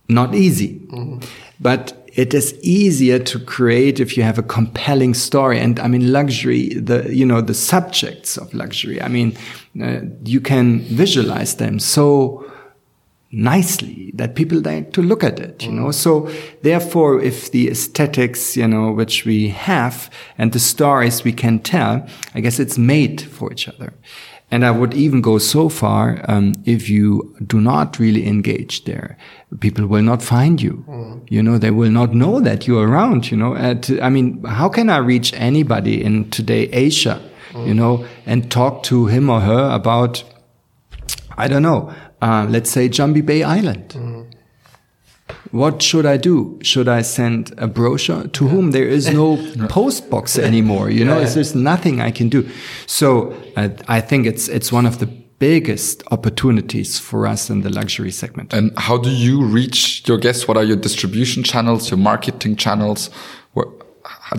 Not 0.10 0.34
easy, 0.34 0.80
mm-hmm. 0.88 1.20
but 1.60 2.10
it 2.14 2.34
is 2.34 2.58
easier 2.64 3.20
to 3.20 3.39
create 3.39 4.00
if 4.00 4.16
you 4.16 4.24
have 4.24 4.39
a 4.39 4.43
compelling 4.43 5.14
story. 5.14 5.60
And 5.60 5.80
I 5.80 5.88
mean, 5.88 6.12
luxury, 6.12 6.70
the, 6.70 7.14
you 7.14 7.26
know, 7.26 7.41
the 7.41 7.54
subjects 7.54 8.38
of 8.38 8.54
luxury. 8.54 9.02
I 9.02 9.10
mean, 9.10 9.38
uh, 9.82 10.00
you 10.24 10.39
can 10.39 10.80
visualize 10.80 11.56
them 11.56 11.80
so, 11.80 12.48
nicely 13.32 14.12
that 14.16 14.36
people 14.36 14.60
like 14.62 14.93
to 14.93 15.02
look 15.02 15.24
at 15.24 15.39
it, 15.39 15.64
you 15.64 15.72
know. 15.72 15.91
So 15.91 16.30
therefore, 16.62 17.22
if 17.22 17.52
the 17.52 17.70
aesthetics, 17.70 18.56
you 18.56 18.68
know, 18.68 18.91
which 18.91 19.26
we 19.26 19.50
have 19.50 20.10
and 20.38 20.54
the 20.54 20.60
stories 20.60 21.24
we 21.24 21.34
can 21.34 21.60
tell, 21.60 22.08
I 22.34 22.39
guess 22.39 22.60
it's 22.60 22.78
made 22.78 23.22
for 23.22 23.52
each 23.52 23.68
other. 23.68 23.93
And 24.50 24.64
I 24.64 24.72
would 24.72 24.93
even 24.93 25.20
go 25.22 25.39
so 25.39 25.68
far, 25.68 26.22
um, 26.30 26.54
if 26.64 26.89
you 26.89 27.36
do 27.45 27.60
not 27.60 28.00
really 28.00 28.26
engage 28.26 28.86
there, 28.86 29.18
people 29.60 29.86
will 29.88 30.04
not 30.04 30.24
find 30.24 30.62
you. 30.62 30.86
You 31.28 31.43
know, 31.43 31.58
they 31.58 31.72
will 31.72 31.91
not 31.91 32.14
know 32.14 32.39
that 32.39 32.66
you're 32.66 32.88
around, 32.88 33.30
you 33.30 33.36
know. 33.36 33.56
At, 33.56 33.89
I 34.02 34.08
mean, 34.10 34.41
how 34.45 34.70
can 34.70 34.89
I 34.89 35.00
reach 35.00 35.34
anybody 35.34 36.02
in 36.02 36.30
today 36.30 36.70
Asia, 36.72 37.20
you 37.66 37.74
know, 37.74 38.06
and 38.26 38.50
talk 38.50 38.84
to 38.84 39.08
him 39.08 39.30
or 39.30 39.41
her 39.41 39.70
about, 39.76 40.24
I 41.38 41.50
don't 41.50 41.64
know, 41.64 41.93
uh, 42.22 42.45
let's 42.50 42.70
say 42.70 42.88
Jumby 42.88 43.26
Bay 43.26 43.43
Island. 43.43 44.16
What 45.52 45.82
should 45.82 46.06
I 46.06 46.18
do? 46.18 46.58
Should 46.62 46.88
I 46.88 47.04
send 47.04 47.54
a 47.58 47.68
brochure 47.68 48.28
to 48.28 48.48
whom 48.48 48.72
there 48.72 48.88
is 48.88 49.08
no 49.12 49.38
post 49.70 50.10
box 50.10 50.38
anymore? 50.38 50.89
You 50.89 51.06
know, 51.06 51.20
Yeah. 51.20 51.30
there's 51.30 51.56
nothing 51.56 52.02
I 52.02 52.12
can 52.12 52.30
do. 52.30 52.43
So 52.86 53.34
uh, 53.56 53.70
I 53.88 54.02
think 54.02 54.26
it's 54.28 54.48
it's 54.48 54.72
one 54.72 54.86
of 54.88 54.98
the 55.00 55.08
biggest 55.39 56.04
opportunities 56.12 57.00
for 57.00 57.28
us 57.28 57.50
in 57.50 57.62
the 57.62 57.70
luxury 57.70 58.12
segment. 58.12 58.54
And 58.54 58.72
how 58.78 58.98
do 58.98 59.10
you 59.10 59.43
reach 59.45 60.04
your 60.08 60.18
guests? 60.18 60.48
What 60.48 60.58
are 60.58 60.64
your 60.66 60.78
distribution 60.78 61.43
channels, 61.43 61.89
your 61.91 62.00
marketing 62.00 62.56
channels? 62.58 63.10
Where, 63.54 63.68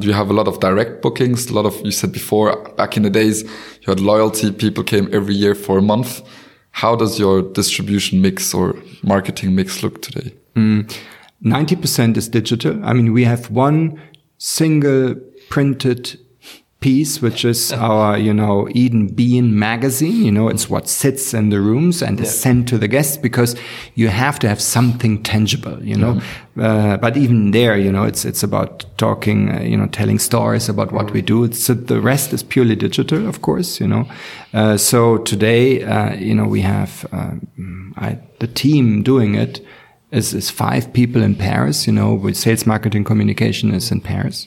do 0.00 0.06
you 0.08 0.14
have 0.14 0.28
a 0.30 0.32
lot 0.34 0.48
of 0.48 0.58
direct 0.58 1.00
bookings? 1.02 1.50
A 1.50 1.54
lot 1.54 1.66
of, 1.66 1.74
you 1.84 1.92
said 1.92 2.12
before, 2.12 2.56
back 2.76 2.96
in 2.96 3.02
the 3.04 3.10
days, 3.10 3.42
you 3.44 3.86
had 3.86 4.00
loyalty. 4.00 4.50
People 4.50 4.82
came 4.84 5.08
every 5.12 5.34
year 5.34 5.54
for 5.54 5.78
a 5.78 5.82
month. 5.82 6.20
How 6.72 6.96
does 6.96 7.18
your 7.18 7.42
distribution 7.42 8.20
mix 8.20 8.52
or 8.54 8.74
marketing 9.02 9.54
mix 9.54 9.82
look 9.82 10.02
today? 10.02 10.34
90% 11.44 12.16
is 12.16 12.28
digital. 12.28 12.84
I 12.84 12.92
mean, 12.92 13.12
we 13.12 13.24
have 13.24 13.50
one 13.50 14.00
single 14.38 15.14
printed 15.50 16.18
piece, 16.80 17.20
which 17.20 17.44
is 17.44 17.72
our, 17.88 18.16
you 18.16 18.32
know, 18.32 18.68
Eden 18.70 19.08
Bean 19.08 19.58
magazine. 19.58 20.24
You 20.24 20.32
know, 20.32 20.48
it's 20.48 20.68
what 20.70 20.88
sits 20.88 21.34
in 21.34 21.50
the 21.50 21.60
rooms 21.60 22.02
and 22.02 22.20
is 22.20 22.38
sent 22.38 22.68
to 22.68 22.78
the 22.78 22.88
guests 22.88 23.16
because 23.16 23.56
you 23.94 24.08
have 24.08 24.38
to 24.40 24.48
have 24.48 24.60
something 24.60 25.22
tangible, 25.22 25.82
you 25.82 25.96
know. 25.96 26.20
Uh, 26.60 26.96
but 26.96 27.16
even 27.16 27.52
there, 27.52 27.76
you 27.76 27.92
know, 27.92 28.04
it's, 28.04 28.24
it's 28.24 28.42
about 28.42 28.84
talking, 28.96 29.50
uh, 29.50 29.60
you 29.60 29.76
know, 29.76 29.86
telling 29.86 30.18
stories 30.18 30.68
about 30.68 30.92
what 30.92 31.12
we 31.12 31.22
do. 31.22 31.44
It's, 31.44 31.66
the 31.66 32.00
rest 32.00 32.32
is 32.32 32.42
purely 32.42 32.76
digital, 32.76 33.28
of 33.28 33.42
course, 33.42 33.80
you 33.80 33.86
know. 33.86 34.08
Uh, 34.52 34.76
so 34.76 35.18
today, 35.18 35.84
uh, 35.84 36.14
you 36.14 36.34
know, 36.34 36.46
we 36.46 36.62
have, 36.62 37.06
um, 37.12 37.94
I, 37.96 38.18
the 38.40 38.48
team 38.48 39.02
doing 39.02 39.34
it 39.34 39.60
is, 40.10 40.34
is 40.34 40.50
five 40.50 40.92
people 40.92 41.22
in 41.22 41.34
Paris, 41.34 41.86
you 41.86 41.92
know, 41.92 42.14
with 42.14 42.36
sales 42.36 42.66
marketing 42.66 43.04
communication 43.04 43.72
is 43.74 43.90
in 43.90 44.00
Paris. 44.00 44.46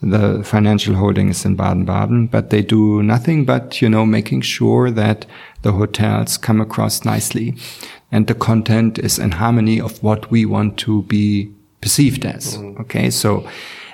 The 0.00 0.42
financial 0.42 0.96
holding 0.96 1.28
is 1.28 1.44
in 1.44 1.54
Baden-Baden, 1.54 2.26
but 2.26 2.50
they 2.50 2.62
do 2.62 3.02
nothing 3.02 3.44
but, 3.44 3.80
you 3.80 3.88
know, 3.88 4.04
making 4.04 4.40
sure 4.40 4.90
that 4.90 5.26
the 5.62 5.72
hotels 5.72 6.36
come 6.36 6.60
across 6.60 7.04
nicely 7.04 7.54
and 8.10 8.26
the 8.26 8.34
content 8.34 8.98
is 8.98 9.18
in 9.18 9.32
harmony 9.32 9.80
of 9.80 10.02
what 10.02 10.30
we 10.30 10.44
want 10.44 10.76
to 10.78 11.02
be 11.04 11.52
perceived 11.80 12.26
as. 12.26 12.56
Mm-hmm. 12.56 12.80
Okay. 12.80 13.10
So, 13.10 13.48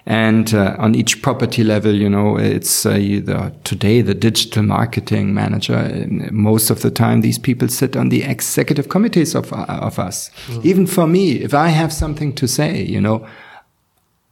and 0.09 0.55
uh, 0.55 0.75
on 0.79 0.95
each 0.95 1.21
property 1.21 1.63
level, 1.63 1.95
you 1.95 2.09
know, 2.09 2.39
it's 2.39 2.87
uh, 2.87 2.95
the, 2.95 3.53
today 3.65 4.01
the 4.01 4.15
digital 4.15 4.63
marketing 4.63 5.35
manager. 5.35 6.07
Most 6.33 6.71
of 6.71 6.81
the 6.81 6.91
time, 6.91 7.21
these 7.21 7.39
people 7.39 7.69
sit 7.69 7.95
on 7.95 8.09
the 8.09 8.23
executive 8.23 8.89
committees 8.89 9.35
of 9.35 9.53
of 9.53 9.99
us. 9.99 10.31
Even 10.63 10.87
for 10.87 11.07
me, 11.07 11.33
if 11.43 11.53
I 11.53 11.69
have 11.69 11.93
something 11.93 12.35
to 12.37 12.49
say, 12.49 12.83
you 12.83 13.03
know, 13.03 13.27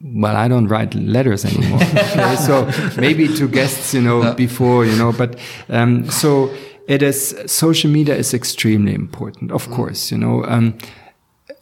well, 0.03 0.35
I 0.35 0.49
don't 0.49 0.66
write 0.66 0.95
letters 0.95 1.45
anymore. 1.45 1.83
okay? 1.95 2.37
So 2.37 2.70
maybe 2.99 3.29
to 3.37 3.47
guests, 3.47 3.93
you 3.93 4.01
know, 4.01 4.33
before, 4.33 4.87
you 4.87 4.97
know, 4.97 5.12
but 5.12 5.39
um, 5.68 6.11
so 6.11 6.55
it 6.89 7.03
is. 7.03 7.37
Social 7.45 7.91
media 7.91 8.16
is 8.16 8.33
extremely 8.33 8.95
important, 8.95 9.53
of 9.53 9.70
course. 9.70 10.11
You 10.11 10.16
know, 10.16 10.43
um, 10.45 10.79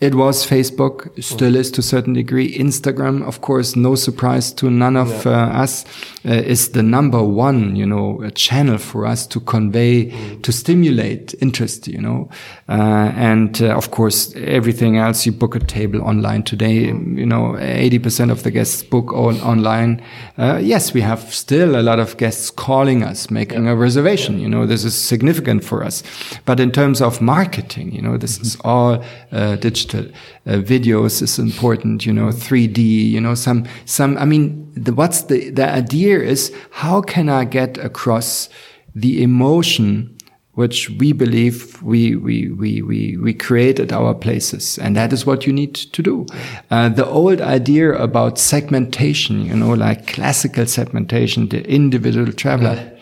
it 0.04 0.14
was 0.14 0.46
Facebook, 0.46 1.22
still 1.22 1.56
is 1.56 1.70
to 1.70 1.80
a 1.80 1.82
certain 1.82 2.12
degree. 2.12 2.54
Instagram, 2.58 3.26
of 3.26 3.40
course, 3.40 3.74
no 3.74 3.94
surprise 3.94 4.52
to 4.52 4.68
none 4.68 4.96
of 4.96 5.26
uh, 5.26 5.30
us, 5.30 5.86
uh, 6.26 6.32
is 6.32 6.72
the 6.72 6.82
number 6.82 7.22
one, 7.22 7.74
you 7.74 7.86
know, 7.86 8.22
uh, 8.22 8.28
channel 8.30 8.76
for 8.76 9.06
us 9.06 9.26
to 9.26 9.40
convey, 9.40 10.10
to 10.42 10.52
stimulate 10.52 11.34
interest, 11.40 11.88
you 11.88 12.00
know. 12.00 12.28
Uh, 12.68 13.12
and 13.16 13.62
uh, 13.62 13.74
of 13.74 13.90
course, 13.92 14.34
everything 14.36 14.98
else, 14.98 15.24
you 15.24 15.32
book 15.32 15.56
a 15.56 15.58
table 15.60 16.02
online 16.02 16.42
today, 16.42 16.84
you 16.84 17.26
know, 17.26 17.56
80% 17.58 18.30
of 18.30 18.42
the 18.42 18.50
guests 18.50 18.82
book 18.82 19.10
on, 19.14 19.40
online. 19.40 20.02
Uh, 20.36 20.58
yes, 20.62 20.92
we 20.92 21.00
have 21.00 21.32
still 21.32 21.80
a 21.80 21.82
lot 21.82 21.98
of 21.98 22.18
guests 22.18 22.50
calling 22.50 23.02
us, 23.02 23.30
making 23.30 23.68
a 23.68 23.74
reservation, 23.74 24.38
you 24.38 24.50
know, 24.50 24.66
this 24.66 24.84
is 24.84 24.94
significant 24.94 25.64
for 25.64 25.82
us. 25.82 26.02
But 26.44 26.60
in 26.60 26.72
terms 26.72 27.00
of 27.00 27.22
marketing, 27.22 27.92
you 27.92 28.02
know, 28.02 28.18
this 28.18 28.38
is 28.38 28.58
all 28.64 29.02
uh, 29.32 29.56
digital. 29.94 30.20
Uh, 30.46 30.58
videos 30.58 31.22
is 31.22 31.38
important, 31.38 32.06
you 32.06 32.12
know, 32.12 32.28
3D, 32.28 32.78
you 32.78 33.20
know, 33.20 33.34
some, 33.34 33.66
some, 33.84 34.16
I 34.18 34.24
mean, 34.24 34.70
the, 34.74 34.92
what's 34.92 35.22
the, 35.22 35.50
the 35.50 35.68
idea 35.68 36.20
is 36.20 36.54
how 36.70 37.00
can 37.00 37.28
I 37.28 37.44
get 37.44 37.78
across 37.78 38.48
the 38.94 39.22
emotion 39.22 40.10
which 40.52 40.88
we 40.88 41.12
believe 41.12 41.82
we, 41.82 42.14
we, 42.14 42.48
we, 42.52 42.80
we, 42.80 43.16
we 43.16 43.34
create 43.34 43.80
at 43.80 43.92
our 43.92 44.14
places. 44.14 44.78
And 44.78 44.94
that 44.94 45.12
is 45.12 45.26
what 45.26 45.48
you 45.48 45.52
need 45.52 45.74
to 45.74 46.00
do. 46.00 46.26
Uh, 46.70 46.90
the 46.90 47.04
old 47.04 47.40
idea 47.40 47.92
about 47.94 48.38
segmentation, 48.38 49.44
you 49.46 49.56
know, 49.56 49.72
like 49.72 50.06
classical 50.06 50.66
segmentation, 50.66 51.48
the 51.48 51.68
individual 51.68 52.32
traveler. 52.32 52.93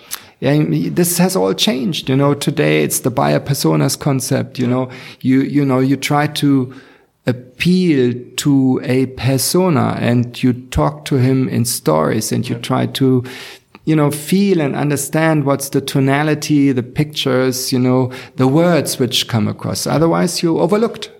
Yeah, 0.43 0.65
this 0.91 1.19
has 1.19 1.37
all 1.37 1.55
changed. 1.55 2.09
You 2.09 2.17
know, 2.17 2.35
today 2.35 2.83
it's 2.83 2.99
the 3.01 3.13
buyer 3.13 3.39
personas 3.39 3.97
concept. 3.97 4.59
You 4.59 4.67
know, 4.67 4.91
you 5.21 5.43
you 5.43 5.65
know 5.65 5.79
you 5.79 5.97
try 5.97 6.27
to 6.27 6.75
appeal 7.29 8.13
to 8.39 8.81
a 8.83 9.07
persona 9.07 9.97
and 10.01 10.43
you 10.43 10.53
talk 10.53 11.05
to 11.05 11.15
him 11.19 11.49
in 11.49 11.65
stories 11.65 12.33
and 12.33 12.49
you 12.49 12.59
try 12.59 12.87
to 12.87 13.23
you 13.85 13.97
know 13.97 14.11
feel 14.11 14.61
and 14.61 14.77
understand 14.77 15.45
what's 15.45 15.71
the 15.71 15.81
tonality 15.81 16.71
the 16.73 16.83
pictures 16.83 17.73
you 17.73 17.79
know 17.79 18.13
the 18.37 18.47
words 18.47 18.99
which 18.99 19.29
come 19.29 19.49
across. 19.49 19.87
Otherwise 19.87 20.43
you're 20.43 20.61
overlooked. 20.61 21.11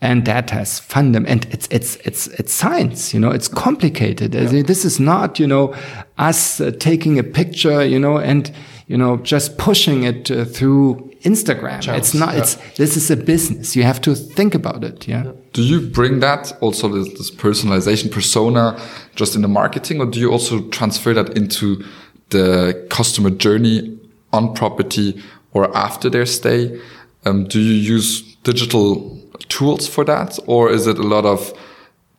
And 0.00 0.26
that 0.26 0.50
has 0.50 0.80
fundam 0.80 1.24
and 1.26 1.46
it's 1.50 1.68
it's 1.70 1.96
it's 2.04 2.26
it's 2.26 2.52
science 2.52 3.14
you 3.14 3.20
know 3.20 3.30
it's 3.30 3.48
complicated. 3.48 4.34
In, 4.34 4.66
this 4.66 4.84
is 4.84 5.00
not 5.00 5.38
you 5.38 5.46
know 5.46 5.74
us 6.18 6.60
uh, 6.60 6.70
taking 6.78 7.18
a 7.18 7.22
picture 7.22 7.84
you 7.84 7.98
know 7.98 8.18
and 8.18 8.52
you 8.88 8.98
know 8.98 9.16
just 9.18 9.56
pushing 9.56 10.02
it 10.04 10.30
uh, 10.30 10.44
through 10.44 11.07
instagram 11.22 11.96
it's 11.96 12.14
not 12.14 12.34
it's 12.34 12.54
this 12.76 12.96
is 12.96 13.10
a 13.10 13.16
business 13.16 13.74
you 13.74 13.82
have 13.82 14.00
to 14.00 14.14
think 14.14 14.54
about 14.54 14.84
it 14.84 15.08
yeah. 15.08 15.32
Do 15.58 15.62
you 15.62 15.80
bring 15.80 16.20
that 16.20 16.52
also 16.60 16.88
this, 16.88 17.08
this 17.18 17.30
personalization 17.32 18.12
persona 18.12 18.80
just 19.16 19.34
in 19.34 19.42
the 19.42 19.48
marketing, 19.48 20.00
or 20.00 20.06
do 20.06 20.20
you 20.20 20.30
also 20.30 20.68
transfer 20.68 21.12
that 21.14 21.36
into 21.36 21.84
the 22.30 22.86
customer 22.90 23.30
journey 23.30 23.98
on 24.32 24.54
property 24.54 25.20
or 25.52 25.76
after 25.76 26.08
their 26.08 26.26
stay? 26.26 26.80
Um, 27.24 27.44
do 27.44 27.58
you 27.58 27.72
use 27.72 28.36
digital 28.44 29.20
tools 29.48 29.88
for 29.88 30.04
that, 30.04 30.38
or 30.46 30.70
is 30.70 30.86
it 30.86 30.98
a 30.98 31.02
lot 31.02 31.24
of 31.24 31.52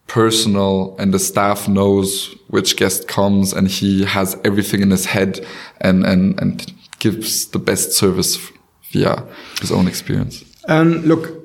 personal 0.07 0.95
and 0.97 1.13
the 1.13 1.19
staff 1.19 1.67
knows 1.67 2.35
which 2.47 2.75
guest 2.75 3.07
comes 3.07 3.53
and 3.53 3.67
he 3.67 4.03
has 4.03 4.35
everything 4.43 4.81
in 4.81 4.89
his 4.89 5.05
head 5.05 5.39
and 5.81 6.03
and 6.03 6.41
and 6.41 6.73
gives 6.97 7.45
the 7.49 7.59
best 7.59 7.93
service 7.93 8.51
via 8.91 9.25
his 9.61 9.71
own 9.71 9.87
experience? 9.87 10.43
Um, 10.67 11.01
look, 11.01 11.39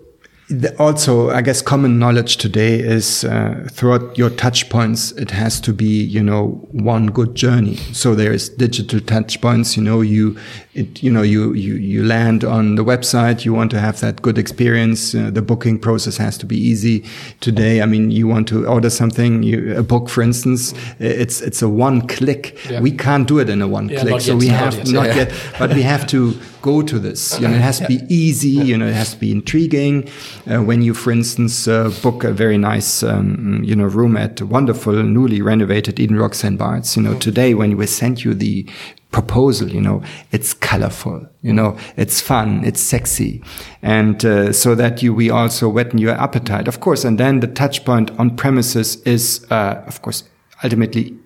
also, 0.79 1.31
I 1.31 1.41
guess 1.41 1.63
common 1.63 1.99
knowledge 1.99 2.37
today 2.37 2.79
is 2.79 3.25
uh, 3.25 3.67
throughout 3.73 4.17
your 4.19 4.31
touch 4.31 4.69
points, 4.69 5.13
it 5.13 5.31
has 5.31 5.59
to 5.61 5.73
be, 5.73 6.05
you 6.05 6.23
know, 6.23 6.67
one 6.71 7.07
good 7.07 7.35
journey. 7.35 7.77
So 7.93 8.15
there 8.15 8.33
is 8.33 8.51
digital 8.51 9.01
touch 9.01 9.41
points. 9.41 9.77
You 9.77 9.83
know, 9.83 10.03
you, 10.03 10.37
it, 10.75 11.03
you 11.03 11.11
know, 11.11 11.23
you 11.23 11.53
you 11.53 11.75
you 11.75 12.05
land 12.05 12.45
on 12.45 12.75
the 12.75 12.85
website. 12.85 13.45
You 13.45 13.55
want 13.55 13.71
to 13.71 13.81
have 13.81 14.01
that 14.01 14.23
good 14.23 14.39
experience. 14.39 15.15
Uh, 15.15 15.31
the 15.31 15.43
booking 15.43 15.79
process 15.79 16.17
has 16.17 16.37
to 16.39 16.47
be 16.47 16.57
easy. 16.57 17.05
Today, 17.41 17.81
I 17.81 17.87
mean, 17.87 18.11
you 18.11 18.27
want 18.27 18.49
to 18.49 18.67
order 18.67 18.91
something, 18.91 19.43
you, 19.43 19.77
a 19.77 19.83
book, 19.83 20.09
for 20.09 20.23
instance. 20.23 20.75
It's 20.99 21.41
it's 21.41 21.63
a 21.63 21.69
one 21.69 22.07
click. 22.09 22.59
Yeah. 22.69 22.81
We 22.81 22.91
can't 22.91 23.29
do 23.29 23.39
it 23.39 23.49
in 23.49 23.63
a 23.63 23.69
one 23.69 23.89
Yeah, 23.89 24.01
click. 24.01 24.21
So 24.21 24.37
we 24.37 24.49
have 24.49 24.75
yet, 24.75 24.89
not 24.89 25.07
yeah. 25.07 25.17
yet, 25.17 25.33
but 25.59 25.73
we 25.75 25.83
have 25.83 26.07
to 26.09 26.35
go 26.65 26.83
to 26.83 26.99
this. 26.99 27.39
You 27.39 27.47
know, 27.47 27.55
it 27.55 27.61
has 27.61 27.79
to 27.79 27.87
be 27.87 28.01
easy. 28.09 28.49
You 28.71 28.77
know, 28.79 28.87
it 28.87 28.95
has 28.95 29.13
to 29.13 29.21
be 29.21 29.31
intriguing. 29.31 30.09
Uh, 30.51 30.63
when 30.63 30.83
you, 30.83 30.95
for 30.95 31.13
instance, 31.13 31.69
uh, 31.69 31.91
book 32.03 32.25
a 32.25 32.33
very 32.33 32.59
nice, 32.59 33.03
um, 33.03 33.61
you 33.63 33.77
know, 33.77 33.85
room 33.85 34.17
at 34.17 34.41
a 34.41 34.47
wonderful, 34.47 34.95
newly 35.03 35.43
renovated 35.43 36.01
Eden 36.01 36.19
St. 36.33 36.59
Bart's, 36.59 36.97
you 36.97 37.03
know, 37.03 37.19
today 37.19 37.53
when 37.55 37.77
we 37.77 37.87
send 37.87 38.25
you 38.25 38.33
the 38.35 38.67
proposal, 39.15 39.71
you 39.71 39.81
know, 39.81 40.03
it's 40.33 40.53
colorful, 40.53 41.25
you 41.41 41.53
know, 41.53 41.79
it's 41.97 42.21
fun, 42.21 42.65
it's 42.65 42.81
sexy. 42.81 43.41
And 43.81 44.25
uh, 44.25 44.53
so 44.53 44.75
that 44.75 45.05
you, 45.05 45.15
we 45.15 45.31
also 45.31 45.69
whet 45.69 45.97
your 45.97 46.15
appetite, 46.15 46.67
of 46.67 46.81
course. 46.81 47.05
And 47.05 47.17
then 47.17 47.39
the 47.39 47.47
touch 47.47 47.85
point 47.85 48.11
on 48.19 48.35
premises 48.35 48.97
is, 49.03 49.47
uh, 49.53 49.85
of 49.87 50.03
course, 50.03 50.25
ultimately 50.65 51.17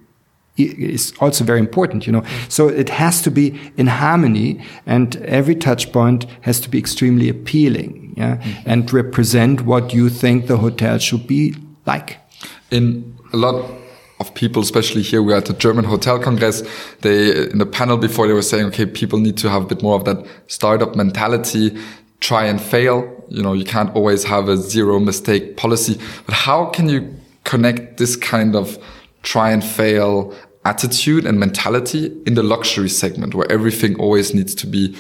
is 0.59 1.14
also 1.20 1.45
very 1.45 1.61
important, 1.61 2.07
you 2.07 2.12
know. 2.12 2.24
So 2.51 2.68
it 2.68 2.91
has 2.91 3.22
to 3.22 3.30
be 3.30 3.59
in 3.78 3.86
harmony 3.86 4.62
and 4.84 5.16
every 5.22 5.55
touch 5.55 5.91
point 5.91 6.26
has 6.43 6.61
to 6.61 6.68
be 6.68 6.76
extremely 6.78 7.30
appealing, 7.30 8.12
yeah, 8.18 8.34
mm 8.34 8.41
-hmm. 8.41 8.72
and 8.72 8.93
represent 8.93 9.61
what 9.61 9.95
you 9.95 10.11
think 10.11 10.47
the 10.47 10.57
hotel 10.57 10.99
should 10.99 11.26
be 11.26 11.55
like. 11.86 12.18
In 12.70 13.14
a 13.32 13.36
lot 13.36 13.78
of 14.20 14.34
people, 14.34 14.62
especially 14.62 15.02
here, 15.02 15.22
we're 15.22 15.36
at 15.36 15.46
the 15.46 15.52
German 15.52 15.84
Hotel 15.84 16.18
Congress. 16.18 16.62
They, 17.02 17.50
in 17.50 17.58
the 17.58 17.66
panel 17.66 17.96
before, 17.96 18.26
they 18.26 18.32
were 18.32 18.42
saying, 18.42 18.66
okay, 18.66 18.86
people 18.86 19.18
need 19.18 19.36
to 19.38 19.48
have 19.48 19.62
a 19.62 19.66
bit 19.66 19.82
more 19.82 19.96
of 19.96 20.04
that 20.06 20.26
startup 20.48 20.96
mentality, 20.96 21.76
try 22.20 22.44
and 22.46 22.60
fail. 22.60 23.24
You 23.28 23.42
know, 23.42 23.52
you 23.52 23.64
can't 23.64 23.94
always 23.94 24.24
have 24.24 24.48
a 24.48 24.56
zero 24.56 24.98
mistake 24.98 25.56
policy, 25.56 25.98
but 26.26 26.34
how 26.34 26.66
can 26.66 26.88
you 26.88 27.14
connect 27.44 27.98
this 27.98 28.16
kind 28.16 28.56
of 28.56 28.78
try 29.22 29.50
and 29.50 29.62
fail 29.62 30.34
attitude 30.64 31.24
and 31.24 31.38
mentality 31.38 32.12
in 32.26 32.34
the 32.34 32.42
luxury 32.42 32.88
segment 32.88 33.34
where 33.34 33.50
everything 33.50 33.98
always 33.98 34.34
needs 34.34 34.54
to 34.54 34.66
be 34.66 34.96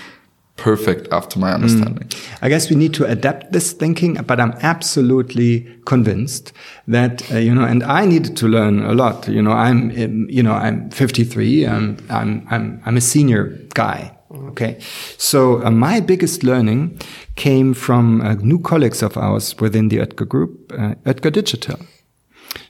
perfect 0.58 1.08
after 1.12 1.38
my 1.38 1.52
understanding. 1.52 2.08
Mm. 2.08 2.38
I 2.42 2.48
guess 2.48 2.68
we 2.68 2.76
need 2.76 2.92
to 2.94 3.06
adapt 3.06 3.52
this 3.52 3.72
thinking, 3.72 4.14
but 4.26 4.38
I'm 4.38 4.52
absolutely 4.60 5.66
convinced 5.86 6.52
that, 6.88 7.32
uh, 7.32 7.38
you 7.38 7.54
know, 7.54 7.64
and 7.64 7.82
I 7.82 8.04
needed 8.04 8.36
to 8.38 8.48
learn 8.48 8.84
a 8.84 8.92
lot. 8.92 9.28
You 9.28 9.40
know, 9.40 9.52
I'm, 9.52 9.90
you 10.28 10.42
know, 10.42 10.52
I'm 10.52 10.90
53. 10.90 11.66
I'm, 11.66 11.96
I'm, 12.10 12.46
I'm, 12.50 12.82
I'm 12.84 12.96
a 12.96 13.00
senior 13.00 13.56
guy. 13.74 14.14
Okay. 14.30 14.78
So 15.16 15.64
uh, 15.64 15.70
my 15.70 16.00
biggest 16.00 16.42
learning 16.42 17.00
came 17.36 17.72
from 17.72 18.20
uh, 18.20 18.34
new 18.34 18.58
colleagues 18.58 19.02
of 19.02 19.16
ours 19.16 19.56
within 19.58 19.88
the 19.88 19.98
Oetker 19.98 20.28
group, 20.28 20.72
uh, 20.72 20.94
Oetker 21.06 21.32
Digital. 21.32 21.78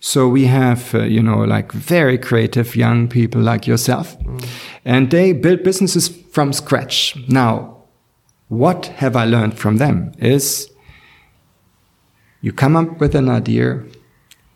So 0.01 0.29
we 0.29 0.45
have, 0.45 0.95
uh, 0.95 1.03
you 1.03 1.23
know, 1.23 1.39
like 1.39 1.73
very 1.73 2.19
creative 2.19 2.77
young 2.77 3.09
people 3.09 3.41
like 3.41 3.67
yourself, 3.67 4.19
mm. 4.21 4.47
and 4.85 5.11
they 5.11 5.33
build 5.33 5.65
businesses 5.65 6.09
from 6.09 6.53
scratch. 6.53 7.17
Now, 7.29 7.78
what 8.49 8.87
have 8.87 9.17
I 9.17 9.25
learned 9.25 9.59
from 9.59 9.77
them 9.77 10.13
is 10.19 10.71
you 12.41 12.53
come 12.53 12.77
up 12.77 13.01
with 13.01 13.15
an 13.15 13.29
idea, 13.29 13.83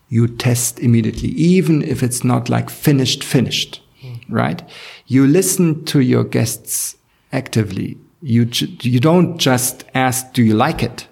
you 0.08 0.28
test 0.28 0.78
immediately, 0.80 1.30
even 1.30 1.82
if 1.82 2.02
it's 2.02 2.24
not 2.24 2.48
like 2.48 2.70
finished, 2.70 3.24
finished, 3.24 3.82
mm. 4.02 4.20
right? 4.28 4.62
You 5.06 5.26
listen 5.26 5.84
to 5.86 6.00
your 6.00 6.24
guests 6.24 6.96
actively. 7.32 7.98
You, 8.20 8.48
you 8.80 9.00
don't 9.00 9.36
just 9.38 9.84
ask, 9.94 10.32
do 10.32 10.42
you 10.42 10.54
like 10.54 10.82
it? 10.82 11.08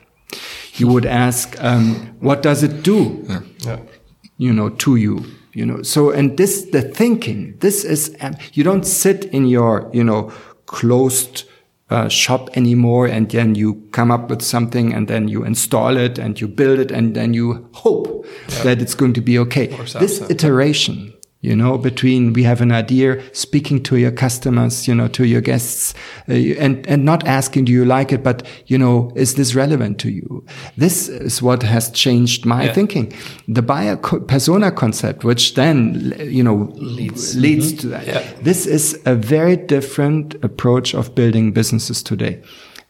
You 0.74 0.88
would 0.88 1.06
ask, 1.06 1.62
um, 1.62 2.16
what 2.20 2.42
does 2.42 2.62
it 2.62 2.82
do? 2.82 3.24
Yeah. 3.28 3.40
Yeah. 3.58 3.80
You 4.38 4.52
know, 4.52 4.70
to 4.70 4.96
you 4.96 5.24
you 5.52 5.66
know 5.66 5.82
so 5.82 6.10
and 6.10 6.36
this 6.36 6.62
the 6.70 6.82
thinking 6.82 7.56
this 7.58 7.84
is 7.84 8.16
um, 8.20 8.36
you 8.52 8.62
don't 8.62 8.84
sit 8.84 9.24
in 9.26 9.46
your 9.46 9.90
you 9.92 10.04
know 10.04 10.32
closed 10.66 11.44
uh, 11.90 12.08
shop 12.08 12.48
anymore 12.54 13.06
and 13.06 13.30
then 13.30 13.54
you 13.54 13.74
come 13.90 14.10
up 14.10 14.30
with 14.30 14.42
something 14.42 14.94
and 14.94 15.08
then 15.08 15.28
you 15.28 15.44
install 15.44 15.96
it 15.96 16.18
and 16.18 16.40
you 16.40 16.46
build 16.46 16.78
it 16.78 16.90
and 16.90 17.14
then 17.14 17.34
you 17.34 17.68
hope 17.72 18.24
yeah. 18.48 18.62
that 18.62 18.80
it's 18.80 18.94
going 18.94 19.12
to 19.12 19.20
be 19.20 19.38
okay 19.38 19.66
this 19.98 20.20
iteration 20.30 21.09
you 21.42 21.56
know, 21.56 21.78
between 21.78 22.34
we 22.34 22.42
have 22.42 22.60
an 22.60 22.70
idea, 22.70 23.22
speaking 23.34 23.82
to 23.84 23.96
your 23.96 24.10
customers, 24.10 24.86
you 24.86 24.94
know, 24.94 25.08
to 25.08 25.24
your 25.24 25.40
guests, 25.40 25.94
uh, 26.28 26.34
and, 26.34 26.86
and 26.86 27.06
not 27.06 27.26
asking, 27.26 27.64
do 27.64 27.72
you 27.72 27.86
like 27.86 28.12
it? 28.12 28.22
But, 28.22 28.46
you 28.66 28.76
know, 28.76 29.10
is 29.16 29.36
this 29.36 29.54
relevant 29.54 29.98
to 30.00 30.10
you? 30.10 30.44
This 30.76 31.08
is 31.08 31.40
what 31.40 31.62
has 31.62 31.90
changed 31.90 32.44
my 32.44 32.64
yeah. 32.64 32.72
thinking. 32.74 33.14
The 33.48 33.62
buyer 33.62 33.96
co 33.96 34.20
persona 34.20 34.70
concept, 34.70 35.24
which 35.24 35.54
then, 35.54 36.14
you 36.18 36.44
know, 36.44 36.70
leads, 36.76 37.34
leads 37.36 37.72
mm 37.72 37.76
-hmm. 37.76 37.80
to 37.80 37.88
that. 37.88 38.06
Yeah. 38.06 38.22
This 38.42 38.66
is 38.66 38.98
a 39.04 39.14
very 39.14 39.56
different 39.56 40.36
approach 40.44 40.94
of 40.94 41.14
building 41.14 41.54
businesses 41.54 42.02
today. 42.02 42.40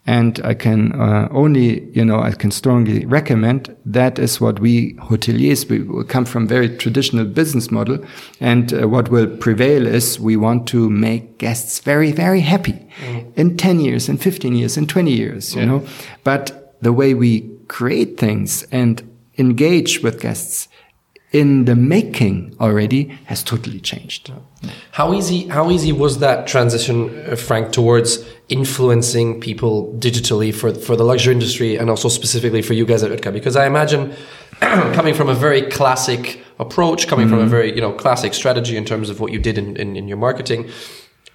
And 0.07 0.41
I 0.43 0.55
can 0.55 0.93
uh, 0.93 1.29
only, 1.31 1.85
you 1.91 2.05
know, 2.05 2.21
I 2.21 2.33
can 2.33 2.51
strongly 2.51 3.05
recommend 3.05 3.77
that 3.85 4.19
is 4.19 4.41
what 4.41 4.59
we 4.59 4.95
hoteliers, 4.95 5.69
we 5.69 6.05
come 6.05 6.25
from 6.25 6.49
very 6.49 6.75
traditional 6.77 7.27
business 7.27 7.71
model. 7.71 8.05
And 8.41 8.73
uh, 8.73 8.89
what 8.89 9.11
will 9.11 9.29
prevail 9.37 9.87
is 9.87 10.19
we 10.19 10.37
want 10.37 10.67
to 10.69 10.89
make 10.89 11.39
guests 11.39 11.81
very, 11.81 12.13
very 12.13 12.41
happy 12.41 12.89
mm. 13.05 13.37
in 13.37 13.57
10 13.57 13.81
years, 13.81 14.09
in 14.09 14.17
15 14.17 14.55
years, 14.55 14.77
in 14.77 14.87
20 14.87 15.13
years, 15.13 15.55
you 15.55 15.61
yeah. 15.61 15.67
know. 15.67 15.87
But 16.25 16.77
the 16.81 16.93
way 16.93 17.15
we 17.15 17.49
create 17.69 18.19
things 18.19 18.65
and 18.73 19.07
engage 19.39 20.03
with 20.03 20.21
guests 20.21 20.69
in 21.33 21.65
the 21.65 21.77
making 21.77 22.57
already 22.61 23.05
has 23.27 23.43
totally 23.45 23.81
changed. 23.81 24.33
How 24.93 25.15
easy 25.15 25.47
how 25.47 25.71
easy 25.71 25.93
was 25.93 26.19
that 26.19 26.47
transition, 26.47 27.09
uh, 27.31 27.37
Frank, 27.37 27.73
towards 27.73 28.25
influencing 28.49 29.41
people 29.41 29.95
digitally 29.99 30.53
for 30.53 30.75
for 30.75 30.97
the 30.97 31.05
luxury 31.05 31.33
industry 31.33 31.77
and 31.77 31.89
also 31.89 32.09
specifically 32.09 32.63
for 32.63 32.75
you 32.75 32.85
guys 32.85 33.03
at 33.03 33.11
Oetker? 33.13 33.33
Because 33.33 33.55
I 33.55 33.67
imagine 33.67 34.13
coming 34.61 35.15
from 35.15 35.29
a 35.29 35.35
very 35.35 35.63
classic 35.63 36.43
approach, 36.59 37.07
coming 37.07 37.27
mm 37.27 37.33
-hmm. 37.33 37.37
from 37.37 37.39
a 37.39 37.43
mm-hmm. 37.43 37.57
very 37.57 37.71
you 37.71 37.81
know 37.81 37.93
classic 37.93 38.35
strategy 38.35 38.77
in 38.77 38.85
terms 38.85 39.09
of 39.11 39.21
what 39.21 39.31
you 39.31 39.41
did 39.41 39.57
in, 39.57 39.77
in, 39.77 39.97
in 39.97 40.09
your 40.09 40.19
marketing, 40.19 40.67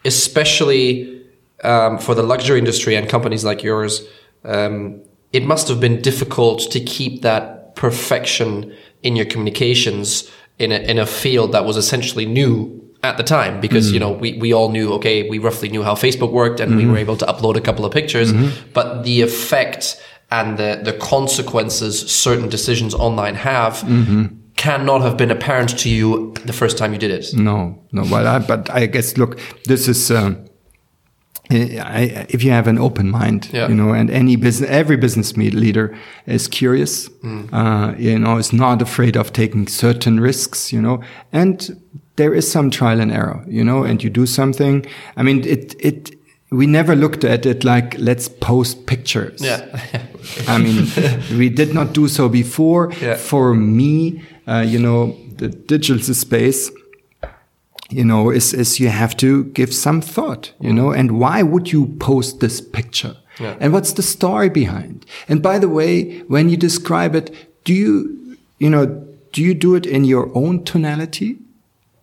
especially 0.04 1.16
um, 1.64 1.98
for 1.98 2.16
the 2.16 2.24
luxury 2.24 2.60
industry 2.60 2.98
and 2.98 3.10
companies 3.10 3.44
like 3.44 3.64
yours, 3.68 4.04
um, 4.44 5.02
it 5.32 5.44
must 5.44 5.68
have 5.68 5.80
been 5.80 6.02
difficult 6.02 6.72
to 6.72 6.80
keep 6.80 7.22
that 7.22 7.76
perfection 7.76 8.74
in 9.06 9.16
your 9.16 9.26
communications 9.26 10.30
in 10.60 10.72
a, 10.72 10.80
in 10.92 10.98
a 10.98 11.06
field 11.06 11.52
that 11.52 11.66
was 11.66 11.78
essentially 11.78 12.26
new 12.26 12.82
at 13.04 13.18
the 13.18 13.24
time 13.24 13.62
because 13.62 13.90
mm. 13.90 13.94
you 13.94 14.00
know 14.00 14.12
we, 14.12 14.34
we 14.40 14.54
all 14.54 14.70
knew 14.70 14.94
okay 14.94 15.30
we 15.30 15.38
roughly 15.38 15.70
knew 15.70 15.84
how 15.84 15.94
facebook 15.94 16.32
worked 16.32 16.60
and 16.60 16.72
mm. 16.72 16.78
we 16.78 16.84
mm-hmm. 16.84 16.94
were 16.94 16.98
able 16.98 17.18
to 17.18 17.26
upload 17.26 17.56
a 17.56 17.62
couple 17.62 17.86
of 17.86 17.92
pictures 17.94 18.34
mm 18.34 18.38
-hmm. 18.38 18.50
but 18.74 19.04
the 19.04 19.22
effect 19.22 19.84
and 20.30 20.58
the, 20.58 20.80
the 20.84 20.94
consequences 20.98 21.94
certain 22.24 22.50
decisions 22.50 22.94
online 22.96 23.36
have 23.36 23.76
-hmm. 23.86 24.30
cannot 24.56 25.02
have 25.02 25.16
been 25.16 25.32
apparent 25.32 25.72
to 25.84 25.90
you 25.90 26.34
the 26.46 26.54
first 26.54 26.78
time 26.78 26.90
you 26.96 27.00
did 27.00 27.12
it 27.20 27.34
no 27.34 27.58
no 27.92 28.02
well 28.12 28.26
I, 28.36 28.40
but 28.52 28.62
i 28.82 28.88
guess 28.88 29.18
look 29.18 29.32
this 29.64 29.88
is 29.88 30.10
um, 30.10 30.38
I, 31.52 32.26
if 32.30 32.44
you 32.44 32.52
have 32.52 32.68
an 32.68 32.78
open 32.78 33.10
mind, 33.12 33.50
yeah. 33.54 33.68
you 33.68 33.76
know, 33.76 33.94
and 33.94 34.10
any 34.10 34.36
business, 34.36 34.70
every 34.70 34.98
business 34.98 35.38
leader 35.38 35.96
is 36.26 36.48
curious, 36.48 37.08
mm. 37.10 37.50
uh, 37.54 37.96
you 37.98 38.18
know, 38.18 38.38
is 38.38 38.52
not 38.52 38.82
afraid 38.82 39.16
of 39.16 39.32
taking 39.32 39.68
certain 39.68 40.20
risks, 40.20 40.74
you 40.74 40.82
know, 40.82 41.02
and 41.32 41.80
there 42.16 42.34
is 42.34 42.50
some 42.50 42.72
trial 42.72 43.00
and 43.00 43.12
error, 43.12 43.44
you 43.48 43.64
know, 43.64 43.84
and 43.84 44.04
you 44.04 44.10
do 44.10 44.26
something. 44.26 44.86
I 45.18 45.24
mean, 45.24 45.46
it, 45.46 45.76
it, 45.80 46.16
we 46.52 46.66
never 46.66 46.96
looked 46.96 47.24
at 47.24 47.46
it 47.46 47.64
like, 47.64 47.96
let's 48.00 48.28
post 48.28 48.86
pictures. 48.86 49.42
Yeah. 49.42 49.82
I 50.48 50.58
mean, 50.58 50.88
we 51.38 51.50
did 51.50 51.74
not 51.74 51.94
do 51.94 52.08
so 52.08 52.30
before. 52.30 52.92
Yeah. 53.02 53.16
For 53.16 53.54
me, 53.54 54.24
uh, 54.48 54.64
you 54.66 54.80
know, 54.80 55.18
the 55.38 55.50
digital 55.50 56.14
space, 56.14 56.72
you 57.96 58.04
know, 58.04 58.30
is, 58.30 58.54
is 58.54 58.80
you 58.80 58.90
have 58.90 59.16
to 59.18 59.46
give 59.46 59.74
some 59.74 60.02
thought, 60.02 60.52
you 60.60 60.74
know, 60.74 60.92
and 60.92 61.18
why 61.20 61.42
would 61.42 61.72
you 61.72 61.88
post 62.00 62.42
this 62.42 62.60
picture? 62.60 63.16
Yeah. 63.40 63.56
And 63.60 63.72
what's 63.72 63.94
the 63.94 64.04
story 64.04 64.50
behind? 64.50 65.06
And 65.30 65.42
by 65.42 65.60
the 65.60 65.70
way, 65.70 66.20
when 66.28 66.50
you 66.50 66.58
describe 66.58 67.16
it, 67.16 67.34
do 67.64 67.74
you, 67.74 68.38
you 68.60 68.70
know, 68.70 68.86
do 69.32 69.42
you 69.42 69.54
do 69.54 69.76
it 69.76 69.86
in 69.86 70.04
your 70.04 70.30
own 70.36 70.64
tonality? 70.64 71.38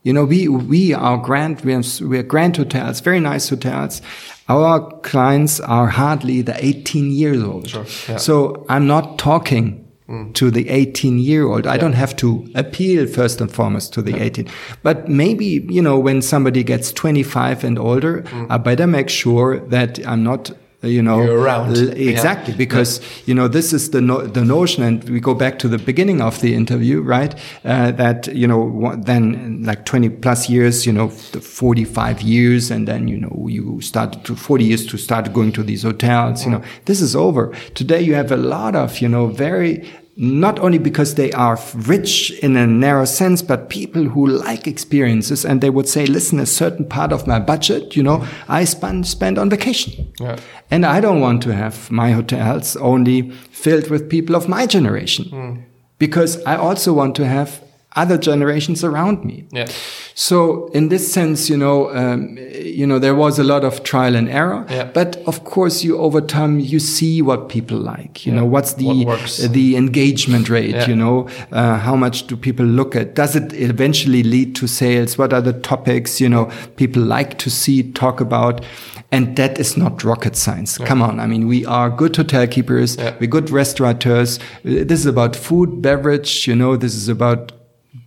You 0.03 0.13
know, 0.13 0.25
we, 0.25 0.49
we 0.49 0.95
are 0.95 1.17
grand, 1.19 1.61
we 1.61 1.75
are, 1.75 1.83
we 2.03 2.19
are 2.19 2.23
grand 2.23 2.57
hotels, 2.57 3.01
very 3.01 3.21
nice 3.21 3.51
hotels. 3.51 4.03
Our 4.49 4.91
clients 5.01 5.61
are 5.61 5.89
hardly 5.89 6.43
the 6.43 6.57
18 6.65 7.11
years 7.11 7.43
old. 7.43 7.69
Sure. 7.69 7.87
Yeah. 8.09 8.17
So 8.17 8.67
I'm 8.69 8.87
not 8.87 9.19
talking 9.19 9.82
Mm. 10.09 10.35
to 10.35 10.51
the 10.51 10.69
18 10.69 11.19
year 11.21 11.47
old. 11.47 11.65
Yeah. 11.65 11.73
I 11.73 11.77
don't 11.77 11.93
have 11.93 12.17
to 12.17 12.51
appeal 12.57 13.07
first 13.07 13.41
and 13.41 13.51
foremost 13.51 13.93
to 13.95 14.03
the 14.03 14.11
yeah. 14.11 14.25
18. 14.25 14.49
But 14.83 15.09
maybe, 15.09 15.65
you 15.71 15.81
know, 15.81 15.97
when 15.97 16.23
somebody 16.23 16.65
gets 16.65 16.91
25 16.93 17.63
and 17.63 17.79
older, 17.79 18.23
mm. 18.23 18.47
I 18.51 18.59
better 18.59 18.89
make 18.89 19.09
sure 19.09 19.61
that 19.69 20.05
I'm 20.05 20.25
not 20.25 20.51
you 20.83 21.01
know 21.03 21.23
You're 21.23 21.39
around. 21.41 21.77
l- 21.77 21.97
Yeah. 21.97 22.11
exactly 22.11 22.55
because 22.55 23.01
you 23.27 23.35
know 23.35 23.49
this 23.49 23.73
is 23.73 23.91
the 23.91 24.01
no, 24.01 24.27
the 24.27 24.45
notion 24.45 24.83
and 24.83 25.05
we 25.09 25.21
go 25.21 25.35
back 25.35 25.59
to 25.61 25.69
the 25.69 25.79
beginning 25.79 26.21
of 26.21 26.41
the 26.41 26.55
interview 26.55 27.01
right 27.01 27.35
uh, 27.65 27.93
that 27.93 28.27
you 28.35 28.47
know 28.47 28.95
then 29.05 29.63
like 29.65 29.85
20 29.85 30.09
plus 30.09 30.49
years 30.49 30.85
you 30.87 30.93
know 30.93 31.09
the 31.33 31.41
45 31.41 32.21
years 32.23 32.71
and 32.71 32.89
then 32.89 33.09
you 33.09 33.17
know 33.19 33.47
you 33.49 33.81
started 33.81 34.25
to 34.25 34.35
40 34.35 34.65
years 34.65 34.87
to 34.87 34.97
start 34.99 35.33
going 35.33 35.53
to 35.53 35.63
these 35.63 35.83
hotels 35.85 36.45
you 36.45 36.51
know 36.51 36.63
this 36.87 37.01
is 37.01 37.15
over 37.15 37.53
today 37.75 38.01
you 38.01 38.15
have 38.15 38.33
a 38.33 38.37
lot 38.37 38.75
of 38.75 38.99
you 39.01 39.09
know 39.09 39.27
very 39.29 39.85
not 40.23 40.61
only 40.61 40.79
because 40.79 41.17
they 41.17 41.33
are 41.33 41.59
rich 41.75 42.31
in 42.45 42.57
a 42.57 42.65
narrow 42.65 43.05
sense, 43.05 43.43
but 43.43 43.69
people 43.69 44.05
who 44.05 44.29
like 44.29 44.69
experiences 44.69 45.45
and 45.45 45.61
they 45.61 45.69
would 45.69 45.89
say, 45.89 46.07
listen, 46.07 46.39
a 46.39 46.47
certain 46.47 46.85
part 46.85 47.13
of 47.13 47.27
my 47.27 47.41
budget, 47.41 47.97
you 47.97 48.05
know, 48.05 48.25
I 48.49 48.63
spend, 48.63 49.09
spend 49.09 49.37
on 49.37 49.51
vacation. 49.51 50.13
Yeah. 50.21 50.39
And 50.71 50.87
I 50.87 51.01
don't 51.01 51.21
want 51.21 51.43
to 51.43 51.53
have 51.53 51.91
my 51.91 52.13
hotels 52.13 52.77
only 52.77 53.31
filled 53.51 53.91
with 53.91 54.09
people 54.09 54.37
of 54.37 54.49
my 54.49 54.65
generation 54.65 55.25
hmm. 55.25 55.61
because 55.99 56.41
I 56.45 56.55
also 56.55 56.93
want 56.93 57.17
to 57.17 57.27
have 57.27 57.61
other 57.97 58.17
generations 58.19 58.83
around 58.85 59.25
me. 59.25 59.45
Yeah. 59.53 59.69
So 60.15 60.67
in 60.73 60.89
this 60.89 61.11
sense, 61.13 61.49
you 61.51 61.57
know, 61.57 61.91
um, 61.95 62.39
you 62.55 62.87
know, 62.87 62.99
there 62.99 63.15
was 63.15 63.39
a 63.39 63.45
lot 63.45 63.65
of 63.65 63.83
trial 63.83 64.15
and 64.17 64.29
error, 64.29 64.65
Yeah. 64.71 64.85
but 64.93 65.17
of 65.27 65.45
course, 65.45 65.83
you 65.85 65.99
over 65.99 66.21
time 66.21 66.59
you 66.61 66.79
see 66.81 67.23
what 67.23 67.49
people 67.49 67.79
like. 67.79 68.27
You 68.27 68.33
know, 68.33 68.45
what's 68.45 68.75
the 68.75 69.05
What 69.05 69.41
the 69.53 69.77
engagement 69.77 70.49
rate? 70.49 70.75
Yeah. 70.75 70.89
You 70.89 70.97
know, 70.97 71.29
uh, 71.51 71.79
how 71.79 71.97
much 71.97 72.27
do 72.27 72.37
people 72.37 72.67
look 72.67 72.95
at? 72.97 73.15
Does 73.15 73.37
it 73.37 73.53
eventually 73.53 74.23
lead 74.23 74.55
to 74.57 74.67
sales? 74.67 75.19
What 75.19 75.33
are 75.33 75.43
the 75.43 75.53
topics? 75.53 76.21
You 76.21 76.29
know, 76.29 76.51
people 76.77 77.03
like 77.03 77.39
to 77.39 77.51
see, 77.51 77.83
talk 77.93 78.21
about. 78.21 78.65
And 79.11 79.37
that 79.37 79.59
is 79.61 79.77
not 79.77 80.03
rocket 80.05 80.37
science. 80.37 80.79
Come 80.79 81.03
on. 81.03 81.21
I 81.21 81.27
mean, 81.27 81.47
we 81.47 81.67
are 81.67 81.91
good 81.91 82.17
hotel 82.17 82.47
keepers. 82.47 82.97
Yeah. 82.97 83.15
We're 83.21 83.27
good 83.27 83.51
restaurateurs. 83.51 84.39
Uh, 84.65 84.85
This 84.89 85.01
is 85.01 85.07
about 85.07 85.37
food, 85.37 85.83
beverage. 85.83 86.47
You 86.49 86.57
know, 86.57 86.77
this 86.79 86.95
is 86.95 87.09
about 87.11 87.53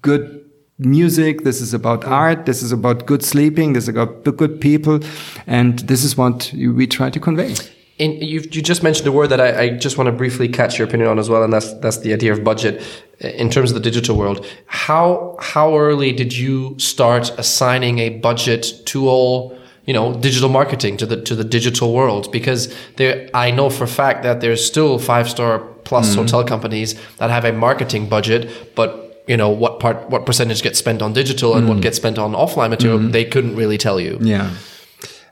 good 0.02 0.46
music. 0.78 1.44
This 1.44 1.62
is 1.62 1.74
about 1.74 2.04
art. 2.06 2.46
This 2.46 2.62
is 2.62 2.72
about 2.72 3.06
good 3.06 3.24
sleeping. 3.24 3.74
This 3.74 3.84
is 3.86 3.90
about 3.90 4.24
good 4.24 4.60
people. 4.60 5.00
And 5.48 5.80
this 5.80 6.04
is 6.04 6.18
what 6.18 6.52
we 6.54 6.88
try 6.88 7.10
to 7.10 7.20
convey. 7.20 7.56
And 7.98 8.22
you 8.22 8.42
you 8.52 8.62
just 8.62 8.84
mentioned 8.84 9.08
a 9.08 9.12
word 9.14 9.28
that 9.28 9.40
I, 9.40 9.62
I 9.62 9.70
just 9.70 9.98
want 9.98 10.08
to 10.08 10.12
briefly 10.12 10.50
catch 10.50 10.78
your 10.78 10.86
opinion 10.86 11.08
on 11.08 11.18
as 11.18 11.30
well, 11.30 11.44
and 11.44 11.54
that's 11.54 11.72
that's 11.76 12.00
the 12.00 12.12
idea 12.12 12.34
of 12.34 12.44
budget 12.44 12.84
in 13.22 13.50
terms 13.50 13.72
of 13.72 13.76
the 13.76 13.80
digital 13.80 14.18
world. 14.18 14.46
How 14.66 15.38
how 15.40 15.78
early 15.78 16.12
did 16.12 16.36
you 16.36 16.78
start 16.78 17.32
assigning 17.40 18.00
a 18.00 18.10
budget 18.10 18.82
to 18.88 19.08
all 19.08 19.58
you 19.86 19.94
know 19.94 20.14
digital 20.14 20.50
marketing 20.50 20.98
to 20.98 21.06
the 21.06 21.22
to 21.22 21.36
the 21.36 21.46
digital 21.46 21.94
world? 21.94 22.30
Because 22.34 22.76
there, 22.98 23.30
I 23.34 23.50
know 23.50 23.70
for 23.70 23.86
a 23.86 23.88
fact 23.88 24.24
that 24.24 24.42
there's 24.42 24.66
still 24.66 25.00
five 25.00 25.30
star 25.30 25.60
plus 25.86 26.10
mm-hmm. 26.10 26.24
hotel 26.24 26.44
companies 26.44 26.96
that 27.16 27.30
have 27.30 27.46
a 27.46 27.54
marketing 27.54 28.10
budget, 28.10 28.76
but 28.76 29.05
you 29.28 29.38
know 29.38 29.50
what 29.50 29.80
part 29.80 30.10
what 30.10 30.26
percentage 30.26 30.62
gets 30.62 30.80
spent 30.80 31.02
on 31.02 31.14
digital 31.14 31.56
and 31.56 31.68
what 31.68 31.78
mm. 31.78 31.82
gets 31.82 31.98
spent 31.98 32.18
on 32.18 32.34
offline 32.34 32.70
material, 32.70 33.00
mm-hmm. 33.00 33.12
they 33.12 33.26
couldn't 33.26 33.56
really 33.56 33.78
tell 33.78 34.00
you. 34.00 34.18
Yeah. 34.22 34.56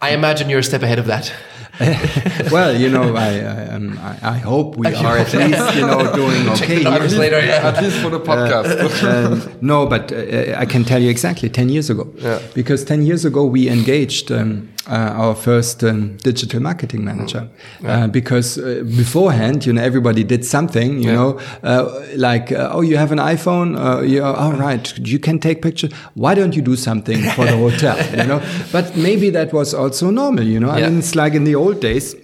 I 0.01 0.09
imagine 0.09 0.49
you're 0.49 0.59
a 0.59 0.63
step 0.63 0.83
ahead 0.83 0.99
of 0.99 1.05
that. 1.05 1.31
well, 2.51 2.75
you 2.79 2.89
know, 2.89 3.15
I, 3.15 3.39
I, 3.39 3.67
um, 3.73 3.97
I, 3.99 4.17
I 4.35 4.37
hope 4.37 4.75
we 4.77 4.87
are 4.93 5.17
at 5.17 5.33
least, 5.33 5.75
you 5.75 5.81
know, 5.81 6.13
doing 6.15 6.47
okay. 6.49 6.81
here. 6.83 7.19
later, 7.19 7.39
yeah. 7.43 7.67
At 7.67 7.81
least 7.81 7.97
for 7.97 8.09
the 8.09 8.19
podcast. 8.31 9.03
um, 9.03 9.57
no, 9.61 9.87
but 9.87 10.11
uh, 10.11 10.55
I 10.57 10.65
can 10.65 10.83
tell 10.83 11.01
you 11.01 11.09
exactly 11.09 11.49
10 11.49 11.69
years 11.69 11.89
ago. 11.89 12.07
Yeah. 12.17 12.39
Because 12.53 12.83
10 12.85 13.01
years 13.03 13.25
ago, 13.25 13.43
we 13.45 13.69
engaged 13.69 14.31
um, 14.31 14.69
uh, 14.87 15.13
our 15.15 15.33
first 15.33 15.83
um, 15.83 16.17
digital 16.17 16.59
marketing 16.61 17.03
manager. 17.03 17.49
Uh, 17.85 18.05
because 18.07 18.57
uh, 18.59 18.83
beforehand, 18.97 19.65
you 19.65 19.73
know, 19.73 19.81
everybody 19.81 20.23
did 20.23 20.45
something, 20.45 21.01
you 21.01 21.09
Yeah. 21.09 21.15
know, 21.15 21.39
uh, 21.63 22.01
like, 22.17 22.51
uh, 22.51 22.69
oh, 22.71 22.81
you 22.81 22.97
have 22.97 23.11
an 23.11 23.17
iPhone? 23.19 23.75
Uh, 23.77 24.01
yeah, 24.03 24.21
all 24.31 24.53
right, 24.53 24.95
you 24.99 25.17
can 25.19 25.39
take 25.39 25.61
pictures. 25.61 25.91
Why 26.13 26.35
don't 26.35 26.55
you 26.55 26.61
do 26.61 26.75
something 26.75 27.21
for 27.31 27.45
the 27.45 27.57
hotel, 27.57 27.97
you 28.11 28.25
know? 28.27 28.41
But 28.71 28.95
maybe 28.95 29.29
that 29.31 29.53
was 29.53 29.73
also 29.73 30.11
normal, 30.11 30.43
you 30.43 30.59
know? 30.59 30.69
I 30.69 30.81
mean, 30.81 30.99
it's 30.99 31.15
like 31.15 31.33
in 31.33 31.45
the 31.45 31.55
old 31.63 31.79
days, 31.79 32.15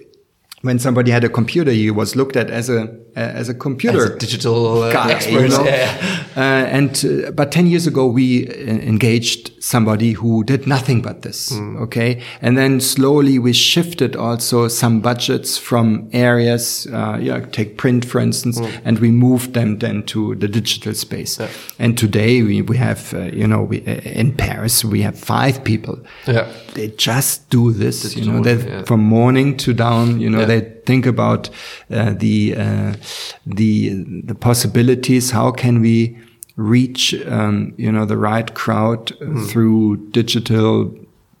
when 0.62 0.78
somebody 0.78 1.10
had 1.10 1.24
a 1.24 1.28
computer, 1.28 1.70
he 1.72 1.90
was 1.90 2.14
looked 2.16 2.36
at 2.36 2.50
as 2.50 2.68
a 2.68 2.80
as 3.16 3.48
a 3.48 3.54
computer 3.54 4.04
As 4.04 4.10
a 4.10 4.18
digital 4.18 4.82
uh, 4.82 4.92
guy, 4.92 5.12
expert. 5.12 5.40
you 5.42 5.48
know? 5.48 5.64
Yeah. 5.64 6.26
Uh, 6.36 6.40
and 6.78 7.04
uh, 7.04 7.30
but 7.32 7.50
ten 7.50 7.66
years 7.66 7.86
ago, 7.86 8.06
we 8.06 8.46
uh, 8.46 8.52
engaged 8.92 9.49
somebody 9.62 10.12
who 10.12 10.42
did 10.42 10.66
nothing 10.66 11.02
but 11.02 11.20
this. 11.22 11.52
Mm. 11.52 11.80
Okay, 11.82 12.22
and 12.42 12.56
then 12.56 12.80
slowly 12.80 13.38
we 13.38 13.52
shifted 13.52 14.16
also 14.16 14.68
some 14.68 15.00
budgets 15.00 15.58
from 15.58 16.08
areas, 16.12 16.86
uh, 16.92 17.18
yeah, 17.20 17.40
take 17.52 17.76
print 17.76 18.04
for 18.04 18.20
instance, 18.20 18.58
Mm. 18.60 18.80
and 18.84 18.98
we 18.98 19.10
moved 19.10 19.52
them 19.52 19.78
then 19.78 20.02
to 20.04 20.34
the 20.34 20.48
digital 20.48 20.94
space. 20.94 21.38
And 21.78 21.96
today 21.98 22.42
we 22.42 22.62
we 22.62 22.76
have 22.78 23.12
uh, 23.14 23.30
you 23.32 23.46
know 23.46 23.62
we, 23.62 23.78
uh, 23.86 24.00
in 24.20 24.32
Paris 24.32 24.84
we 24.84 25.02
have 25.02 25.18
five 25.18 25.62
people. 25.62 25.98
Yeah. 26.26 26.46
They 26.74 26.88
just 26.96 27.50
do 27.50 27.72
this, 27.72 28.16
you 28.16 28.24
know, 28.32 28.42
they 28.42 28.56
yeah. 28.56 28.84
from 28.84 29.00
morning 29.00 29.56
to 29.58 29.72
down, 29.72 30.20
you 30.20 30.30
know, 30.30 30.40
Yeah. 30.40 30.46
they 30.46 30.60
think 30.86 31.06
about 31.06 31.50
uh, 31.90 32.14
the 32.18 32.54
uh, 32.56 32.92
the 33.46 34.04
the 34.26 34.34
possibilities. 34.34 35.32
How 35.32 35.50
can 35.52 35.80
we 35.82 36.16
reach 36.60 37.14
um, 37.26 37.72
you 37.78 37.90
know 37.92 38.04
the 38.06 38.16
right 38.16 38.54
crowd 38.54 39.10
Hmm. 39.18 39.44
through 39.46 39.96
digital 40.12 40.92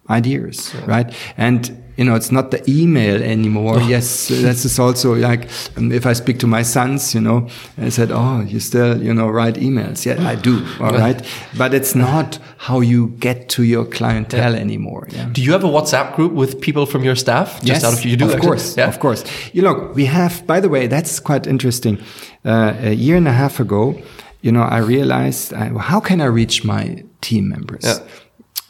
ideas, 0.08 0.74
right? 0.86 1.12
And 1.36 1.76
you 1.96 2.06
know, 2.06 2.14
it's 2.16 2.32
not 2.32 2.50
the 2.50 2.62
email 2.66 3.22
anymore. 3.22 3.78
yes, 3.88 4.28
this 4.28 4.64
is 4.64 4.78
also 4.78 5.14
like 5.14 5.48
um, 5.76 5.92
if 5.92 6.06
I 6.06 6.14
speak 6.14 6.38
to 6.38 6.46
my 6.46 6.62
sons, 6.62 7.14
you 7.14 7.20
know, 7.20 7.46
I 7.76 7.90
said, 7.90 8.10
"Oh, 8.10 8.40
you 8.40 8.58
still 8.60 9.02
you 9.02 9.12
know 9.12 9.28
write 9.28 9.56
emails?" 9.60 10.06
Yeah, 10.06 10.30
I 10.32 10.34
do. 10.36 10.64
All 10.80 10.92
right, 10.92 11.20
but 11.58 11.74
it's 11.74 11.94
not 11.94 12.38
how 12.56 12.80
you 12.80 13.08
get 13.18 13.48
to 13.50 13.62
your 13.62 13.84
clientele 13.84 14.54
anymore. 14.54 15.08
Yeah. 15.10 15.28
Do 15.32 15.42
you 15.42 15.52
have 15.52 15.64
a 15.64 15.68
WhatsApp 15.68 16.16
group 16.16 16.32
with 16.32 16.60
people 16.60 16.86
from 16.86 17.04
your 17.04 17.16
staff? 17.16 17.60
Just 17.62 17.84
out 17.84 17.92
of 17.92 18.04
you 18.04 18.16
do 18.16 18.24
of 18.24 18.30
actually? 18.34 18.46
course, 18.48 18.76
Yeah. 18.78 18.88
of 18.88 18.98
course. 18.98 19.24
You 19.52 19.62
know, 19.62 19.92
we 19.94 20.06
have. 20.06 20.46
By 20.46 20.60
the 20.60 20.68
way, 20.68 20.86
that's 20.88 21.20
quite 21.20 21.46
interesting. 21.46 21.98
Uh, 22.44 22.72
a 22.80 22.94
year 22.94 23.16
and 23.18 23.28
a 23.28 23.32
half 23.32 23.60
ago, 23.60 23.94
you 24.42 24.52
know, 24.52 24.62
I 24.62 24.78
realized 24.78 25.52
I, 25.54 25.68
how 25.78 26.00
can 26.00 26.20
I 26.20 26.26
reach 26.26 26.64
my 26.64 27.04
team 27.20 27.48
members? 27.48 27.84
Yeah. 27.84 27.98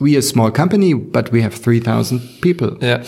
We 0.01 0.15
are 0.17 0.21
a 0.21 0.23
small 0.23 0.51
company, 0.51 0.95
but 0.95 1.31
we 1.33 1.43
have 1.43 1.55
three 1.55 1.81
thousand 1.81 2.21
people 2.41 2.77
Yeah. 2.81 3.05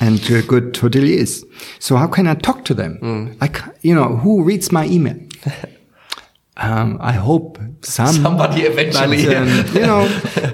and 0.00 0.20
uh, 0.30 0.42
good 0.42 0.74
hoteliers. 0.74 1.42
So 1.78 1.96
how 1.96 2.06
can 2.08 2.26
I 2.26 2.34
talk 2.34 2.64
to 2.66 2.74
them? 2.74 2.98
Mm. 3.02 3.36
I, 3.40 3.48
you 3.82 3.94
know, 3.94 4.16
who 4.16 4.42
reads 4.42 4.70
my 4.72 4.86
email? 4.86 5.16
Um, 6.58 6.96
I 7.02 7.12
hope 7.12 7.58
some 7.82 8.06
Somebody 8.14 8.62
eventually. 8.62 9.26
But, 9.26 9.36
um, 9.36 9.48
you 9.74 9.80
know, 9.82 10.06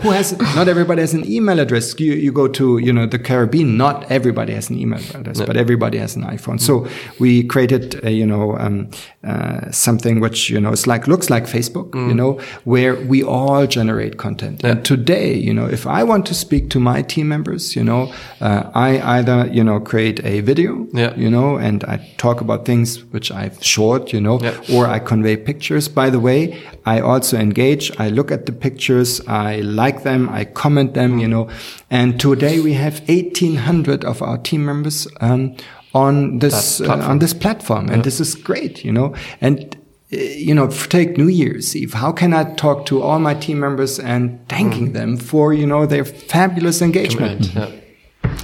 who 0.03 0.11
has? 0.11 0.36
Not 0.57 0.66
everybody 0.68 1.00
has 1.00 1.14
an 1.14 1.24
email 1.30 1.61
address. 1.61 1.94
You, 1.98 2.14
you 2.14 2.32
go 2.32 2.48
to 2.48 2.78
you 2.78 2.92
know 2.92 3.07
the 3.07 3.18
Caribbean. 3.18 3.76
Not 3.76 4.11
everybody 4.11 4.53
has 4.53 4.68
an 4.68 4.78
email 4.78 4.98
address, 5.14 5.40
but 5.40 5.57
everybody 5.57 5.98
has 5.98 6.16
an 6.16 6.24
iPhone. 6.24 6.61
So 6.61 6.88
we 7.20 7.44
created 7.44 8.05
uh, 8.05 8.09
you 8.11 8.26
know 8.26 8.59
um, 8.59 8.90
uh, 9.22 9.70
something 9.70 10.18
which 10.18 10.50
you 10.50 10.61
know 10.61 10.72
is 10.72 10.86
like 10.88 11.07
looks 11.07 11.30
like 11.30 11.44
Facebook. 11.44 11.94
You 11.94 12.14
know 12.14 12.40
where 12.64 12.96
we 12.96 13.22
all 13.22 13.66
generate 13.68 14.18
content. 14.18 14.64
And 14.64 14.84
today, 14.84 15.34
you 15.34 15.55
know, 15.55 15.66
if 15.66 15.86
I 15.86 16.03
want 16.03 16.26
to 16.26 16.34
speak 16.34 16.68
to 16.70 16.80
my 16.80 17.03
team 17.03 17.28
members, 17.28 17.76
you 17.76 17.84
know, 17.84 18.12
uh, 18.40 18.70
I 18.74 19.00
either 19.18 19.48
you 19.53 19.62
know 19.62 19.78
create 19.78 20.18
a 20.24 20.40
video, 20.40 20.86
Yeah. 20.92 21.14
you 21.16 21.30
know, 21.30 21.57
and 21.59 21.84
I 21.84 21.96
talk 22.18 22.40
about 22.40 22.64
things 22.64 23.05
which 23.12 23.30
I've 23.30 23.62
short, 23.62 24.12
you 24.12 24.20
know, 24.20 24.40
Yeah. 24.40 24.74
or 24.74 24.86
I 24.88 24.98
convey 24.98 25.36
pictures. 25.36 25.91
By 25.95 26.11
the 26.11 26.20
way, 26.20 26.61
I 26.84 27.01
also 27.01 27.38
engage. 27.38 27.93
I 27.99 28.09
look 28.09 28.30
at 28.30 28.47
the 28.47 28.53
pictures. 28.53 29.20
I 29.26 29.61
like 29.61 30.03
them. 30.03 30.28
I 30.28 30.45
comment 30.45 30.95
them, 30.95 31.18
you 31.18 31.28
know. 31.28 31.49
And 31.90 32.18
today 32.18 32.61
we 32.61 32.74
have 32.74 33.01
1800 33.09 34.05
of 34.05 34.22
our 34.22 34.38
team 34.38 34.64
members, 34.64 35.07
um, 35.20 35.57
on 35.95 36.38
this, 36.38 36.80
uh, 36.80 36.90
on 36.90 37.18
this 37.18 37.34
platform. 37.34 37.88
And 37.90 38.03
this 38.03 38.18
is 38.20 38.34
great, 38.34 38.84
you 38.84 38.93
know, 38.93 39.14
and, 39.40 39.76
uh, 40.12 40.16
you 40.16 40.55
know, 40.55 40.68
take 40.68 41.18
New 41.18 41.28
Year's 41.28 41.76
Eve. 41.76 41.93
How 41.95 42.12
can 42.12 42.32
I 42.32 42.55
talk 42.55 42.86
to 42.86 43.03
all 43.03 43.18
my 43.18 43.34
team 43.34 43.61
members 43.61 43.99
and 43.99 44.38
thanking 44.49 44.93
them 44.93 45.16
for, 45.18 45.53
you 45.53 45.66
know, 45.66 45.84
their 45.86 46.05
fabulous 46.05 46.80
engagement? 46.80 47.55
Right. 47.55 47.70
Yeah. 47.70 47.82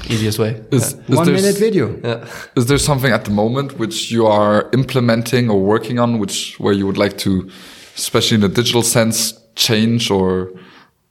Easiest 0.09 0.39
way. 0.39 0.63
Is, 0.71 0.95
is 0.95 1.17
One 1.17 1.27
minute 1.33 1.59
video. 1.59 1.99
Yeah. 2.03 2.27
Is 2.57 2.67
there 2.67 2.79
something 2.79 3.13
at 3.13 3.25
the 3.25 3.31
moment 3.31 3.79
which 3.79 4.11
you 4.11 4.27
are 4.27 4.69
implementing 4.73 5.51
or 5.51 5.61
working 5.61 5.99
on, 5.99 6.19
which 6.19 6.59
where 6.59 6.73
you 6.73 6.87
would 6.87 6.97
like 6.97 7.19
to, 7.19 7.49
especially 7.95 8.37
in 8.37 8.41
the 8.41 8.49
digital 8.49 8.83
sense, 8.83 9.39
change 9.55 10.11
or 10.11 10.51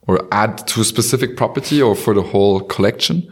or 0.08 0.28
add 0.32 0.66
to 0.68 0.82
a 0.82 0.84
specific 0.84 1.36
property 1.38 1.82
or 1.82 1.96
for 1.96 2.14
the 2.14 2.24
whole 2.24 2.62
collection? 2.62 3.32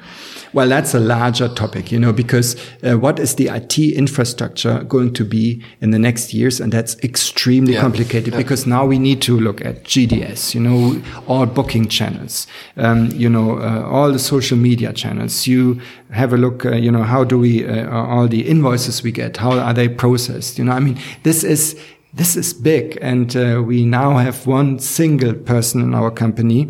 Well, 0.55 0.69
that's 0.69 0.93
a 0.93 1.01
larger 1.01 1.49
topic, 1.49 1.91
you 1.91 1.99
know, 1.99 2.13
because 2.13 2.55
uh, 2.81 2.97
what 2.97 3.19
is 3.19 3.35
the 3.35 3.49
IT 3.49 3.77
infrastructure 3.77 4.83
going 4.85 5.11
to 5.15 5.25
be 5.25 5.61
in 5.81 5.91
the 5.91 5.99
next 5.99 6.33
years? 6.33 6.61
And 6.61 6.71
that's 6.71 6.95
extremely 7.03 7.73
Yeah. 7.73 7.81
complicated 7.81 8.31
Yeah. 8.33 8.37
because 8.37 8.65
now 8.65 8.85
we 8.85 8.97
need 8.97 9.21
to 9.23 9.37
look 9.37 9.59
at 9.65 9.83
GDS, 9.83 10.55
you 10.55 10.61
know, 10.61 11.01
all 11.27 11.45
booking 11.45 11.89
channels, 11.89 12.47
um, 12.77 13.09
you 13.13 13.27
know, 13.29 13.57
uh, 13.59 13.83
all 13.85 14.13
the 14.13 14.19
social 14.19 14.57
media 14.57 14.93
channels. 14.93 15.45
You 15.45 15.77
have 16.11 16.31
a 16.31 16.37
look, 16.37 16.65
uh, 16.65 16.75
you 16.77 16.89
know, 16.89 17.03
how 17.03 17.25
do 17.25 17.37
we, 17.37 17.65
uh, 17.67 17.89
all 17.91 18.29
the 18.29 18.47
invoices 18.47 19.03
we 19.03 19.11
get, 19.11 19.35
how 19.35 19.59
are 19.59 19.73
they 19.73 19.89
processed? 19.89 20.57
You 20.57 20.63
know, 20.63 20.71
I 20.71 20.79
mean, 20.79 20.97
this 21.23 21.43
is, 21.43 21.75
this 22.13 22.37
is 22.37 22.53
big. 22.53 22.97
And 23.01 23.35
uh, 23.35 23.61
we 23.61 23.83
now 23.83 24.19
have 24.19 24.47
one 24.47 24.79
single 24.79 25.33
person 25.33 25.81
in 25.81 25.93
our 25.93 26.11
company 26.11 26.69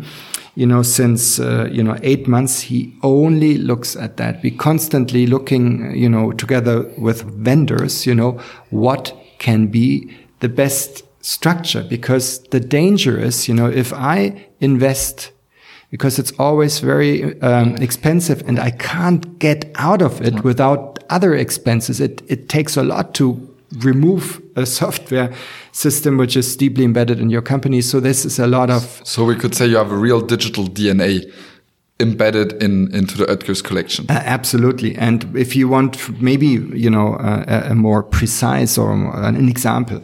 you 0.56 0.66
know, 0.66 0.82
since, 0.82 1.38
uh, 1.38 1.68
you 1.70 1.82
know, 1.84 1.96
eight 2.02 2.26
months, 2.26 2.62
he 2.62 2.94
only 3.02 3.58
looks 3.58 3.94
at 3.94 4.16
that. 4.16 4.42
We 4.42 4.50
constantly 4.50 5.26
looking, 5.26 5.94
you 5.94 6.08
know, 6.08 6.32
together 6.32 6.90
with 6.96 7.22
vendors, 7.22 8.06
you 8.06 8.14
know, 8.14 8.40
what 8.70 9.14
can 9.38 9.66
be 9.66 10.16
the 10.40 10.48
best 10.48 11.02
structure 11.20 11.84
because 11.84 12.40
the 12.48 12.60
danger 12.60 13.18
is, 13.18 13.48
you 13.48 13.54
know, 13.54 13.68
if 13.68 13.92
I 13.92 14.46
invest 14.60 15.30
because 15.90 16.18
it's 16.18 16.32
always 16.38 16.80
very 16.80 17.40
um, 17.42 17.76
expensive 17.76 18.42
and 18.48 18.58
I 18.58 18.70
can't 18.70 19.38
get 19.38 19.70
out 19.76 20.02
of 20.02 20.20
it 20.20 20.42
without 20.42 20.98
other 21.10 21.34
expenses. 21.34 22.00
It, 22.00 22.22
it 22.28 22.48
takes 22.48 22.76
a 22.76 22.82
lot 22.82 23.14
to 23.14 23.54
remove 23.78 24.42
a 24.56 24.66
software 24.66 25.32
system 25.72 26.16
which 26.16 26.36
is 26.36 26.56
deeply 26.56 26.84
embedded 26.84 27.20
in 27.20 27.30
your 27.30 27.42
company. 27.42 27.82
So 27.82 28.00
this 28.00 28.24
is 28.24 28.38
a 28.38 28.46
lot 28.46 28.70
of 28.70 29.00
So 29.04 29.24
we 29.24 29.36
could 29.36 29.54
say 29.54 29.66
you 29.66 29.76
have 29.76 29.92
a 29.92 29.96
real 29.96 30.20
digital 30.20 30.64
DNA 30.64 31.30
embedded 31.98 32.62
in 32.62 32.94
into 32.94 33.16
the 33.16 33.24
Oetker's 33.24 33.62
collection. 33.62 34.06
Uh, 34.08 34.22
absolutely. 34.24 34.94
And 34.96 35.34
if 35.36 35.56
you 35.56 35.68
want 35.68 36.20
maybe, 36.20 36.46
you 36.46 36.90
know, 36.90 37.14
uh, 37.14 37.44
a, 37.46 37.70
a 37.70 37.74
more 37.74 38.02
precise 38.02 38.76
or 38.76 38.92
an 38.92 39.48
example, 39.48 40.02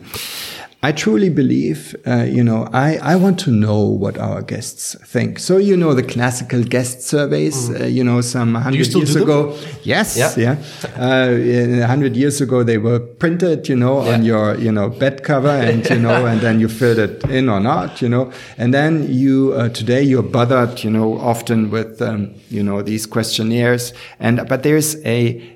I 0.84 0.90
truly 0.90 1.28
believe, 1.28 1.94
uh, 2.08 2.24
you 2.24 2.42
know, 2.42 2.68
I, 2.72 2.96
I 2.96 3.14
want 3.14 3.38
to 3.40 3.52
know 3.52 3.84
what 3.84 4.18
our 4.18 4.42
guests 4.42 4.96
think. 5.06 5.38
So, 5.38 5.58
you 5.58 5.76
know, 5.76 5.94
the 5.94 6.02
classical 6.02 6.64
guest 6.64 7.02
surveys, 7.02 7.70
uh, 7.70 7.84
you 7.84 8.02
know, 8.02 8.20
some 8.20 8.56
hundred 8.56 8.78
years 8.78 8.88
do 8.88 9.04
them? 9.04 9.22
ago. 9.22 9.58
Yes. 9.84 10.16
Yeah. 10.16 10.34
Yeah. 10.36 10.56
Uh, 10.98 11.84
a 11.84 11.86
hundred 11.86 12.16
years 12.16 12.40
ago, 12.40 12.64
they 12.64 12.78
were 12.78 12.98
printed, 12.98 13.68
you 13.68 13.76
know, 13.76 13.98
on 13.98 14.24
your, 14.24 14.56
you 14.56 14.72
know, 14.72 14.88
bed 14.88 15.22
cover 15.22 15.50
and, 15.50 15.88
you 15.88 16.00
know, 16.00 16.26
and 16.32 16.40
then 16.40 16.58
you 16.58 16.66
filled 16.66 16.98
it 16.98 17.22
in 17.30 17.48
or 17.48 17.60
not, 17.60 18.02
you 18.02 18.08
know, 18.08 18.32
and 18.58 18.74
then 18.74 19.06
you, 19.08 19.52
uh, 19.52 19.68
today 19.68 20.02
you're 20.02 20.24
bothered, 20.24 20.82
you 20.82 20.90
know, 20.90 21.16
often 21.18 21.70
with, 21.70 22.02
um, 22.02 22.34
you 22.50 22.62
know, 22.62 22.82
these 22.82 23.06
questionnaires 23.06 23.92
and, 24.18 24.48
but 24.48 24.64
there's 24.64 24.96
a, 25.06 25.51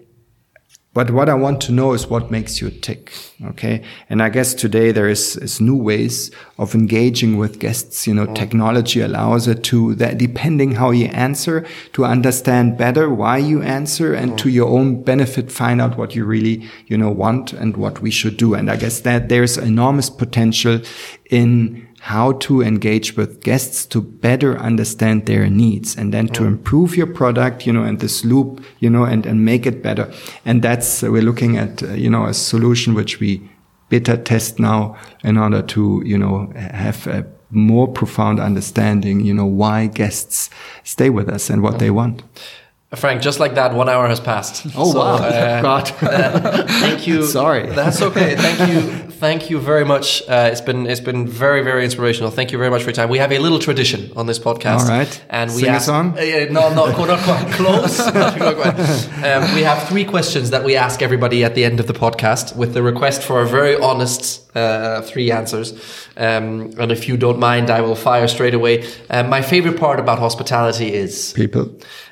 but 0.96 1.10
what 1.10 1.28
I 1.28 1.34
want 1.34 1.60
to 1.60 1.72
know 1.72 1.92
is 1.92 2.06
what 2.06 2.30
makes 2.30 2.62
you 2.62 2.70
tick. 2.70 3.12
Okay. 3.48 3.82
And 4.08 4.22
I 4.22 4.30
guess 4.30 4.54
today 4.54 4.92
there 4.92 5.10
is, 5.10 5.36
is 5.36 5.60
new 5.60 5.76
ways 5.76 6.30
of 6.56 6.74
engaging 6.74 7.36
with 7.36 7.58
guests. 7.58 8.06
You 8.06 8.14
know, 8.14 8.26
mm. 8.26 8.34
technology 8.34 9.02
allows 9.02 9.46
it 9.46 9.62
to 9.64 9.94
that 9.96 10.16
depending 10.16 10.76
how 10.76 10.92
you 10.92 11.08
answer 11.08 11.66
to 11.92 12.06
understand 12.06 12.78
better 12.78 13.10
why 13.10 13.36
you 13.36 13.60
answer 13.60 14.14
and 14.14 14.32
mm. 14.32 14.38
to 14.38 14.48
your 14.48 14.68
own 14.68 15.02
benefit, 15.02 15.52
find 15.52 15.82
out 15.82 15.98
what 15.98 16.14
you 16.14 16.24
really, 16.24 16.66
you 16.86 16.96
know, 16.96 17.10
want 17.10 17.52
and 17.52 17.76
what 17.76 18.00
we 18.00 18.10
should 18.10 18.38
do. 18.38 18.54
And 18.54 18.70
I 18.70 18.76
guess 18.76 19.00
that 19.00 19.28
there's 19.28 19.58
enormous 19.58 20.08
potential 20.08 20.80
in 21.30 21.85
how 22.06 22.30
to 22.30 22.62
engage 22.62 23.16
with 23.16 23.40
guests 23.42 23.84
to 23.84 24.00
better 24.00 24.56
understand 24.58 25.26
their 25.26 25.50
needs 25.50 25.96
and 25.96 26.14
then 26.14 26.28
to 26.28 26.44
improve 26.44 26.96
your 26.96 27.06
product, 27.08 27.66
you 27.66 27.72
know, 27.72 27.82
and 27.82 27.98
this 27.98 28.24
loop, 28.24 28.64
you 28.78 28.88
know, 28.88 29.02
and, 29.02 29.26
and 29.26 29.44
make 29.44 29.66
it 29.66 29.82
better. 29.82 30.08
And 30.44 30.62
that's, 30.62 31.02
uh, 31.02 31.10
we're 31.10 31.22
looking 31.22 31.56
at, 31.56 31.82
uh, 31.82 31.94
you 31.94 32.08
know, 32.08 32.26
a 32.26 32.32
solution 32.32 32.94
which 32.94 33.18
we 33.18 33.50
beta 33.88 34.16
test 34.16 34.60
now 34.60 34.96
in 35.24 35.36
order 35.36 35.62
to, 35.62 36.00
you 36.06 36.16
know, 36.16 36.52
have 36.54 37.08
a 37.08 37.26
more 37.50 37.88
profound 37.88 38.38
understanding, 38.38 39.18
you 39.18 39.34
know, 39.34 39.46
why 39.46 39.88
guests 39.88 40.48
stay 40.84 41.10
with 41.10 41.28
us 41.28 41.50
and 41.50 41.60
what 41.60 41.80
they 41.80 41.90
want. 41.90 42.22
Frank, 42.94 43.20
just 43.20 43.40
like 43.40 43.56
that, 43.56 43.74
one 43.74 43.88
hour 43.88 44.06
has 44.06 44.20
passed. 44.20 44.64
Oh, 44.76 44.92
So, 44.92 45.00
wow. 45.00 45.16
uh, 45.16 45.60
God. 45.70 45.88
thank 46.68 47.08
you. 47.08 47.26
Sorry. 47.40 47.66
That's 47.66 48.00
okay. 48.00 48.36
Thank 48.36 48.70
you. 48.70 49.05
Thank 49.18 49.48
you 49.50 49.58
very 49.58 49.84
much. 49.84 50.22
Uh, 50.28 50.50
it's 50.52 50.60
been 50.60 50.86
it's 50.86 51.00
been 51.00 51.26
very 51.26 51.62
very 51.62 51.84
inspirational. 51.84 52.30
Thank 52.30 52.52
you 52.52 52.58
very 52.58 52.70
much 52.70 52.82
for 52.82 52.88
your 52.90 52.94
time. 52.94 53.08
We 53.08 53.18
have 53.18 53.32
a 53.32 53.38
little 53.38 53.58
tradition 53.58 54.12
on 54.14 54.26
this 54.26 54.38
podcast. 54.38 54.80
All 54.80 54.88
right. 54.98 55.24
And 55.30 55.50
we 55.54 55.62
Sing 55.62 55.70
a 55.70 55.72
ask, 55.76 55.86
song? 55.86 56.18
Uh, 56.18 56.46
no, 56.50 56.72
not, 56.74 56.94
quite- 56.94 57.08
not 57.14 57.20
quite 57.20 57.50
close. 57.52 57.98
Not 57.98 58.34
quite. 58.56 58.78
Um, 59.24 59.54
we 59.54 59.62
have 59.62 59.88
three 59.88 60.04
questions 60.04 60.50
that 60.50 60.64
we 60.64 60.76
ask 60.76 61.00
everybody 61.00 61.44
at 61.44 61.54
the 61.54 61.64
end 61.64 61.80
of 61.80 61.86
the 61.86 61.94
podcast, 61.94 62.56
with 62.56 62.74
the 62.74 62.82
request 62.82 63.22
for 63.22 63.40
a 63.40 63.46
very 63.46 63.76
honest 63.80 64.54
uh, 64.56 65.00
three 65.02 65.30
answers. 65.30 65.72
Um, 66.16 66.72
and 66.78 66.92
if 66.92 67.08
you 67.08 67.16
don't 67.16 67.38
mind, 67.38 67.70
I 67.70 67.80
will 67.80 67.96
fire 67.96 68.28
straight 68.28 68.54
away. 68.54 68.84
Um, 69.08 69.30
my 69.30 69.40
favorite 69.40 69.78
part 69.78 69.98
about 69.98 70.18
hospitality 70.18 70.92
is 70.92 71.32
People, 71.32 71.64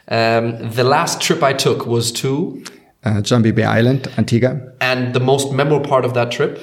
um, 0.09 0.71
the 0.71 0.85
last 0.85 1.21
trip 1.21 1.43
I 1.43 1.53
took 1.53 1.85
was 1.87 2.13
to, 2.13 2.63
uh, 3.05 3.21
Jumby 3.21 3.55
Bay 3.55 3.65
Island, 3.65 4.09
Antigua, 4.17 4.59
and 4.81 5.13
the 5.13 5.21
most 5.21 5.53
memorable 5.53 5.87
part 5.87 6.05
of 6.07 6.15
that 6.15 6.31
trip. 6.31 6.59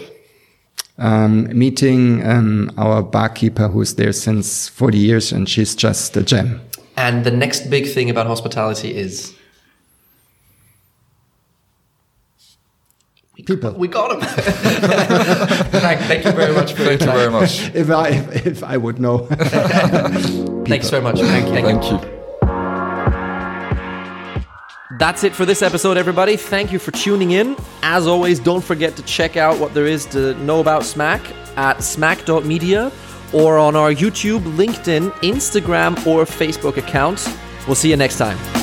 Um, 1.02 1.58
meeting 1.58 2.26
um, 2.26 2.72
our 2.78 3.02
barkeeper 3.02 3.68
who's 3.68 3.96
there 3.96 4.14
since 4.14 4.70
40 4.70 4.98
years 4.98 5.32
and 5.32 5.50
she's 5.50 5.76
just 5.76 6.16
a 6.16 6.24
gem. 6.24 6.62
And 6.96 7.24
the 7.26 7.32
next 7.32 7.70
big 7.70 7.92
thing 7.92 8.10
about 8.10 8.28
hospitality 8.28 8.96
is 8.96 9.36
People. 13.46 13.72
we 13.74 13.88
got 13.88 14.12
him. 14.12 14.22
Frank, 14.22 16.00
thank 16.02 16.26
you 16.26 16.32
very 16.32 16.54
much 16.54 16.74
for 16.74 16.84
Thank 16.84 17.02
you 17.02 17.08
time. 17.08 17.18
very 17.18 17.32
much. 17.32 17.74
If 17.74 17.90
I, 17.90 18.10
if, 18.10 18.46
if 18.46 18.64
I 18.64 18.78
would 18.78 19.00
know. 19.00 19.18
Thanks 20.68 20.92
very 20.92 21.02
much. 21.02 21.20
Thank 21.20 21.48
you. 21.48 21.62
Thank 21.62 21.92
you. 21.92 22.21
That's 25.02 25.24
it 25.24 25.34
for 25.34 25.48
this 25.48 25.64
episode, 25.64 25.98
everybody. 25.98 26.38
Thank 26.38 26.72
you 26.72 26.78
for 26.78 26.92
tuning 26.92 27.32
in. 27.32 27.58
As 27.82 28.06
always, 28.06 28.40
don't 28.40 28.64
forget 28.64 28.96
to 28.98 29.02
check 29.02 29.36
out 29.36 29.58
what 29.58 29.74
there 29.74 29.88
is 29.88 30.06
to 30.06 30.36
know 30.44 30.60
about 30.60 30.86
Smack 30.86 31.24
at 31.58 31.84
smack.media 31.84 32.92
or 33.34 33.58
on 33.58 33.76
our 33.76 33.92
YouTube, 33.92 34.42
LinkedIn, 34.42 35.10
Instagram, 35.24 35.94
or 36.06 36.26
Facebook 36.26 36.78
accounts. 36.78 37.28
We'll 37.66 37.74
see 37.74 37.90
you 37.90 37.98
next 37.98 38.20
time. 38.20 38.61